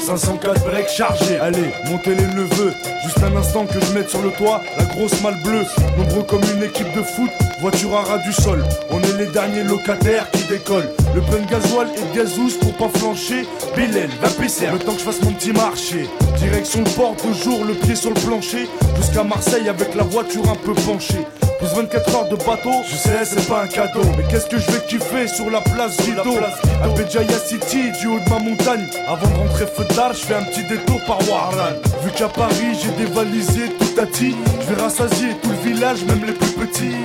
504 0.06 0.66
break 0.66 0.90
chargé. 0.90 1.40
Allez, 1.40 1.72
montez 1.86 2.16
les 2.16 2.28
neveux. 2.28 2.74
Juste 3.06 3.24
un 3.24 3.34
instant 3.38 3.66
que 3.66 3.80
je 3.80 3.94
mette 3.94 4.10
sur 4.10 4.22
le 4.22 4.32
toit 4.32 4.62
la 4.78 4.84
grosse 4.84 5.22
malle 5.22 5.42
bleue. 5.42 5.64
Nombreux 5.98 6.24
comme 6.24 6.44
une 6.54 6.64
équipe 6.64 6.94
de 6.98 7.02
foot, 7.02 7.32
voiture 7.60 7.96
à 7.96 8.02
ras 8.02 8.18
du 8.20 8.34
sol. 8.34 8.64
On 8.90 9.02
est 9.02 9.18
les 9.18 9.28
derniers 9.28 9.64
locataires 9.64 10.30
qui 10.32 10.44
décollent. 10.44 10.90
Le 11.16 11.22
plein 11.22 11.40
de 11.40 11.50
gasoil 11.50 11.88
et 11.96 12.00
de 12.00 12.18
gazous 12.18 12.58
pour 12.60 12.74
pas 12.74 13.00
flancher. 13.00 13.46
Bilal, 13.76 14.10
va 14.22 14.30
pisser. 14.30 14.68
Le 14.72 14.80
temps 14.80 14.94
que 14.94 15.00
je 15.00 15.06
fasse 15.06 15.22
mon 15.22 15.32
petit 15.32 15.52
marché. 15.52 16.08
Direction 16.38 16.84
le 16.84 16.90
port, 16.92 17.16
toujours 17.16 17.66
le 17.66 17.74
pied 17.74 17.96
sur 17.96 18.10
le 18.10 18.20
plancher. 18.20 18.68
Jusqu'à 18.98 19.24
Marseille 19.24 19.70
avec 19.70 19.96
la 19.96 20.04
voiture 20.04 20.50
un 20.50 20.56
peu 20.56 20.74
penchée. 20.74 21.26
Plus 21.60 21.70
24 21.76 22.16
heures 22.16 22.30
de 22.30 22.36
bateau, 22.36 22.84
je 22.88 22.96
sais, 22.96 23.26
c'est 23.26 23.48
pas 23.48 23.64
un 23.64 23.68
cadeau. 23.68 24.04
Mais 24.16 24.24
qu'est-ce 24.30 24.46
que 24.46 24.60
je 24.60 24.72
vais 24.72 24.86
kiffer 24.88 25.28
sur 25.28 25.50
la 25.50 25.62
place 25.62 25.98
Guido? 25.98 26.38
À 26.84 26.88
Béjaïa 26.90 27.40
City, 27.40 27.92
du 28.00 28.08
haut 28.08 28.20
de 28.20 28.30
ma 28.30 28.38
montagne. 28.38 28.86
Avant 29.08 29.28
de 29.28 29.36
rentrer 29.36 29.66
feu 29.66 29.84
d'art, 29.96 30.14
je 30.14 30.20
fais 30.20 30.36
un 30.36 30.44
petit 30.44 30.64
détour 30.68 31.02
par 31.08 31.18
Warlan. 31.28 31.74
Vu 32.04 32.12
qu'à 32.12 32.28
Paris, 32.28 32.78
j'ai 32.80 33.04
dévalisé 33.04 33.70
tout 33.80 33.88
à 34.00 34.06
je 34.20 34.74
vais 34.74 34.82
rassasier 34.82 35.30
tout 35.42 35.50
le 35.50 35.72
village, 35.72 36.04
même 36.06 36.24
les 36.26 36.34
plus 36.34 36.52
petits. 36.52 36.96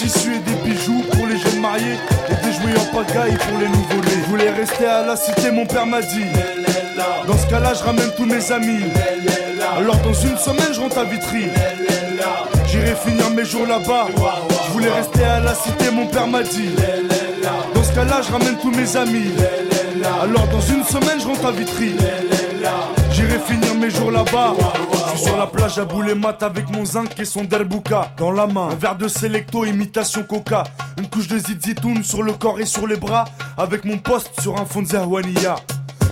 Du 0.00 0.06
tissu 0.06 0.34
et 0.34 0.38
des 0.38 0.70
bijoux 0.70 1.02
pour 1.12 1.26
les 1.26 1.36
jeunes 1.36 1.60
mariés. 1.60 1.98
Et 2.30 2.46
des 2.46 2.52
jouets 2.52 2.80
en 2.80 2.96
pagaille 2.96 3.36
pour 3.36 3.58
les 3.58 3.68
nouveau-nés. 3.68 4.22
Je 4.24 4.30
voulais 4.30 4.50
rester 4.50 4.86
à 4.86 5.04
la 5.04 5.14
cité, 5.14 5.50
mon 5.50 5.66
père 5.66 5.84
m'a 5.84 6.00
dit. 6.00 6.24
Dans 7.26 7.36
ce 7.36 7.46
cas-là, 7.48 7.74
je 7.74 7.84
ramène 7.84 8.10
tous 8.16 8.24
mes 8.24 8.50
amis. 8.50 8.84
Alors 9.76 9.96
dans 9.96 10.14
une 10.14 10.38
semaine, 10.38 10.72
je 10.72 10.80
rentre 10.80 10.98
à 10.98 11.04
Vitry. 11.04 11.48
J'irai 12.66 12.94
finir 12.94 13.28
mes 13.30 13.44
jours 13.44 13.66
là-bas. 13.66 14.06
Je 14.66 14.72
voulais 14.72 14.90
rester 14.90 15.24
à 15.24 15.40
la 15.40 15.54
cité, 15.54 15.90
mon 15.92 16.06
père 16.06 16.26
m'a 16.26 16.42
dit. 16.44 16.70
Dans 17.74 17.82
ce 17.82 17.92
cas-là, 17.92 18.22
je 18.26 18.32
ramène 18.32 18.56
tous 18.62 18.70
mes 18.70 18.96
amis. 18.96 19.32
Alors 20.22 20.46
dans 20.46 20.60
une 20.62 20.84
semaine, 20.84 21.20
je 21.20 21.26
rentre 21.26 21.44
à 21.44 21.52
Vitry. 21.52 21.94
J'irai 23.12 23.38
finir 23.40 23.74
mes 23.74 23.90
jours 23.90 24.10
là-bas. 24.10 24.54
Je 24.92 25.10
suis 25.10 25.26
sur 25.26 25.36
la 25.36 25.46
plage 25.46 25.78
à 25.78 25.84
bouler 25.84 26.14
mat 26.14 26.42
avec 26.42 26.70
mon 26.70 26.84
zinc 26.84 27.18
et 27.18 27.24
son 27.24 27.44
derbuka 27.44 28.12
dans 28.16 28.30
la 28.30 28.46
main. 28.46 28.68
Un 28.70 28.74
verre 28.76 28.96
de 28.96 29.08
Selecto, 29.08 29.64
imitation 29.64 30.22
coca. 30.22 30.64
Une 30.98 31.08
couche 31.08 31.28
de 31.28 31.38
zizitoun 31.38 32.02
sur 32.04 32.22
le 32.22 32.32
corps 32.32 32.60
et 32.60 32.66
sur 32.66 32.86
les 32.86 32.96
bras. 32.96 33.24
Avec 33.56 33.84
mon 33.84 33.98
poste 33.98 34.40
sur 34.40 34.60
un 34.60 34.64
fond 34.64 34.82
de 34.82 34.88
Zahwania. 34.88 35.56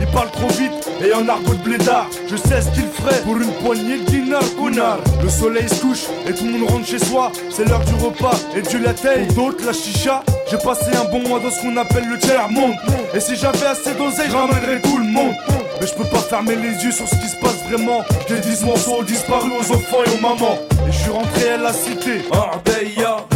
il 0.00 0.06
parle 0.08 0.30
trop 0.30 0.48
vite 0.48 0.72
et 1.04 1.12
en 1.12 1.28
argot 1.28 1.54
de 1.54 1.62
blédard. 1.62 2.08
Je 2.28 2.36
sais 2.36 2.60
ce 2.60 2.70
qu'il 2.70 2.88
ferait 2.88 3.20
pour 3.22 3.36
une 3.36 3.52
poignée 3.64 3.98
de 3.98 4.04
dinars, 4.04 4.42
connard. 4.58 4.98
Le 5.22 5.28
soleil 5.28 5.68
se 5.68 5.80
couche 5.80 6.04
et 6.28 6.32
tout 6.32 6.44
le 6.44 6.52
monde 6.52 6.70
rentre 6.70 6.86
chez 6.86 6.98
soi. 6.98 7.32
C'est 7.50 7.68
l'heure 7.68 7.84
du 7.84 7.94
repas 7.94 8.38
et 8.54 8.62
latte. 8.78 9.34
Pour 9.34 9.44
d'autres, 9.44 9.66
la 9.66 9.72
chicha. 9.72 10.22
J'ai 10.50 10.58
passé 10.58 10.86
un 10.94 11.10
bon 11.10 11.28
mois 11.28 11.40
dans 11.40 11.50
ce 11.50 11.60
qu'on 11.60 11.76
appelle 11.76 12.08
le 12.08 12.18
tiers 12.18 12.48
monde. 12.50 12.74
Et 13.14 13.20
si 13.20 13.36
j'avais 13.36 13.66
assez 13.66 13.94
d'oseille, 13.94 14.30
je 14.30 14.36
ramènerais 14.36 14.80
tout 14.80 14.98
le 14.98 15.04
monde. 15.04 15.34
Mais 15.80 15.86
je 15.86 15.94
peux 15.94 16.04
pas 16.04 16.18
fermer 16.18 16.56
les 16.56 16.84
yeux 16.84 16.92
sur 16.92 17.06
ce 17.06 17.16
qui 17.16 17.28
se 17.28 17.36
passe 17.36 17.62
vraiment. 17.68 18.02
J'ai 18.28 18.38
10 18.38 18.64
morceaux 18.64 19.02
disparus 19.02 19.52
aux 19.60 19.72
enfants 19.74 20.04
et 20.06 20.16
aux 20.16 20.20
mamans. 20.20 20.58
Et 20.88 20.92
je 20.92 20.98
suis 20.98 21.10
rentré 21.10 21.50
à 21.50 21.56
la 21.56 21.72
cité. 21.72 22.22
Arbeya. 22.32 23.35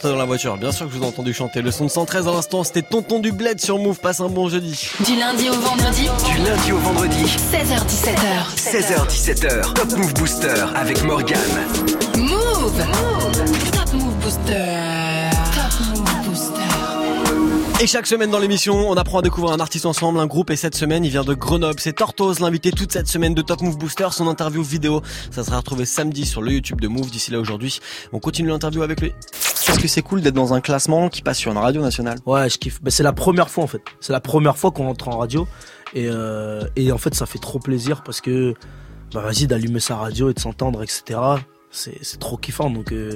Chanter 0.00 0.12
dans 0.12 0.18
la 0.18 0.24
voiture. 0.24 0.56
Bien 0.56 0.72
sûr 0.72 0.86
que 0.86 0.92
je 0.92 0.98
vous 0.98 1.04
ai 1.04 1.06
entendu 1.06 1.34
chanter. 1.34 1.62
Le 1.62 1.70
son 1.70 1.86
de 1.86 1.90
113 1.90 2.28
à 2.28 2.32
l'instant, 2.32 2.64
c'était 2.64 2.82
Tonton 2.82 3.18
du 3.18 3.32
Bled 3.32 3.60
sur 3.60 3.78
Move. 3.78 3.98
Passe 3.98 4.20
un 4.20 4.28
bon 4.28 4.48
jeudi. 4.48 4.90
Du 5.04 5.16
lundi 5.16 5.48
au 5.50 5.54
vendredi. 5.54 6.08
Du 6.26 6.42
lundi 6.42 6.72
au 6.72 6.78
vendredi. 6.78 7.24
16h17h. 7.24 8.56
16h17h. 8.56 9.74
Top 9.74 9.96
Move 9.96 10.14
Booster 10.14 10.64
avec 10.74 11.02
Morgan. 11.04 11.38
Move. 12.16 12.84
Top 13.72 13.92
Move 13.92 14.14
Booster. 14.22 15.30
Top 15.54 15.80
Move 15.88 16.28
Booster. 16.28 17.82
Et 17.82 17.86
chaque 17.86 18.06
semaine 18.06 18.30
dans 18.30 18.38
l'émission, 18.38 18.90
on 18.90 18.94
apprend 18.96 19.18
à 19.18 19.22
découvrir 19.22 19.54
un 19.54 19.60
artiste 19.60 19.86
ensemble, 19.86 20.18
un 20.20 20.26
groupe. 20.26 20.50
Et 20.50 20.56
cette 20.56 20.76
semaine, 20.76 21.04
il 21.04 21.10
vient 21.10 21.24
de 21.24 21.34
Grenoble. 21.34 21.80
C'est 21.80 21.94
Tortoise, 21.94 22.40
l'invité 22.40 22.72
toute 22.72 22.92
cette 22.92 23.08
semaine 23.08 23.34
de 23.34 23.42
Top 23.42 23.60
Move 23.60 23.76
Booster. 23.76 24.08
Son 24.12 24.28
interview 24.28 24.62
vidéo, 24.62 25.02
ça 25.30 25.44
sera 25.44 25.58
retrouvé 25.58 25.84
samedi 25.84 26.26
sur 26.26 26.42
le 26.42 26.52
YouTube 26.52 26.80
de 26.80 26.88
Move. 26.88 27.10
D'ici 27.10 27.30
là 27.30 27.40
aujourd'hui, 27.40 27.80
on 28.12 28.18
continue 28.18 28.48
l'interview 28.48 28.82
avec 28.82 29.00
lui. 29.00 29.12
Est-ce 29.68 29.78
que 29.78 29.88
c'est 29.88 30.02
cool 30.02 30.20
d'être 30.20 30.34
dans 30.34 30.54
un 30.54 30.60
classement 30.60 31.08
qui 31.08 31.22
passe 31.22 31.38
sur 31.38 31.52
une 31.52 31.58
radio 31.58 31.82
nationale 31.82 32.18
Ouais, 32.26 32.48
je 32.48 32.58
kiffe. 32.58 32.80
C'est 32.88 33.02
la 33.02 33.12
première 33.12 33.50
fois 33.50 33.64
en 33.64 33.66
fait. 33.66 33.82
C'est 34.00 34.12
la 34.12 34.20
première 34.20 34.56
fois 34.56 34.70
qu'on 34.70 34.88
entre 34.88 35.08
en 35.08 35.18
radio. 35.18 35.46
Et, 35.94 36.06
euh, 36.08 36.64
et 36.76 36.92
en 36.92 36.98
fait, 36.98 37.14
ça 37.14 37.26
fait 37.26 37.38
trop 37.38 37.58
plaisir 37.58 38.02
parce 38.02 38.20
que, 38.20 38.54
bah 39.12 39.20
vas-y, 39.20 39.46
d'allumer 39.46 39.80
sa 39.80 39.96
radio 39.96 40.30
et 40.30 40.34
de 40.34 40.40
s'entendre, 40.40 40.82
etc. 40.82 41.18
C'est, 41.70 41.98
c'est 42.02 42.18
trop 42.18 42.36
kiffant. 42.36 42.70
Donc, 42.70 42.92
euh, 42.92 43.14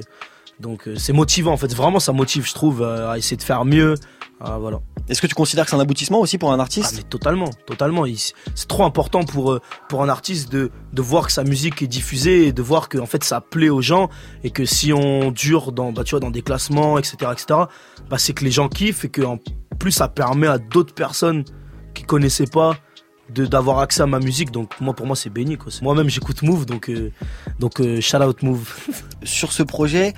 donc 0.59 0.87
euh, 0.87 0.95
c'est 0.95 1.13
motivant 1.13 1.51
en 1.51 1.57
fait. 1.57 1.73
Vraiment, 1.73 1.99
ça 1.99 2.13
motive, 2.13 2.47
je 2.47 2.53
trouve, 2.53 2.81
euh, 2.81 3.11
à 3.11 3.17
essayer 3.17 3.37
de 3.37 3.43
faire 3.43 3.65
mieux. 3.65 3.95
Ah, 4.39 4.57
voilà. 4.59 4.81
Est-ce 5.07 5.21
que 5.21 5.27
tu 5.27 5.35
considères 5.35 5.65
que 5.65 5.69
c'est 5.69 5.75
un 5.75 5.79
aboutissement 5.81 6.19
aussi 6.19 6.37
pour 6.37 6.51
un 6.51 6.59
artiste? 6.59 6.91
Ah, 6.93 6.97
mais 6.97 7.03
totalement, 7.03 7.49
totalement. 7.65 8.05
C'est 8.53 8.67
trop 8.67 8.83
important 8.83 9.23
pour 9.23 9.53
euh, 9.53 9.61
pour 9.89 10.01
un 10.03 10.09
artiste 10.09 10.51
de 10.51 10.71
de 10.93 11.01
voir 11.01 11.27
que 11.27 11.31
sa 11.31 11.43
musique 11.43 11.81
est 11.81 11.87
diffusée 11.87 12.47
et 12.47 12.53
de 12.53 12.61
voir 12.61 12.89
que 12.89 12.97
en 12.97 13.05
fait 13.05 13.23
ça 13.23 13.41
plaît 13.41 13.69
aux 13.69 13.81
gens 13.81 14.09
et 14.43 14.49
que 14.49 14.65
si 14.65 14.93
on 14.93 15.31
dure 15.31 15.71
dans 15.71 15.91
bah 15.91 16.03
tu 16.03 16.11
vois 16.11 16.19
dans 16.19 16.31
des 16.31 16.41
classements 16.41 16.97
etc 16.97 17.31
etc 17.31 17.59
bah 18.09 18.17
c'est 18.17 18.33
que 18.33 18.43
les 18.43 18.51
gens 18.51 18.67
kiffent 18.69 19.05
et 19.05 19.09
que 19.09 19.21
en 19.21 19.39
plus 19.79 19.91
ça 19.91 20.07
permet 20.07 20.47
à 20.47 20.57
d'autres 20.57 20.93
personnes 20.93 21.43
qui 21.93 22.03
connaissaient 22.03 22.47
pas 22.47 22.77
d'avoir 23.29 23.79
accès 23.79 24.01
à 24.01 24.05
ma 24.05 24.19
musique 24.19 24.51
donc 24.51 24.69
moi 24.79 24.93
pour 24.93 25.07
moi 25.07 25.15
c'est 25.15 25.31
béni 25.31 25.57
quoi. 25.57 25.71
Moi-même 25.81 26.09
j'écoute 26.09 26.43
Move 26.43 26.65
donc 26.67 26.89
euh, 26.89 27.11
donc 27.59 27.81
euh, 27.81 27.99
shout 27.99 28.17
out 28.17 28.43
Move. 28.43 28.71
Sur 29.23 29.51
ce 29.51 29.63
projet, 29.63 30.13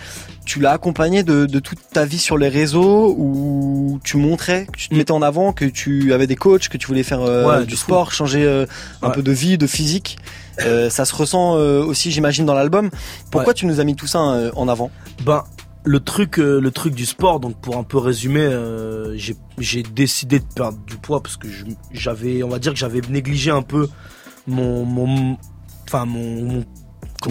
tu 0.46 0.60
l'as 0.60 0.72
accompagné 0.72 1.24
de, 1.24 1.46
de 1.46 1.60
toute 1.60 1.80
ta 1.94 2.04
vie 2.04 2.18
sur 2.18 2.38
les 2.38 2.50
réseaux 2.50 3.16
où 3.18 4.02
tu 4.04 4.18
montrais, 4.18 4.66
que 4.66 4.78
tu 4.78 4.90
te 4.90 4.96
mettais 4.96 5.14
en 5.14 5.22
avant, 5.22 5.54
que 5.54 5.64
tu 5.64 6.12
avais 6.12 6.28
des 6.28 6.36
coachs, 6.36 6.68
que 6.68 6.76
tu 6.78 6.88
voulais 6.88 7.04
faire 7.04 7.22
euh, 7.22 7.60
Ouais, 7.60 7.66
du 7.66 7.78
fou. 7.78 7.84
sport, 7.84 8.12
changer 8.12 8.44
euh, 8.44 8.66
un 9.02 9.08
Ouais. 9.08 9.14
peu 9.14 9.24
de 9.24 9.32
vie, 9.32 9.58
de 9.58 9.66
physique. 9.66 10.18
Euh, 10.60 10.90
ça 10.90 11.06
se 11.06 11.16
ressent 11.16 11.54
aussi, 11.54 12.12
j'imagine, 12.12 12.46
dans 12.46 12.54
l'album. 12.56 12.90
Pourquoi 13.32 13.54
tu 13.54 13.66
nous 13.66 13.80
as 13.80 13.86
mis 13.86 13.96
tout 13.96 14.08
ça 14.08 14.20
en 14.20 14.68
avant? 14.68 14.92
Ben 15.24 15.46
le 15.88 16.00
truc 16.00 16.40
euh, 16.40 16.60
le 16.60 16.72
truc 16.72 16.94
du 16.94 17.06
sport 17.06 17.40
donc 17.40 17.56
pour 17.62 17.78
un 17.78 17.84
peu 17.84 17.98
résumer 17.98 18.42
euh, 18.42 19.18
j'ai 19.58 19.84
décidé 19.84 20.40
de 20.40 20.46
perdre 20.56 20.78
du 20.86 20.98
poids 20.98 21.22
parce 21.24 21.38
que 21.38 21.48
j'avais 21.92 22.44
on 22.44 22.50
va 22.50 22.60
dire 22.60 22.74
que 22.74 22.80
j'avais 22.80 23.02
négligé 23.10 23.52
un 23.52 23.62
peu 23.64 23.88
mon 24.48 24.86
mon 24.86 25.38
enfin 25.88 26.06
mon, 26.06 26.64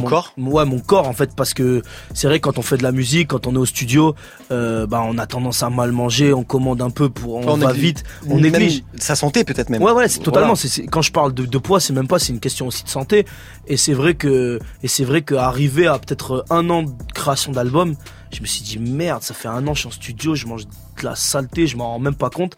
corps? 0.08 0.34
Ouais, 0.36 0.64
mon 0.64 0.78
corps 0.80 1.08
en 1.08 1.12
fait, 1.12 1.30
parce 1.36 1.54
que 1.54 1.80
c'est 2.12 2.26
vrai 2.26 2.40
quand 2.40 2.58
on 2.58 2.62
fait 2.62 2.76
de 2.76 2.82
la 2.82 2.92
musique, 2.92 3.28
quand 3.28 3.46
on 3.46 3.54
est 3.54 3.58
au 3.58 3.64
studio, 3.64 4.14
euh, 4.50 4.86
bah 4.86 5.02
on 5.06 5.16
a 5.16 5.26
tendance 5.26 5.62
à 5.62 5.70
mal 5.70 5.92
manger, 5.92 6.34
on 6.34 6.42
commande 6.44 6.82
un 6.82 6.90
peu 6.90 7.08
pour, 7.08 7.36
on, 7.36 7.48
On 7.48 7.56
va 7.56 7.68
néglige- 7.72 7.80
vite, 7.80 8.04
on 8.28 8.38
néglige. 8.38 8.82
sa 8.98 9.14
santé 9.14 9.44
peut-être 9.44 9.70
même. 9.70 9.82
Ouais, 9.82 9.92
ouais, 9.92 10.08
c'est 10.08 10.18
totalement. 10.18 10.48
Voilà. 10.48 10.56
c'est 10.56 10.68
c'est- 10.68 10.86
quand 10.86 11.02
je 11.02 11.12
parle 11.12 11.32
de, 11.32 11.46
de 11.46 11.58
poids, 11.58 11.80
c'est 11.80 11.92
même 11.94 12.08
pas, 12.08 12.18
c'est 12.18 12.32
une 12.32 12.40
question 12.40 12.66
aussi 12.66 12.82
de 12.84 12.88
santé. 12.88 13.24
Et 13.68 13.76
c'est 13.76 13.94
vrai 13.94 14.14
que, 14.14 14.58
et 14.82 14.88
c'est 14.88 15.04
vrai 15.04 15.22
qu'arriver 15.22 15.86
à 15.86 15.98
peut-être 15.98 16.44
un 16.50 16.68
an 16.68 16.82
de 16.82 16.90
création 17.14 17.52
d'album, 17.52 17.94
je 18.32 18.40
me 18.40 18.46
suis 18.46 18.62
dit 18.62 18.78
merde, 18.78 19.22
ça 19.22 19.34
fait 19.34 19.48
un 19.48 19.66
an, 19.68 19.74
je 19.74 19.80
suis 19.80 19.88
en 19.88 19.92
studio, 19.92 20.34
je 20.34 20.46
mange 20.46 20.66
de 20.66 21.04
la 21.04 21.14
saleté, 21.16 21.66
je 21.66 21.76
m'en 21.76 21.88
rends 21.90 21.98
même 21.98 22.14
pas 22.14 22.30
compte. 22.30 22.56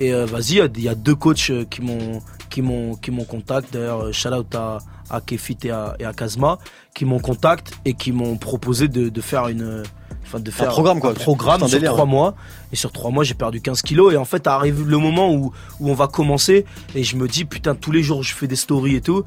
Et 0.00 0.12
euh, 0.12 0.26
vas-y, 0.26 0.52
il 0.52 0.56
y 0.56 0.60
a- 0.60 0.68
il 0.74 0.82
y, 0.82 0.88
a 0.88 0.94
deux 0.94 1.14
coachs 1.14 1.50
euh, 1.50 1.64
qui 1.64 1.80
m'ont, 1.82 2.20
qui 2.50 2.62
m'ont, 2.62 2.94
qui 2.96 3.10
m'ont 3.10 3.24
contact. 3.24 3.72
D'ailleurs, 3.72 4.06
euh, 4.06 4.12
shout 4.12 4.28
out 4.28 4.54
à, 4.54 4.78
à 5.10 5.20
Kefit 5.20 5.56
et 5.64 5.70
à, 5.70 5.94
et 5.98 6.04
à 6.04 6.12
Kazma, 6.12 6.58
qui 6.94 7.04
m'ont 7.04 7.20
contact 7.20 7.72
et 7.84 7.94
qui 7.94 8.12
m'ont 8.12 8.36
proposé 8.36 8.88
de, 8.88 9.08
de 9.08 9.20
faire 9.22 9.48
une, 9.48 9.82
enfin 10.24 10.40
de 10.40 10.50
faire 10.50 10.68
programme, 10.68 11.00
quoi. 11.00 11.10
un 11.10 11.14
programme 11.14 11.62
un 11.62 11.68
sur 11.68 11.80
trois 11.82 12.04
ouais. 12.04 12.10
mois. 12.10 12.34
Et 12.72 12.76
sur 12.76 12.92
trois 12.92 13.10
mois, 13.10 13.24
j'ai 13.24 13.34
perdu 13.34 13.60
15 13.62 13.80
kilos. 13.82 14.12
Et 14.12 14.16
en 14.16 14.24
fait, 14.26 14.46
arrive 14.46 14.86
le 14.86 14.98
moment 14.98 15.32
où, 15.32 15.52
où 15.80 15.90
on 15.90 15.94
va 15.94 16.08
commencer. 16.08 16.66
Et 16.94 17.04
je 17.04 17.16
me 17.16 17.26
dis, 17.28 17.44
putain, 17.44 17.74
tous 17.74 17.92
les 17.92 18.02
jours, 18.02 18.22
je 18.22 18.34
fais 18.34 18.48
des 18.48 18.56
stories 18.56 18.96
et 18.96 19.00
tout. 19.00 19.24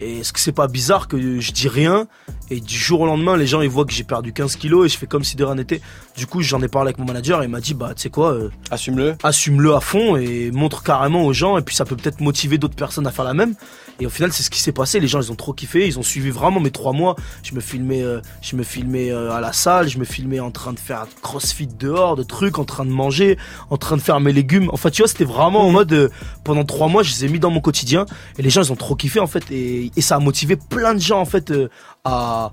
Et 0.00 0.18
est-ce 0.18 0.32
que 0.32 0.40
c'est 0.40 0.52
pas 0.52 0.68
bizarre 0.68 1.08
que 1.08 1.40
je 1.40 1.52
dis 1.52 1.68
rien 1.68 2.06
et 2.48 2.60
du 2.60 2.76
jour 2.76 3.00
au 3.00 3.06
lendemain, 3.06 3.36
les 3.36 3.46
gens 3.46 3.60
ils 3.60 3.68
voient 3.68 3.84
que 3.84 3.92
j'ai 3.92 4.04
perdu 4.04 4.32
15 4.32 4.54
kilos 4.56 4.86
et 4.86 4.88
je 4.88 4.96
fais 4.96 5.06
comme 5.06 5.24
si 5.24 5.34
de 5.34 5.42
rien 5.42 5.56
n'était. 5.56 5.80
Du 6.16 6.26
coup, 6.26 6.42
j'en 6.42 6.62
ai 6.62 6.68
parlé 6.68 6.90
avec 6.90 6.98
mon 6.98 7.04
manager 7.04 7.42
et 7.42 7.46
il 7.46 7.50
m'a 7.50 7.60
dit, 7.60 7.74
bah, 7.74 7.92
tu 7.94 8.02
sais 8.02 8.10
quoi, 8.10 8.32
euh, 8.32 8.50
assume-le. 8.70 9.16
Assume-le 9.24 9.74
à 9.74 9.80
fond 9.80 10.16
et 10.16 10.52
montre 10.52 10.84
carrément 10.84 11.24
aux 11.24 11.32
gens. 11.32 11.58
Et 11.58 11.62
puis 11.62 11.74
ça 11.74 11.84
peut 11.84 11.96
peut-être 11.96 12.20
motiver 12.20 12.56
d'autres 12.56 12.76
personnes 12.76 13.06
à 13.06 13.10
faire 13.10 13.24
la 13.24 13.34
même. 13.34 13.54
Et 13.98 14.06
au 14.06 14.10
final, 14.10 14.32
c'est 14.32 14.42
ce 14.42 14.50
qui 14.50 14.60
s'est 14.60 14.72
passé. 14.72 15.00
Les 15.00 15.08
gens, 15.08 15.20
ils 15.20 15.32
ont 15.32 15.36
trop 15.36 15.52
kiffé. 15.52 15.86
Ils 15.86 15.98
ont 15.98 16.02
suivi 16.02 16.30
vraiment 16.30 16.60
mes 16.60 16.70
trois 16.70 16.92
mois. 16.92 17.16
Je 17.42 17.54
me 17.54 17.60
filmais, 17.60 18.02
euh, 18.02 18.20
je 18.42 18.56
me 18.56 18.62
filmais 18.62 19.10
euh, 19.10 19.32
à 19.32 19.40
la 19.40 19.52
salle. 19.52 19.88
Je 19.88 19.98
me 19.98 20.04
filmais 20.04 20.38
en 20.38 20.50
train 20.50 20.72
de 20.72 20.78
faire 20.78 21.06
crossfit 21.22 21.66
dehors, 21.66 22.16
de 22.16 22.22
trucs, 22.22 22.58
en 22.58 22.64
train 22.64 22.84
de 22.84 22.90
manger, 22.90 23.38
en 23.70 23.76
train 23.76 23.96
de 23.96 24.02
faire 24.02 24.20
mes 24.20 24.32
légumes. 24.32 24.68
Enfin, 24.72 24.90
tu 24.90 25.02
vois, 25.02 25.08
c'était 25.08 25.24
vraiment 25.24 25.66
en 25.66 25.70
mode, 25.70 25.92
euh, 25.92 26.08
pendant 26.44 26.64
trois 26.64 26.88
mois, 26.88 27.02
je 27.02 27.10
les 27.10 27.24
ai 27.24 27.28
mis 27.28 27.40
dans 27.40 27.50
mon 27.50 27.60
quotidien. 27.60 28.06
Et 28.38 28.42
les 28.42 28.50
gens, 28.50 28.62
ils 28.62 28.72
ont 28.72 28.76
trop 28.76 28.94
kiffé, 28.94 29.18
en 29.18 29.26
fait. 29.26 29.50
Et, 29.50 29.85
et 29.96 30.00
ça 30.00 30.16
a 30.16 30.18
motivé 30.18 30.56
plein 30.56 30.94
de 30.94 31.00
gens, 31.00 31.20
en 31.20 31.24
fait, 31.24 31.50
euh, 31.50 31.68
à, 32.04 32.52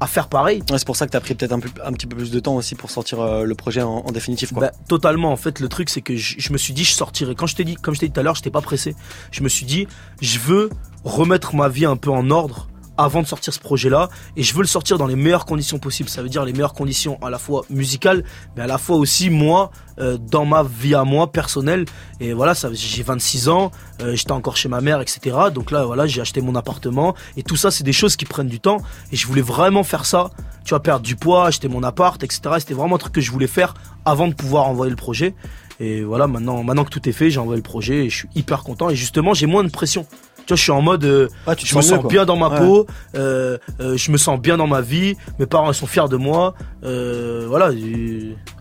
à 0.00 0.06
faire 0.06 0.28
pareil. 0.28 0.62
Ouais, 0.70 0.78
c'est 0.78 0.86
pour 0.86 0.96
ça 0.96 1.06
que 1.06 1.12
t'as 1.12 1.20
pris 1.20 1.34
peut-être 1.34 1.52
un, 1.52 1.92
petit 1.92 2.06
peu 2.06 2.16
plus 2.16 2.30
de 2.30 2.40
temps 2.40 2.56
aussi 2.56 2.74
pour 2.74 2.90
sortir 2.90 3.20
euh, 3.20 3.44
le 3.44 3.54
projet 3.54 3.82
en, 3.82 3.98
en 3.98 4.12
définitif. 4.12 4.52
Quoi. 4.52 4.68
Bah, 4.68 4.72
totalement. 4.88 5.30
En 5.30 5.36
fait, 5.36 5.60
le 5.60 5.68
truc, 5.68 5.90
c'est 5.90 6.00
que 6.00 6.16
je, 6.16 6.36
je 6.38 6.52
me 6.52 6.58
suis 6.58 6.72
dit, 6.72 6.84
je 6.84 6.92
sortirai. 6.92 7.34
Quand 7.34 7.46
je 7.46 7.56
t'ai 7.56 7.64
dit, 7.64 7.74
comme 7.74 7.94
je 7.94 8.00
t'ai 8.00 8.06
dit 8.06 8.12
tout 8.12 8.20
à 8.20 8.22
l'heure, 8.22 8.34
j'étais 8.34 8.50
pas 8.50 8.62
pressé. 8.62 8.96
Je 9.30 9.42
me 9.42 9.48
suis 9.48 9.66
dit, 9.66 9.86
je 10.22 10.38
veux 10.38 10.70
remettre 11.04 11.54
ma 11.54 11.68
vie 11.68 11.84
un 11.84 11.96
peu 11.96 12.10
en 12.10 12.30
ordre 12.30 12.69
avant 13.00 13.22
de 13.22 13.26
sortir 13.26 13.52
ce 13.52 13.58
projet-là 13.58 14.08
et 14.36 14.42
je 14.42 14.54
veux 14.54 14.60
le 14.60 14.66
sortir 14.66 14.98
dans 14.98 15.06
les 15.06 15.16
meilleures 15.16 15.46
conditions 15.46 15.78
possibles. 15.78 16.08
Ça 16.08 16.22
veut 16.22 16.28
dire 16.28 16.44
les 16.44 16.52
meilleures 16.52 16.74
conditions 16.74 17.18
à 17.22 17.30
la 17.30 17.38
fois 17.38 17.64
musicales, 17.70 18.24
mais 18.56 18.62
à 18.62 18.66
la 18.66 18.78
fois 18.78 18.96
aussi 18.96 19.30
moi 19.30 19.70
euh, 19.98 20.18
dans 20.18 20.44
ma 20.44 20.62
vie 20.62 20.94
à 20.94 21.04
moi 21.04 21.32
personnelle. 21.32 21.86
Et 22.20 22.32
voilà, 22.32 22.54
ça, 22.54 22.68
j'ai 22.72 23.02
26 23.02 23.48
ans, 23.48 23.70
euh, 24.02 24.14
j'étais 24.14 24.32
encore 24.32 24.56
chez 24.56 24.68
ma 24.68 24.80
mère, 24.80 25.00
etc. 25.00 25.36
Donc 25.52 25.70
là, 25.70 25.84
voilà, 25.84 26.06
j'ai 26.06 26.20
acheté 26.20 26.40
mon 26.42 26.54
appartement 26.54 27.14
et 27.36 27.42
tout 27.42 27.56
ça, 27.56 27.70
c'est 27.70 27.84
des 27.84 27.92
choses 27.92 28.16
qui 28.16 28.26
prennent 28.26 28.48
du 28.48 28.60
temps. 28.60 28.78
Et 29.12 29.16
je 29.16 29.26
voulais 29.26 29.42
vraiment 29.42 29.82
faire 29.82 30.04
ça. 30.04 30.30
Tu 30.64 30.70
vois, 30.70 30.82
perdre 30.82 31.04
du 31.04 31.16
poids, 31.16 31.46
acheter 31.46 31.68
mon 31.68 31.82
appart, 31.82 32.22
etc. 32.22 32.40
C'était 32.58 32.74
vraiment 32.74 32.96
un 32.96 32.98
truc 32.98 33.14
que 33.14 33.22
je 33.22 33.30
voulais 33.30 33.46
faire 33.46 33.74
avant 34.04 34.28
de 34.28 34.34
pouvoir 34.34 34.66
envoyer 34.68 34.90
le 34.90 34.96
projet. 34.96 35.34
Et 35.80 36.02
voilà, 36.02 36.26
maintenant, 36.26 36.62
maintenant 36.62 36.84
que 36.84 36.90
tout 36.90 37.08
est 37.08 37.12
fait, 37.12 37.30
j'ai 37.30 37.40
envoyé 37.40 37.56
le 37.56 37.62
projet 37.62 38.04
et 38.04 38.10
je 38.10 38.16
suis 38.16 38.28
hyper 38.34 38.62
content. 38.62 38.90
Et 38.90 38.96
justement, 38.96 39.32
j'ai 39.32 39.46
moins 39.46 39.64
de 39.64 39.70
pression. 39.70 40.06
Tu 40.50 40.54
vois, 40.54 40.56
je 40.56 40.62
suis 40.62 40.72
en 40.72 40.82
mode, 40.82 41.04
euh, 41.04 41.28
tu 41.56 41.64
te 41.64 41.70
je 41.70 41.76
me 41.76 41.80
sens 41.82 42.02
mieux, 42.02 42.08
bien 42.08 42.24
dans 42.24 42.36
ma 42.36 42.48
Ouais. 42.48 42.58
peau, 42.58 42.86
euh, 43.14 43.56
euh, 43.80 43.96
je 43.96 44.10
me 44.10 44.16
sens 44.16 44.40
bien 44.40 44.56
dans 44.56 44.66
ma 44.66 44.80
vie. 44.80 45.14
Mes 45.38 45.46
parents 45.46 45.70
ils 45.70 45.74
sont 45.76 45.86
fiers 45.86 46.08
de 46.10 46.16
moi. 46.16 46.54
Euh, 46.82 47.44
voilà, 47.48 47.70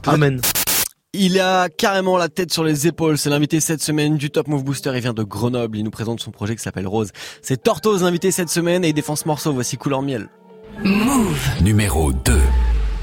amen. 0.05 0.39
Il 1.13 1.39
a 1.39 1.67
carrément 1.69 2.17
la 2.17 2.29
tête 2.29 2.53
sur 2.53 2.63
les 2.63 2.85
épaules. 2.85 3.17
C'est 3.17 3.31
l'invité 3.31 3.59
cette 3.59 3.81
semaine 3.81 4.17
du 4.17 4.29
Top 4.29 4.47
Move 4.47 4.63
Booster. 4.63 4.91
Il 4.93 5.01
vient 5.01 5.13
de 5.13 5.23
Grenoble. 5.23 5.77
Il 5.79 5.83
nous 5.83 5.89
présente 5.89 6.19
son 6.19 6.29
projet 6.29 6.55
qui 6.55 6.61
s'appelle 6.61 6.85
Rose. 6.87 7.09
C'est 7.41 7.63
Tortoise 7.63 8.03
l'invité 8.03 8.29
cette 8.29 8.49
semaine 8.49 8.85
et 8.85 8.89
il 8.89 8.93
défend 8.93 9.15
ce 9.15 9.27
morceau. 9.27 9.51
Voici 9.51 9.75
Couleur 9.77 10.03
Miel. 10.03 10.29
Move. 10.83 11.39
Numéro 11.63 12.11
2. 12.13 12.39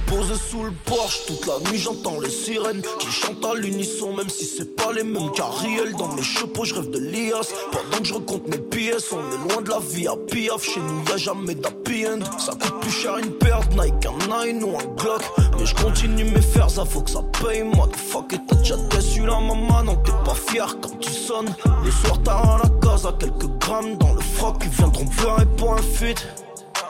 Posé 0.06 0.34
sous 0.34 0.62
le 0.62 0.72
porche, 0.84 1.26
toute 1.26 1.46
la 1.46 1.58
nuit 1.68 1.78
j'entends 1.78 2.20
les 2.20 2.30
sirènes 2.30 2.82
qui 3.00 3.08
chantent 3.08 3.44
à 3.44 3.54
l'unisson, 3.54 4.14
même 4.14 4.28
si 4.28 4.44
c'est 4.44 4.76
pas 4.76 4.92
les 4.92 5.02
mêmes 5.02 5.32
carriels. 5.32 5.94
Dans 5.96 6.12
mes 6.14 6.22
chapeaux, 6.22 6.64
je 6.64 6.74
rêve 6.74 6.90
de 6.90 6.98
l'IAS. 6.98 7.52
Pendant 7.72 7.98
que 7.98 8.04
je 8.04 8.14
recompte 8.14 8.48
mes 8.48 8.58
pièces, 8.58 9.10
on 9.12 9.18
est 9.18 9.52
loin 9.52 9.62
de 9.62 9.70
la 9.70 9.80
vie 9.80 10.06
à 10.06 10.16
piaf. 10.16 10.62
Chez 10.62 10.80
nous, 10.80 11.02
y 11.08 11.12
a 11.12 11.16
jamais 11.16 11.56
d'happy 11.56 12.06
end. 12.06 12.20
Ça 12.38 12.52
coûte 12.52 12.80
plus 12.80 12.90
cher 12.90 13.18
une 13.18 13.30
de 13.30 13.82
Nike, 13.82 14.06
un 14.06 14.46
Nine 14.46 14.64
ou 14.64 14.76
un 14.78 14.94
Glock. 14.94 15.22
Mais 15.58 15.66
je 15.66 15.74
continue 15.74 16.24
mes 16.24 16.40
fers, 16.40 16.70
ça 16.70 16.84
faut 16.84 17.00
que 17.00 17.10
ça 17.10 17.24
paye. 17.42 17.64
Motherfuck, 17.64 18.32
et 18.32 18.38
t'as 18.46 18.56
déjà 18.56 18.76
déçu 18.76 19.26
la 19.26 19.40
maman, 19.40 19.82
non, 19.82 19.96
t'es 19.96 20.12
pas 20.24 20.34
fier 20.34 20.76
quand 20.80 20.98
tu 21.00 21.10
sonnes. 21.10 21.54
Le 21.84 21.90
soir, 21.90 22.20
t'as 22.22 22.58
la 22.58 22.70
case 22.80 23.06
à 23.06 23.12
quelques 23.18 23.48
grammes 23.58 23.96
dans 23.98 24.14
le 24.14 24.20
froc. 24.20 24.56
Ils 24.62 24.68
viendront 24.68 25.06
pleurer 25.06 25.46
pour 25.56 25.74
un 25.74 25.82
feat. 25.82 26.26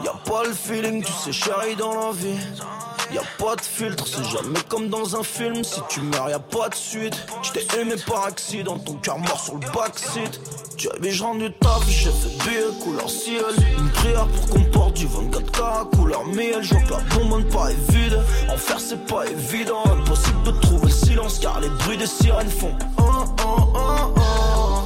Y'a 0.04 0.12
pas 0.26 0.44
le 0.44 0.52
feeling, 0.52 1.02
tu 1.02 1.12
sais, 1.12 1.32
chérie, 1.32 1.76
dans 1.76 1.94
la 1.94 2.12
vie. 2.12 2.36
Y'a 3.12 3.22
pas 3.38 3.56
de 3.56 3.60
filtre, 3.60 4.04
c'est 4.06 4.24
jamais 4.24 4.60
comme 4.68 4.88
dans 4.88 5.16
un 5.16 5.22
film. 5.22 5.62
Si 5.62 5.80
tu 5.88 6.00
meurs, 6.00 6.28
y'a 6.28 6.38
pas 6.38 6.68
de 6.68 6.74
suite. 6.74 7.14
J't'ai 7.42 7.80
aimé 7.80 7.94
par 8.06 8.24
accident, 8.24 8.78
ton 8.78 8.94
cœur 8.94 9.18
mort 9.18 9.40
sur 9.40 9.54
le 9.54 9.66
backseat. 9.72 10.40
Tu 10.76 10.88
avais 10.90 11.16
rendu 11.16 11.52
taf, 11.60 11.88
j'ai 11.88 12.10
fait 12.10 12.44
billet 12.44 12.62
couleur 12.82 13.08
ciel. 13.08 13.44
Une 13.78 13.88
prière 13.90 14.26
pour 14.26 14.48
qu'on 14.48 14.64
porte 14.64 14.94
du 14.94 15.06
24K 15.06 15.96
couleur 15.96 16.26
miel. 16.26 16.62
Je 16.62 16.74
que 16.74 16.90
la 16.90 17.00
bonbonne 17.14 17.48
pas 17.48 17.68
vide. 17.88 18.20
En 18.52 18.56
faire, 18.56 18.80
c'est 18.80 19.06
pas 19.06 19.26
évident. 19.26 19.84
Impossible 19.86 20.42
de 20.44 20.50
trouver 20.50 20.86
le 20.86 20.92
silence 20.92 21.38
car 21.38 21.60
les 21.60 21.68
bruits 21.68 21.98
des 21.98 22.06
sirènes 22.06 22.50
font. 22.50 22.74
Oh, 22.98 23.02
oh, 23.44 23.72
oh, 23.74 24.14
oh. 24.16 24.85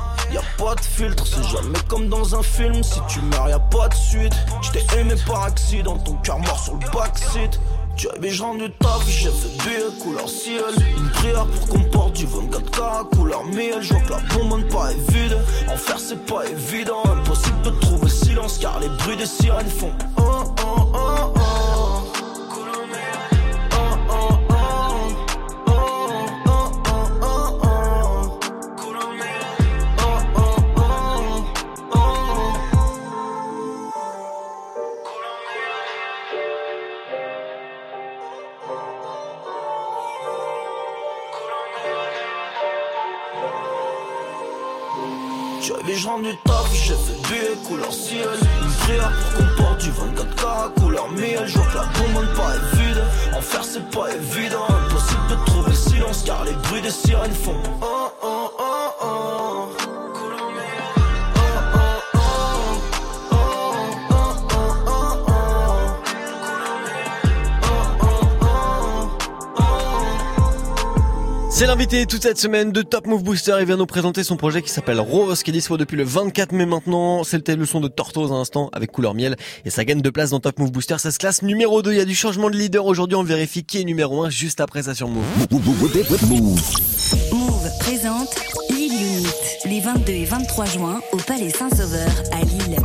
Y'a 0.33 0.41
pas 0.57 0.75
de 0.75 0.81
filtre, 0.81 1.25
c'est 1.27 1.43
jamais 1.43 1.79
comme 1.87 2.07
dans 2.07 2.35
un 2.35 2.43
film. 2.43 2.81
Si 2.83 2.99
tu 3.09 3.19
meurs, 3.21 3.49
y'a 3.49 3.59
pas 3.59 3.89
de 3.89 3.93
suite. 3.93 4.33
J't'ai 4.61 4.85
aimé 4.97 5.15
par 5.27 5.43
accident, 5.43 5.97
ton 5.97 6.15
cœur 6.15 6.39
mort 6.39 6.59
sur 6.59 6.73
le 6.73 6.89
backseat. 6.93 7.59
Tu 7.97 8.09
avais 8.09 8.29
je 8.29 8.41
rendu 8.41 8.71
taf, 8.79 9.05
j'ai 9.07 9.29
fait 9.29 9.63
billet 9.63 9.99
couleur 10.01 10.29
ciel. 10.29 10.63
Une 10.97 11.09
prière 11.09 11.45
pour 11.45 11.67
qu'on 11.67 11.83
porte 11.83 12.13
du 12.13 12.25
24K 12.25 13.15
couleur 13.15 13.43
miel. 13.45 13.81
Je 13.81 13.93
vois 13.93 14.01
que 14.01 14.11
la 14.11 14.19
bonbonne 14.33 14.67
pas 14.69 14.91
est 14.91 15.11
vide. 15.11 15.37
En 15.67 15.97
c'est 15.97 16.25
pas 16.25 16.45
évident. 16.45 17.03
Impossible 17.05 17.61
de 17.63 17.69
trouver 17.71 18.03
le 18.03 18.09
silence 18.09 18.57
car 18.57 18.79
les 18.79 18.89
bruits 18.89 19.17
des 19.17 19.25
sirènes 19.25 19.69
font. 19.69 19.91
Oh, 20.17 20.55
oh. 20.65 20.80
Couleur 47.71 47.93
ciel. 47.93 48.27
Une 48.63 48.73
prière 48.83 49.11
pour 49.11 49.37
qu'on 49.37 49.63
porte 49.63 49.81
du 49.81 49.89
24K 49.91 50.81
couleur 50.81 51.09
miel. 51.11 51.43
Je 51.45 51.57
vois 51.57 51.67
que 51.67 51.77
la 51.77 51.85
bonbonne 51.97 52.33
pas 52.35 52.55
est 52.55 52.75
vide. 52.77 53.03
En 53.35 53.41
faire 53.41 53.63
c'est 53.63 53.89
pas 53.89 54.07
évident. 54.13 54.65
Impossible 54.67 55.27
de 55.29 55.45
trouver 55.45 55.69
le 55.69 55.75
silence 55.75 56.23
car 56.25 56.43
les 56.43 56.53
bruits 56.53 56.81
des 56.81 56.91
sirènes 56.91 57.31
font 57.33 57.55
C'est 71.61 71.67
l'invité 71.67 72.07
toute 72.07 72.23
cette 72.23 72.39
semaine 72.39 72.71
de 72.71 72.81
Top 72.81 73.05
Move 73.05 73.21
Booster. 73.21 73.55
Il 73.59 73.67
vient 73.67 73.77
nous 73.77 73.85
présenter 73.85 74.23
son 74.23 74.35
projet 74.35 74.63
qui 74.63 74.71
s'appelle 74.71 74.99
Rose, 74.99 75.43
qui 75.43 75.51
est 75.51 75.53
dispo 75.53 75.77
depuis 75.77 75.95
le 75.95 76.03
24 76.03 76.53
mai 76.53 76.65
maintenant. 76.65 77.23
C'était 77.23 77.55
le 77.55 77.67
son 77.67 77.79
de 77.79 77.87
Tortoise 77.87 78.31
à 78.31 78.33
l'instant 78.33 78.71
avec 78.73 78.91
couleur 78.91 79.13
miel. 79.13 79.35
Et 79.63 79.69
ça 79.69 79.85
gagne 79.85 80.01
deux 80.01 80.11
places 80.11 80.31
dans 80.31 80.39
Top 80.39 80.57
Move 80.57 80.71
Booster. 80.71 80.97
Ça 80.97 81.11
se 81.11 81.19
classe 81.19 81.43
numéro 81.43 81.83
2. 81.83 81.91
Il 81.91 81.97
y 81.99 82.01
a 82.01 82.05
du 82.05 82.15
changement 82.15 82.49
de 82.49 82.55
leader 82.55 82.87
aujourd'hui. 82.87 83.15
On 83.15 83.21
vérifie 83.21 83.63
qui 83.63 83.79
est 83.79 83.83
numéro 83.83 84.23
1 84.23 84.31
juste 84.31 84.59
après 84.59 84.81
ça 84.81 84.95
sur 84.95 85.07
Move. 85.07 85.23
Move 87.31 87.69
présente 87.81 88.35
Lille 88.71 88.93
Unit 88.93 89.27
les 89.65 89.81
22 89.81 90.13
et 90.13 90.25
23 90.25 90.65
juin 90.65 90.99
au 91.11 91.17
Palais 91.17 91.51
Saint-Sauveur 91.51 92.09
à 92.31 92.43
Lille. 92.43 92.77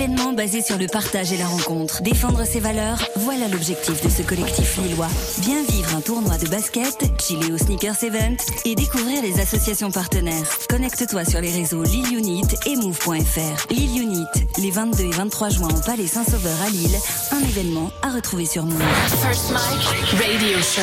Événement 0.00 0.32
basé 0.32 0.62
sur 0.62 0.78
le 0.78 0.86
partage 0.86 1.30
et 1.30 1.36
la 1.36 1.46
rencontre. 1.46 2.00
Défendre 2.02 2.44
ses 2.44 2.60
valeurs, 2.60 3.04
voilà 3.16 3.48
l'objectif 3.48 4.02
de 4.02 4.08
ce 4.08 4.22
collectif 4.22 4.78
lillois. 4.78 5.08
Bien 5.40 5.62
vivre 5.68 5.94
un 5.94 6.00
tournoi 6.00 6.38
de 6.38 6.48
basket, 6.48 7.04
chiller 7.20 7.52
au 7.52 7.58
Sneakers 7.58 8.02
Event 8.04 8.36
et 8.64 8.74
découvrir 8.74 9.22
les 9.22 9.38
associations 9.40 9.90
partenaires. 9.90 10.46
Connecte-toi 10.70 11.26
sur 11.26 11.42
les 11.42 11.52
réseaux 11.52 11.82
Lille 11.82 12.16
Unit 12.16 12.46
et 12.64 12.76
move.fr. 12.76 13.66
Lille 13.70 14.02
Unit, 14.02 14.24
les 14.58 14.70
22 14.70 15.04
et 15.04 15.10
23 15.10 15.50
juin 15.50 15.68
au 15.68 15.80
Palais 15.84 16.06
Saint-Sauveur 16.06 16.56
à 16.66 16.70
Lille. 16.70 16.96
Un 17.32 17.40
événement 17.40 17.90
à 18.02 18.08
retrouver 18.08 18.46
sur 18.46 18.64
Move. 18.64 18.80
First 19.22 19.50
Mike 19.50 20.22
Radio 20.22 20.58
Show. 20.60 20.80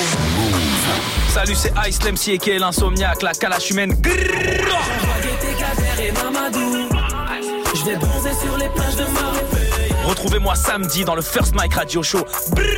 Salut, 1.34 1.56
c'est 1.56 1.74
Ice 1.90 2.04
Lemsi 2.04 2.34
et 2.34 2.38
qui 2.38 2.56
l'insomniaque, 2.56 3.24
la 3.24 3.32
calache 3.32 3.72
humaine. 3.72 3.96
Je 6.54 6.87
vais 7.88 7.96
bronzer 7.96 8.34
sur 8.34 8.58
les 8.58 8.70
plages 8.70 8.96
de 8.96 9.04
Marseille. 9.14 9.94
Retrouvez-moi 10.06 10.56
samedi 10.56 11.04
dans 11.04 11.16
le 11.16 11.22
First 11.22 11.54
Mike 11.54 11.74
Radio 11.74 12.02
Show. 12.04 12.20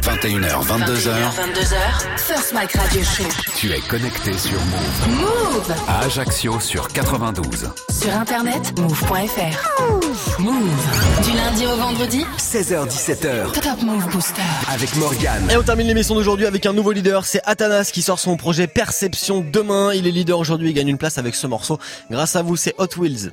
21h, 0.03 0.66
22h, 0.66 1.10
22h, 1.10 2.18
First 2.18 2.53
Mike 2.53 2.72
Radio 2.74 3.01
Show. 3.03 3.24
tu 3.55 3.72
es 3.72 3.80
connecté 3.82 4.34
sur 4.38 4.60
Move. 4.60 5.20
Move 5.20 5.76
À 5.88 5.99
Ajaccio 6.05 6.60
sur 6.60 6.88
92. 6.88 7.70
Sur 7.89 8.14
internet, 8.16 8.80
move.fr. 8.80 10.39
Move. 10.39 11.24
Du 11.24 11.36
lundi 11.38 11.66
au 11.68 11.76
vendredi, 11.76 12.26
16h17h 12.39 13.51
Top 13.53 13.82
Move 13.84 14.07
Booster. 14.12 14.41
avec 14.72 14.95
Morgane. 14.95 15.49
Et 15.51 15.57
on 15.57 15.64
termine 15.64 15.88
l'émission 15.88 16.16
d'aujourd'hui 16.16 16.45
avec 16.47 16.66
un 16.66 16.74
nouveau 16.74 16.91
leader, 16.91 17.26
c'est 17.26 17.41
Atanas 17.45 17.91
qui 17.93 18.01
sort 18.01 18.20
son 18.20 18.38
projet 18.38 18.68
Perception 18.68 19.41
demain. 19.51 19.91
Il 19.93 20.07
est 20.07 20.12
leader 20.12 20.39
aujourd'hui, 20.39 20.70
il 20.70 20.74
gagne 20.74 20.88
une 20.89 20.97
place 20.97 21.18
avec 21.18 21.36
ce 21.36 21.45
morceau. 21.47 21.80
Grâce 22.10 22.36
à 22.36 22.41
vous, 22.41 22.55
c'est 22.55 22.74
Hot 22.80 22.88
Wheels. 22.97 23.32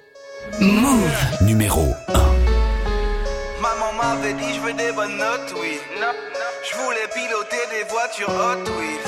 Move. 0.61 1.11
Numéro 1.43 1.95
Maman 3.61 3.93
m'avait 3.99 4.33
dit 4.33 4.55
je 4.55 4.61
veux 4.61 4.73
des 4.73 4.91
bonnes 4.93 5.17
notes, 5.19 5.55
oui. 5.61 5.79
Je 5.99 6.77
voulais 6.79 7.09
piloter 7.13 7.63
des 7.71 7.85
voitures 7.91 8.29
Hot 8.31 8.71
Wheels. 8.79 9.01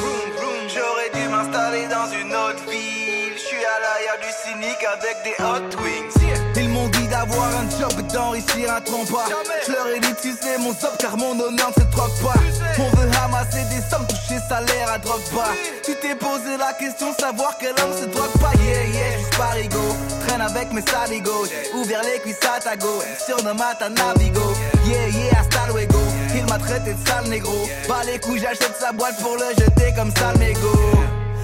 J'aurais 0.69 1.11
dû 1.15 1.29
m'installer 1.29 1.87
dans 1.87 2.07
une 2.13 2.35
autre 2.35 2.63
ville. 2.69 3.33
Je 3.35 3.41
suis 3.41 3.65
à 3.65 3.81
l'arrière 3.81 4.19
du 4.21 4.31
cynique 4.45 4.85
avec 4.93 5.17
des 5.25 5.43
Hot 5.43 5.83
Wings. 5.83 6.55
Ils 6.57 6.69
m'ont 6.69 6.89
dit 6.89 7.09
d'avoir 7.09 7.47
un 7.47 7.71
job 7.81 7.93
et 7.99 8.13
d'enrichir 8.13 8.73
un 8.73 8.81
trompa. 8.83 9.25
Je 9.67 9.73
leur 9.73 9.87
ai 9.89 10.01
dit 10.01 10.13
de 10.13 10.19
sucer 10.19 10.59
mon 10.59 10.75
sob 10.75 10.97
car 10.99 11.17
mon 11.17 11.33
honneur 11.33 11.71
ne 11.77 11.83
se 11.83 11.89
troque 11.91 12.21
pas. 12.23 12.39
On 12.79 12.97
veut 12.97 13.11
ramasser 13.21 13.65
des 13.71 13.81
sommes, 13.89 14.07
toucher 14.07 14.39
salaire 14.49 14.93
à 14.93 14.99
drogue 14.99 15.29
pas. 15.35 15.53
Tu 15.83 15.95
t'es 15.97 16.15
posé 16.15 16.57
la 16.59 16.73
question, 16.75 17.15
savoir 17.19 17.57
quel 17.59 17.71
homme 17.71 17.97
se 17.99 18.05
drogue 18.07 18.39
pas. 18.41 18.53
Yeah, 18.63 18.85
yeah, 18.85 19.19
juste 19.19 19.37
parigo. 19.39 19.97
Traîne 20.29 20.41
avec 20.43 20.73
mes 20.73 20.83
saligos. 20.83 21.47
Ouvert 21.75 22.03
les 22.03 22.21
cuisses 22.21 22.39
à 22.45 22.61
ta 22.61 22.77
go. 22.77 23.03
Surnomme 23.25 23.61
à 23.61 23.75
ta 23.75 23.89
navigo. 23.89 24.53
Yeah, 24.87 25.09
yeah, 25.09 25.41
hasta 25.41 25.67
luego. 25.73 25.99
Il 26.35 26.45
m'a 26.45 26.59
traité 26.59 26.93
de 26.93 27.07
sale 27.07 27.29
négro. 27.29 27.67
Pas 27.89 28.05
les 28.05 28.19
couilles, 28.19 28.41
j'achète 28.41 28.77
sa 28.79 28.93
boîte 28.93 29.21
pour 29.23 29.37
le 29.37 29.49
jeter 29.59 29.93
comme 29.97 30.11
sale 30.17 30.39
mégot. 30.39 30.99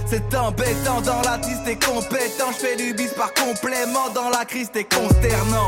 C'est 0.07 0.35
embêtant 0.37 1.01
dans 1.01 1.23
la 1.23 1.39
tisse, 1.39 1.63
t'es 1.65 1.77
compétent. 1.77 2.53
Je 2.53 2.67
fais 2.67 2.77
du 2.77 2.93
bis 2.93 3.13
par 3.15 3.33
complément. 3.33 4.11
Dans 4.15 4.29
la 4.29 4.45
crise, 4.45 4.71
t'es 4.71 4.85
consternant. 4.85 5.67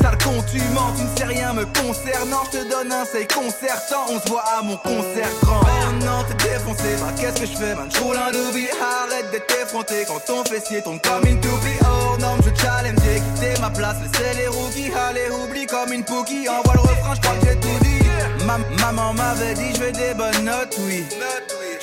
Sale 0.00 0.18
con, 0.22 0.42
tu 0.50 0.58
mens, 0.74 0.92
tu 0.96 1.02
ne 1.04 1.16
sais 1.16 1.24
rien 1.24 1.52
me 1.52 1.64
concernant. 1.64 2.42
Je 2.52 2.58
te 2.58 2.70
donne 2.70 2.92
un 2.92 3.04
c'est 3.10 3.32
concertant. 3.32 4.04
On 4.10 4.20
se 4.20 4.28
voit 4.28 4.44
à 4.58 4.62
mon 4.62 4.76
concert 4.76 5.28
grand. 5.42 5.62
Non, 6.04 6.24
t'es 6.28 6.48
défoncé. 6.48 6.94
Bah, 7.00 7.12
qu'est-ce 7.18 7.40
que 7.40 7.46
je 7.46 7.56
fais, 7.56 7.74
man? 7.74 7.88
J'roule 7.92 8.16
un 8.16 8.30
doobie. 8.30 8.68
Arrête 8.80 9.30
d'être 9.32 9.50
effronté 9.62 10.04
quand 10.06 10.20
ton 10.24 10.44
fessier 10.44 10.82
tombe 10.82 11.00
comme 11.00 11.24
une 11.26 11.40
toupie. 11.40 11.78
Oh 11.82 12.16
non, 12.20 12.36
je 12.44 12.50
challenge, 12.62 12.98
j'ai 13.04 13.20
quitté 13.20 13.60
ma 13.60 13.70
place. 13.70 13.96
Laissez 14.02 14.36
les 14.38 14.48
rookies, 14.48 14.92
allez, 15.08 15.28
oublie 15.30 15.66
comme 15.66 15.92
une 15.92 16.04
pookie. 16.04 16.48
Envoie 16.48 16.74
le 16.74 16.80
refrain, 16.80 17.14
je 17.14 17.20
crois 17.20 17.34
que 17.40 17.46
j'ai 17.46 17.56
tout 17.56 17.78
dit. 17.82 18.44
Ma- 18.44 18.58
maman 18.80 19.12
m'avait 19.14 19.54
dit, 19.54 19.74
je 19.74 19.80
veux 19.80 19.92
des 19.92 20.14
bonnes 20.14 20.44
notes, 20.44 20.76
oui. 20.80 21.04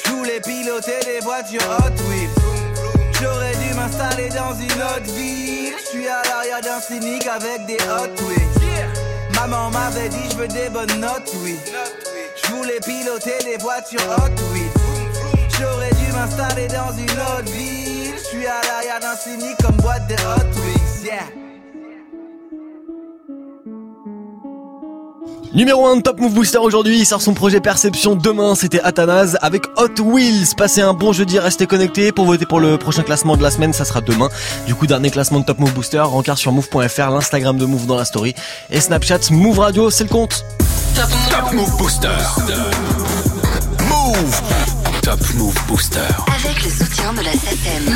Je 0.04 0.12
voulais 0.12 0.40
piloter 0.40 1.00
des 1.06 1.20
voitures 1.24 1.62
Hot 1.80 2.10
Wheels. 2.10 2.30
J'aurais 3.22 3.55
m'installer 3.76 4.30
dans 4.30 4.54
une 4.54 4.82
autre 4.82 5.14
ville. 5.14 5.74
Je 5.78 5.90
suis 5.90 6.08
à 6.08 6.22
l'arrière 6.24 6.62
d'un 6.62 6.80
cynique 6.80 7.28
avec 7.28 7.66
des 7.66 7.78
Hot 7.84 8.16
Wheels. 8.26 8.96
Maman 9.36 9.70
m'avait 9.72 10.10
dit, 10.10 10.30
je 10.32 10.36
veux 10.38 10.48
des 10.48 10.70
bonnes 10.70 11.00
notes, 11.00 11.32
oui. 11.44 11.58
Je 12.44 12.52
voulais 12.52 12.80
piloter 12.80 13.38
des 13.44 13.58
voitures 13.58 14.02
Hot 14.18 14.54
Wheels. 14.54 14.72
J'aurais 15.60 15.92
dû 15.92 16.12
m'installer 16.14 16.68
dans 16.68 16.92
une 16.98 17.20
autre 17.20 17.52
ville. 17.52 18.14
Je 18.18 18.24
suis 18.24 18.48
à 18.48 18.62
l'arrière 18.68 19.00
d'un 19.00 19.16
cynique 19.16 19.58
comme 19.64 19.76
boîte 19.78 20.08
de 20.08 20.16
Hot 20.16 20.62
Wheels, 20.62 21.06
yeah. 21.06 21.45
Numéro 25.56 25.88
1 25.88 25.96
de 25.96 26.02
Top 26.02 26.20
Move 26.20 26.34
Booster 26.34 26.58
aujourd'hui, 26.58 27.00
il 27.00 27.06
sort 27.06 27.22
son 27.22 27.34
projet 27.34 27.62
Perception 27.62 28.18
demain, 28.18 28.56
c'était 28.56 28.82
Athanase 28.82 29.38
avec 29.42 29.64
Hot 29.78 30.02
Wheels. 30.04 30.54
Passez 30.58 30.82
un 30.82 30.94
bon 30.94 31.14
jeudi, 31.14 31.40
restez 31.40 31.66
connectés 31.66 32.12
pour 32.12 32.26
voter 32.26 32.46
pour 32.46 32.60
le 32.60 32.78
prochain 32.78 33.04
classement 33.04 33.38
de 33.38 33.42
la 33.42 33.52
semaine, 33.52 33.72
ça 33.72 33.86
sera 33.86 34.02
demain. 34.02 34.28
Du 34.68 34.76
coup, 34.76 34.86
dernier 34.86 35.12
classement 35.12 35.40
de 35.40 35.46
Top 35.46 35.60
Move 35.60 35.72
Booster, 35.74 36.02
rencard 36.02 36.38
sur 36.38 36.52
move.fr, 36.52 37.10
l'Instagram 37.10 37.58
de 37.58 37.66
Move 37.66 37.86
dans 37.86 37.96
la 37.96 38.04
story 38.04 38.36
et 38.70 38.82
Snapchat 38.82 39.32
Move 39.32 39.60
Radio, 39.60 39.90
c'est 39.90 40.04
le 40.04 40.10
compte. 40.10 40.44
Top 40.94 41.54
Move 41.54 41.78
Booster. 41.78 42.10
Move 43.80 44.42
Top 45.04 45.22
Move 45.36 45.58
Booster. 45.70 46.00
Avec 46.36 46.66
le 46.66 46.70
soutien 46.70 47.14
de 47.14 47.22
la 47.22 47.32
SACEM. 47.32 47.94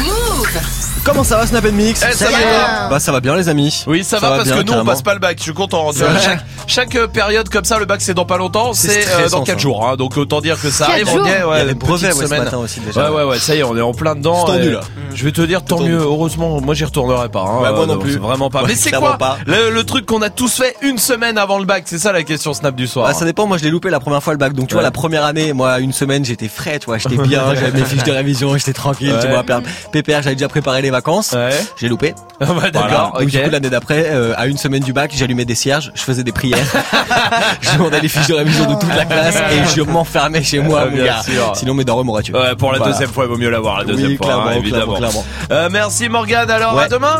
Comment 1.03 1.23
ça 1.23 1.37
va 1.37 1.47
Snap 1.47 1.63
Mix 1.71 2.03
Eh, 2.07 2.13
ça 2.13 2.25
va 2.25 2.37
bien. 2.37 2.89
Bah 2.89 2.99
ça 2.99 3.11
va 3.11 3.19
bien 3.19 3.35
les 3.35 3.47
amis. 3.49 3.83
Oui, 3.87 4.03
ça, 4.03 4.19
va, 4.19 4.31
parce 4.31 4.43
bien, 4.45 4.57
que 4.57 4.63
nous 4.63 4.73
on 4.73 4.85
passe 4.85 5.01
pas 5.01 5.13
le 5.13 5.19
bac. 5.19 5.37
Je 5.37 5.43
suis 5.43 5.53
content. 5.53 5.91
C'est 5.93 6.03
vrai. 6.03 6.19
Chaque, 6.21 6.39
chaque 6.67 6.95
euh, 6.95 7.07
période 7.07 7.47
comme 7.49 7.63
ça, 7.63 7.79
le 7.79 7.85
bac 7.85 8.01
c'est 8.01 8.13
dans 8.13 8.25
pas 8.25 8.37
longtemps. 8.37 8.73
C'est 8.73 9.07
euh, 9.07 9.29
dans 9.29 9.43
4 9.43 9.57
ça. 9.57 9.61
jours. 9.61 9.87
hein. 9.87 9.95
donc 9.95 10.17
autant 10.17 10.41
dire 10.41 10.59
que 10.61 10.69
ça 10.69 10.85
arrive. 10.85 11.07
jours 11.09 11.21
on 11.23 11.25
y 11.25 11.29
est, 11.29 11.37
Il 11.37 11.41
y 11.41 11.43
ouais, 11.45 11.59
a 11.59 11.63
les 11.65 11.71
une 11.71 11.77
brevets, 11.77 12.09
petite 12.09 12.15
ouais, 12.15 12.21
ce 12.21 12.27
semaine. 12.27 12.43
matin 12.43 12.57
aussi, 12.57 12.79
déjà. 12.81 13.09
Ouais, 13.11 13.17
ouais, 13.17 13.23
ouais. 13.23 13.39
Ça 13.39 13.55
y 13.55 13.59
est, 13.59 13.63
on 13.63 13.77
est 13.77 13.81
en 13.81 13.93
plein 13.93 14.15
dedans. 14.15 14.45
C'est 14.45 14.53
tendu, 14.53 14.67
et 14.67 14.71
là. 14.71 14.81
Je 15.15 15.23
vais 15.23 15.31
te 15.31 15.41
dire, 15.41 15.63
tant 15.63 15.79
mieux. 15.79 15.97
Heureusement, 15.99 16.59
moi 16.61 16.75
j'y 16.75 16.85
retournerai 16.85 17.29
pas. 17.29 17.41
hein. 17.41 17.61
Ouais, 17.63 17.71
moi 17.71 17.85
non 17.85 17.95
Euh, 17.95 17.97
plus. 17.97 18.17
Vraiment 18.17 18.49
pas. 18.49 18.61
Ouais, 18.61 18.67
Mais 18.69 18.75
c'est 18.75 18.91
quoi 18.91 19.17
pas. 19.17 19.37
le, 19.47 19.71
le 19.71 19.83
truc 19.85 20.05
qu'on 20.05 20.21
a 20.21 20.29
tous 20.29 20.53
fait 20.53 20.75
une 20.81 20.97
semaine 20.97 21.37
avant 21.37 21.59
le 21.59 21.65
bac? 21.65 21.83
C'est 21.85 21.97
ça 21.99 22.11
la 22.11 22.23
question 22.23 22.53
Snap 22.53 22.75
du 22.75 22.87
soir. 22.87 23.07
Bah, 23.07 23.13
ça 23.13 23.25
dépend, 23.25 23.47
moi 23.47 23.57
je 23.57 23.63
l'ai 23.63 23.71
loupé 23.71 23.89
la 23.89 23.99
première 23.99 24.21
fois 24.21 24.33
le 24.33 24.37
bac. 24.39 24.53
Donc 24.53 24.67
tu 24.67 24.73
vois 24.73 24.83
la 24.83 24.91
première 24.91 25.23
année, 25.23 25.53
moi 25.53 25.79
une 25.79 25.93
semaine 25.93 26.25
j'étais 26.25 26.49
frais, 26.49 26.77
tu 26.79 26.87
vois, 26.87 26.97
j'étais 26.97 27.17
bien, 27.17 27.43
j'avais 27.55 27.71
mes 27.79 27.85
fiches 27.85 28.03
de 28.03 28.11
révision, 28.11 28.55
j'étais 28.57 28.73
tranquille, 28.73 29.15
tu 29.21 29.27
vois, 29.27 29.43
pépère, 29.91 30.21
j'avais 30.21 30.35
déjà 30.39 30.47
préparé 30.49 30.81
les 30.81 30.89
vacances. 30.89 31.35
J'ai 31.77 31.87
loupé. 31.89 32.15
bah, 32.39 32.71
d'accord, 32.71 33.11
coup 33.13 33.25
l'année 33.51 33.69
d'après, 33.69 34.05
euh, 34.07 34.33
à 34.37 34.47
une 34.47 34.57
semaine 34.57 34.81
du 34.81 34.93
bac, 34.93 35.11
j'allumais 35.13 35.43
des 35.43 35.55
cierges, 35.55 35.91
je 35.93 36.01
faisais 36.01 36.23
des 36.23 36.31
prières, 36.31 36.57
je 37.61 37.73
demandais 37.73 37.99
les 37.99 38.07
fiches 38.07 38.27
de 38.27 38.33
révision 38.33 38.65
de 38.65 38.79
toute 38.79 38.95
la 38.95 39.03
classe 39.03 39.35
et 39.35 39.75
je 39.75 39.81
m'enfermais 39.81 40.41
chez 40.41 40.59
moi, 40.59 40.83
Ah, 40.83 40.89
mon 40.89 41.03
gars. 41.03 41.21
Sinon 41.53 41.73
mes 41.73 41.83
darons 41.83 42.03
m'auraient 42.05 42.23
tué. 42.23 42.33
Ouais, 42.33 42.55
pour 42.55 42.71
la 42.71 42.77
Voilà. 42.77 42.93
deuxième 42.93 43.09
fois, 43.11 43.25
il 43.25 43.29
vaut 43.31 43.37
mieux 43.37 43.49
l'avoir 43.49 43.79
la 43.79 43.83
deuxième 43.83 44.11
Oui, 44.11 44.17
fois, 44.17 44.27
clairement, 44.27 44.47
hein, 44.47 44.53
évidemment. 44.55 44.95
clairement, 44.95 45.23
clairement. 45.23 45.25
Euh, 45.51 45.69
merci 45.69 46.07
Morgane. 46.07 46.49
Alors 46.49 46.75
Ouais. 46.75 46.83
à 46.83 46.87
demain. 46.87 47.17